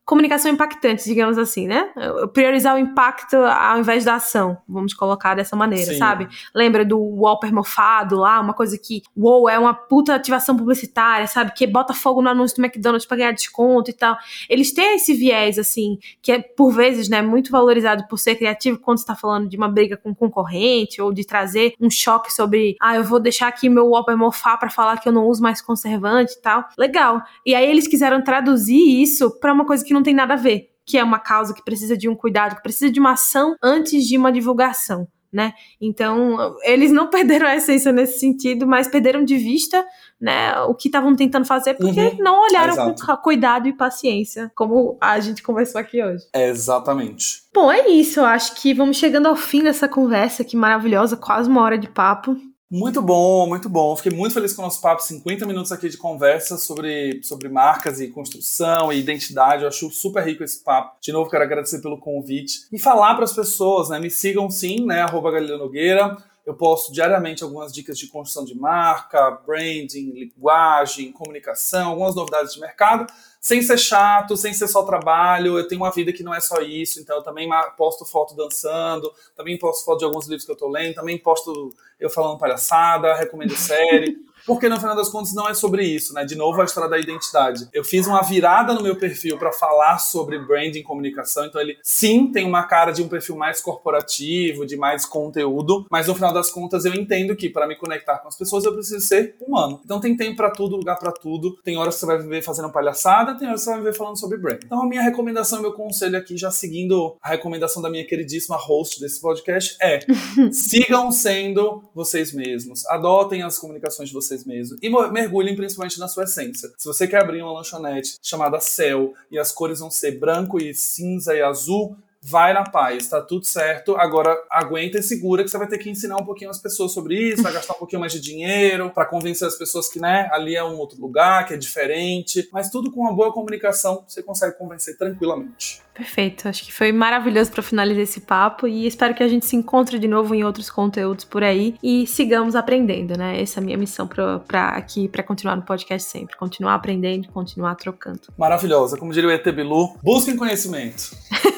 comunicação 0.08 0.50
impactante, 0.50 1.04
digamos 1.04 1.38
assim, 1.38 1.68
né? 1.68 1.90
Priorizar 2.32 2.76
o 2.76 2.80
impacto 2.80 3.36
ao 3.36 3.80
invés 3.80 4.06
da 4.06 4.16
ação, 4.16 4.58
vamos 4.66 4.94
colocar 4.94 5.36
dessa 5.36 5.54
maneira, 5.54 5.92
Sim. 5.92 5.98
sabe? 5.98 6.30
Lembra 6.56 6.86
do 6.86 6.98
Walper 6.98 7.54
mofado 7.54 8.16
lá, 8.16 8.40
uma 8.40 8.54
coisa 8.54 8.78
que, 8.78 9.04
uou, 9.16 9.50
é 9.50 9.60
uma 9.60 9.74
puta 9.74 10.16
ativação 10.16 10.56
publicitária, 10.56 11.28
sabe? 11.28 11.52
Que 11.54 11.68
bota 11.68 11.94
fogo 11.94 12.22
no 12.22 12.30
anúncio 12.30 12.56
do 12.56 12.64
McDonald's 12.64 13.06
pra 13.06 13.18
ganhar 13.18 13.34
desconto 13.34 13.92
e 13.92 13.94
tal. 13.94 14.18
Eles 14.50 14.72
têm 14.72 14.96
esse 14.96 15.14
viés, 15.14 15.60
assim, 15.60 16.00
que 16.22 16.32
é, 16.32 16.40
por 16.40 16.72
vezes, 16.72 17.10
né, 17.10 17.22
muito 17.22 17.52
valorizado 17.52 18.08
por 18.08 18.18
ser 18.18 18.36
criativo 18.36 18.80
quando 18.80 19.00
está 19.00 19.14
falando 19.14 19.50
de 19.50 19.58
uma 19.58 19.68
briga 19.68 19.98
com 19.98 20.12
um 20.12 20.16
concorrente 20.16 21.02
ou 21.02 21.12
de 21.12 21.28
trazer 21.28 21.74
um 21.82 21.90
choque 21.90 22.32
sobre, 22.32 22.78
ah, 22.80 22.96
eu 22.96 23.04
vou 23.04 23.20
deixar 23.20 23.50
aqui 23.50 23.68
meu 23.68 23.90
Walper 23.90 24.18
mofar 24.18 24.58
para 24.58 24.70
falar 24.70 25.02
que 25.02 25.10
eu 25.10 25.12
não 25.12 25.26
uso 25.26 25.44
mais 25.44 25.62
conservante 25.62 26.32
e 26.32 26.42
tal. 26.42 26.64
Legal. 26.78 27.22
E 27.46 27.54
aí 27.54 27.70
eles 27.70 27.90
quiseram 27.90 28.24
traduzir 28.24 29.02
isso 29.02 29.38
para 29.42 29.52
uma 29.52 29.66
coisa 29.66 29.84
que 29.84 29.97
não 29.98 30.04
tem 30.04 30.14
nada 30.14 30.34
a 30.34 30.38
ver, 30.38 30.70
que 30.86 30.98
é 30.98 31.04
uma 31.04 31.20
causa 31.20 31.54
que 31.54 31.64
precisa 31.64 31.98
de 31.98 32.08
um 32.08 32.16
cuidado, 32.16 32.56
que 32.56 32.64
precisa 32.64 32.90
de 32.90 33.00
uma 33.00 33.12
ação 33.12 33.56
antes 33.62 34.06
de 34.06 34.18
uma 34.18 34.32
divulgação. 34.32 35.08
Né? 35.32 35.54
Então, 35.80 36.56
eles 36.64 36.90
não 36.90 37.10
perderam 37.12 37.48
a 37.48 37.56
essência 37.56 37.92
nesse 37.92 38.20
sentido, 38.20 38.66
mas 38.66 38.88
perderam 38.88 39.24
de 39.26 39.38
vista 39.38 39.86
né, 40.20 40.58
o 40.62 40.74
que 40.74 40.88
estavam 40.88 41.16
tentando 41.16 41.46
fazer 41.46 41.74
porque 41.74 42.00
uhum. 42.00 42.18
não 42.20 42.42
olharam 42.42 42.74
Exato. 42.74 43.06
com 43.06 43.18
cuidado 43.18 43.68
e 43.68 43.74
paciência, 43.74 44.50
como 44.56 44.98
a 45.02 45.20
gente 45.20 45.44
conversou 45.44 45.82
aqui 45.82 46.02
hoje. 46.02 46.24
Exatamente. 46.34 47.44
Bom, 47.54 47.70
é 47.70 47.90
isso. 47.90 48.22
Eu 48.22 48.26
acho 48.26 48.56
que 48.56 48.74
vamos 48.74 48.98
chegando 48.98 49.28
ao 49.28 49.36
fim 49.36 49.62
dessa 49.62 49.88
conversa 49.88 50.46
que 50.46 50.56
maravilhosa, 50.56 51.18
quase 51.18 51.50
uma 51.50 51.62
hora 51.62 51.78
de 51.78 51.90
papo. 51.90 52.38
Muito 52.70 53.02
bom, 53.02 53.48
muito 53.48 53.70
bom. 53.70 53.96
Fiquei 53.96 54.12
muito 54.12 54.34
feliz 54.34 54.54
com 54.54 54.62
o 54.62 54.66
nosso 54.66 54.82
papo, 54.82 55.02
50 55.02 55.46
minutos 55.46 55.72
aqui 55.72 55.88
de 55.88 55.96
conversa 55.96 56.58
sobre, 56.58 57.24
sobre 57.24 57.48
marcas 57.48 58.02
e 58.02 58.10
construção 58.10 58.92
e 58.92 59.00
identidade. 59.00 59.62
Eu 59.62 59.70
acho 59.70 59.90
super 59.90 60.22
rico 60.22 60.44
esse 60.44 60.62
papo. 60.62 60.98
De 61.00 61.14
novo, 61.14 61.30
quero 61.30 61.44
agradecer 61.44 61.80
pelo 61.82 61.98
convite 61.98 62.68
e 62.70 62.78
falar 62.78 63.16
para 63.16 63.24
as 63.24 63.34
pessoas, 63.34 63.90
né? 63.90 64.00
Me 64.00 64.10
sigam 64.10 64.50
sim, 64.50 64.86
né? 64.86 65.02
Arroba 65.02 65.32
Galileu 65.32 65.58
Nogueira. 65.58 66.18
Eu 66.48 66.56
posto 66.56 66.94
diariamente 66.94 67.44
algumas 67.44 67.74
dicas 67.74 68.00
de 68.00 68.08
construção 68.08 68.46
de 68.46 68.56
marca, 68.56 69.32
branding, 69.46 70.12
linguagem, 70.12 71.12
comunicação, 71.12 71.90
algumas 71.90 72.16
novidades 72.16 72.54
de 72.54 72.62
mercado 72.62 73.06
sem 73.42 73.62
ser 73.62 73.78
chato, 73.78 74.36
sem 74.36 74.54
ser 74.54 74.68
só 74.68 74.84
trabalho. 74.84 75.58
Eu 75.58 75.68
tenho 75.68 75.82
uma 75.82 75.92
vida 75.92 76.12
que 76.14 76.24
não 76.24 76.34
é 76.34 76.40
só 76.40 76.62
isso, 76.62 77.00
então 77.00 77.18
eu 77.18 77.22
também 77.24 77.50
posto 77.78 78.06
foto 78.06 78.36
dançando, 78.36 79.12
também 79.36 79.58
posto 79.58 79.84
foto 79.84 80.00
de 80.00 80.06
alguns 80.06 80.26
livros 80.28 80.46
que 80.46 80.52
eu 80.52 80.56
tô 80.56 80.70
lendo, 80.70 80.96
também 80.96 81.18
posto 81.18 81.74
eu 82.00 82.10
falando 82.10 82.40
palhaçada, 82.40 83.14
recomendo 83.16 83.56
série. 83.56 84.18
Porque 84.48 84.70
no 84.70 84.80
final 84.80 84.96
das 84.96 85.10
contas 85.10 85.34
não 85.34 85.50
é 85.50 85.54
sobre 85.54 85.84
isso, 85.84 86.14
né? 86.14 86.24
De 86.24 86.36
novo 86.36 86.62
a 86.62 86.64
história 86.66 86.90
da 86.90 86.98
identidade. 86.98 87.68
Eu 87.74 87.84
fiz 87.84 88.08
uma 88.08 88.22
virada 88.22 88.74
no 88.74 88.82
meu 88.82 88.96
perfil 88.96 89.38
para 89.38 89.52
falar 89.52 90.00
sobre 90.00 90.40
branding 90.40 90.82
comunicação, 90.84 91.46
então 91.46 91.60
ele 91.60 91.78
sim 91.84 92.32
tem 92.32 92.46
uma 92.46 92.64
cara 92.64 92.92
de 92.92 93.04
um 93.04 93.10
perfil 93.10 93.36
mais 93.36 93.60
corporativo, 93.60 94.66
de 94.66 94.78
mais 94.78 95.06
conteúdo, 95.06 95.86
mas 95.92 96.08
no 96.08 96.16
final 96.16 96.34
das 96.34 96.50
contas 96.50 96.86
eu 96.86 96.94
entendo 96.94 97.36
que 97.36 97.50
para 97.50 97.68
me 97.68 97.76
conectar 97.76 98.20
com 98.20 98.30
as 98.30 98.38
pessoas 98.38 98.64
eu 98.64 98.74
preciso 98.74 99.06
ser 99.06 99.36
humano. 99.46 99.82
Então 99.84 100.00
tem 100.00 100.16
tempo 100.16 100.38
para 100.38 100.50
tudo, 100.50 100.78
lugar 100.78 100.98
para 100.98 101.12
tudo. 101.12 101.58
Tem 101.64 101.78
horas 101.78 101.96
que 101.96 102.00
você 102.00 102.06
vai 102.06 102.18
viver 102.18 102.42
fazendo 102.42 102.72
palhaçada, 102.72 103.38
tem 103.38 103.50
horas 103.50 103.62
que 103.62 103.66
você 103.66 103.72
vai 103.72 103.80
viver 103.80 103.94
falando 103.94 104.18
sobre 104.18 104.38
brand. 104.38 104.62
Então 104.64 104.82
a 104.82 104.88
minha 104.88 105.02
recomendação, 105.02 105.62
meu 105.62 105.74
conselho 105.74 106.18
aqui, 106.18 106.38
já 106.38 106.52
seguindo 106.52 107.18
a 107.22 107.30
recomendação 107.30 107.82
da 107.82 107.90
minha 107.90 108.06
queridíssima 108.08 108.56
host 108.56 109.02
desse 109.02 109.20
podcast, 109.20 109.76
é 109.82 110.00
sigam 110.54 111.12
sendo 111.12 111.84
vocês 111.94 112.32
mesmos. 112.32 112.86
Adotem 112.88 113.44
as 113.44 113.60
comunicações 113.60 114.08
de 114.08 114.16
vocês 114.16 114.37
vocês 114.38 114.46
mesmos 114.46 114.80
e 114.82 114.90
mergulhem 115.12 115.56
principalmente 115.56 116.00
na 116.00 116.08
sua 116.08 116.24
essência. 116.24 116.70
Se 116.78 116.86
você 116.88 117.08
quer 117.08 117.22
abrir 117.22 117.42
uma 117.42 117.54
lanchonete 117.54 118.18
chamada 118.22 118.60
Céu 118.60 119.14
e 119.32 119.40
as 119.40 119.52
cores 119.52 119.80
vão 119.80 119.90
ser 119.90 120.20
branco 120.20 120.60
e 120.60 120.74
cinza 120.74 121.36
e 121.36 121.42
azul, 121.42 121.98
vai 122.28 122.54
na 122.54 122.64
paz, 122.64 123.08
tá 123.08 123.22
tudo 123.22 123.46
certo. 123.46 123.96
Agora 123.96 124.38
aguenta 124.50 125.00
e 125.00 125.04
segura 125.04 125.44
que 125.44 125.50
você 125.50 125.58
vai 125.58 125.68
ter 125.68 125.78
que 125.78 125.90
ensinar 125.90 126.18
um 126.18 126.26
pouquinho 126.26 126.50
as 126.50 126.60
pessoas 126.60 126.92
sobre 126.92 127.16
isso, 127.16 127.42
vai 127.42 127.54
gastar 127.54 127.74
um 127.74 127.78
pouquinho 127.78 128.02
mais 128.02 128.12
de 128.12 128.20
dinheiro 128.20 128.92
para 128.94 129.06
convencer 129.06 129.48
as 129.48 129.56
pessoas 129.56 129.88
que, 129.90 130.00
né, 130.00 130.28
ali 130.32 130.56
é 130.56 130.64
um 130.64 130.78
outro 130.78 131.00
lugar, 131.00 131.46
que 131.46 131.54
é 131.54 131.58
diferente, 131.58 132.50
mas 132.52 132.70
tudo 132.70 132.92
com 132.92 133.02
uma 133.02 133.14
boa 133.14 133.32
comunicação 133.32 134.04
você 134.06 134.22
consegue 134.22 134.58
convencer 134.58 134.98
tranquilamente. 134.98 135.82
Perfeito, 135.94 136.48
acho 136.48 136.64
que 136.64 136.72
foi 136.72 136.92
maravilhoso 136.92 137.52
para 137.52 137.64
finalizar 137.64 138.04
esse 138.04 138.22
papo 138.22 138.68
e 138.68 138.86
espero 138.86 139.16
que 139.16 139.24
a 139.24 139.28
gente 139.28 139.46
se 139.46 139.56
encontre 139.56 139.98
de 139.98 140.08
novo 140.08 140.36
em 140.36 140.44
outros 140.44 140.70
conteúdos 140.70 141.26
por 141.26 141.44
aí 141.44 141.76
e 141.82 142.06
sigamos 142.06 142.56
aprendendo, 142.56 143.18
né? 143.18 143.42
Essa 143.42 143.60
é 143.60 143.64
a 143.64 143.66
minha 143.66 143.78
missão 143.78 144.08
para 144.08 144.70
aqui 144.70 145.08
para 145.08 145.24
continuar 145.24 145.56
no 145.56 145.64
podcast 145.64 146.08
sempre, 146.08 146.38
continuar 146.38 146.76
aprendendo, 146.76 147.30
continuar 147.30 147.74
trocando. 147.76 148.22
Maravilhosa, 148.38 148.96
como 148.98 149.12
diria 149.12 149.30
o 149.30 149.32
ET 149.32 149.44
Bilu, 149.52 149.96
busquem 150.04 150.36
conhecimento. 150.36 151.16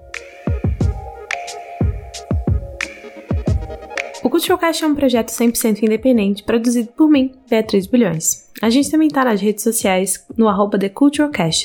O 4.21 4.29
Culturalcast 4.29 4.83
é 4.83 4.87
um 4.87 4.93
projeto 4.93 5.29
100% 5.29 5.81
independente, 5.81 6.43
produzido 6.43 6.89
por 6.89 7.09
mim, 7.09 7.31
Beatriz 7.49 7.87
Bilhões. 7.87 8.49
A 8.61 8.69
gente 8.69 8.91
também 8.91 9.07
tá 9.07 9.23
nas 9.23 9.39
redes 9.39 9.63
sociais, 9.63 10.25
no 10.37 10.49
arroba 10.49 10.77
The 10.77 10.89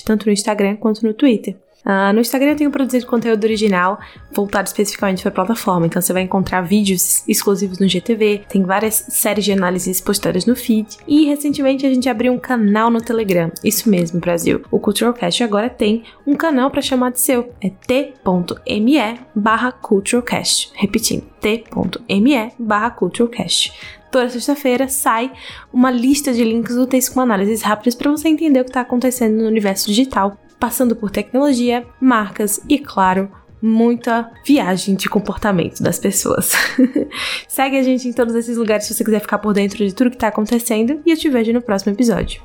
tanto 0.04 0.26
no 0.26 0.32
Instagram 0.32 0.76
quanto 0.76 1.04
no 1.04 1.12
Twitter. 1.12 1.56
Uh, 1.84 2.14
no 2.14 2.20
Instagram 2.20 2.52
eu 2.52 2.56
tenho 2.56 2.70
produzido 2.70 3.06
conteúdo 3.06 3.44
original 3.44 4.00
voltado 4.32 4.66
especificamente 4.66 5.22
para 5.22 5.28
a 5.30 5.34
plataforma, 5.34 5.86
então 5.86 6.00
você 6.00 6.12
vai 6.12 6.22
encontrar 6.22 6.62
vídeos 6.62 7.22
exclusivos 7.28 7.78
no 7.78 7.86
GTV, 7.86 8.44
tem 8.48 8.62
várias 8.62 8.94
séries 9.08 9.44
de 9.44 9.52
análises 9.52 10.00
postadas 10.00 10.46
no 10.46 10.56
feed 10.56 10.96
e 11.06 11.26
recentemente 11.26 11.84
a 11.84 11.92
gente 11.92 12.08
abriu 12.08 12.32
um 12.32 12.38
canal 12.38 12.90
no 12.90 13.00
Telegram. 13.00 13.52
Isso 13.62 13.90
mesmo, 13.90 14.18
Brasil. 14.18 14.62
O 14.70 14.78
Culturalcast 14.78 15.44
agora 15.44 15.68
tem 15.68 16.04
um 16.26 16.34
canal 16.34 16.70
para 16.70 16.80
chamar 16.80 17.12
de 17.12 17.20
seu. 17.20 17.52
É 17.60 17.68
t.me 17.68 19.20
barra 19.34 19.70
Culturalcast. 19.70 20.70
Repetindo, 20.74 21.24
t.me 21.40 22.52
barra 22.58 22.90
Culturalcast 22.90 23.72
toda 24.14 24.30
sexta-feira 24.30 24.86
sai 24.86 25.32
uma 25.72 25.90
lista 25.90 26.32
de 26.32 26.44
links 26.44 26.76
úteis 26.76 27.08
com 27.08 27.20
análises 27.20 27.62
rápidas 27.62 27.96
para 27.96 28.12
você 28.12 28.28
entender 28.28 28.60
o 28.60 28.64
que 28.64 28.70
está 28.70 28.82
acontecendo 28.82 29.38
no 29.38 29.48
universo 29.48 29.88
digital 29.88 30.38
passando 30.64 30.96
por 30.96 31.10
tecnologia, 31.10 31.84
marcas 32.00 32.58
e, 32.66 32.78
claro, 32.78 33.30
muita 33.60 34.30
viagem 34.46 34.94
de 34.94 35.10
comportamento 35.10 35.82
das 35.82 35.98
pessoas. 35.98 36.52
Segue 37.46 37.76
a 37.76 37.82
gente 37.82 38.08
em 38.08 38.14
todos 38.14 38.34
esses 38.34 38.56
lugares 38.56 38.86
se 38.86 38.94
você 38.94 39.04
quiser 39.04 39.20
ficar 39.20 39.36
por 39.40 39.52
dentro 39.52 39.84
de 39.84 39.94
tudo 39.94 40.08
que 40.08 40.16
está 40.16 40.28
acontecendo 40.28 41.02
e 41.04 41.10
eu 41.10 41.18
te 41.18 41.28
vejo 41.28 41.52
no 41.52 41.60
próximo 41.60 41.92
episódio. 41.92 42.40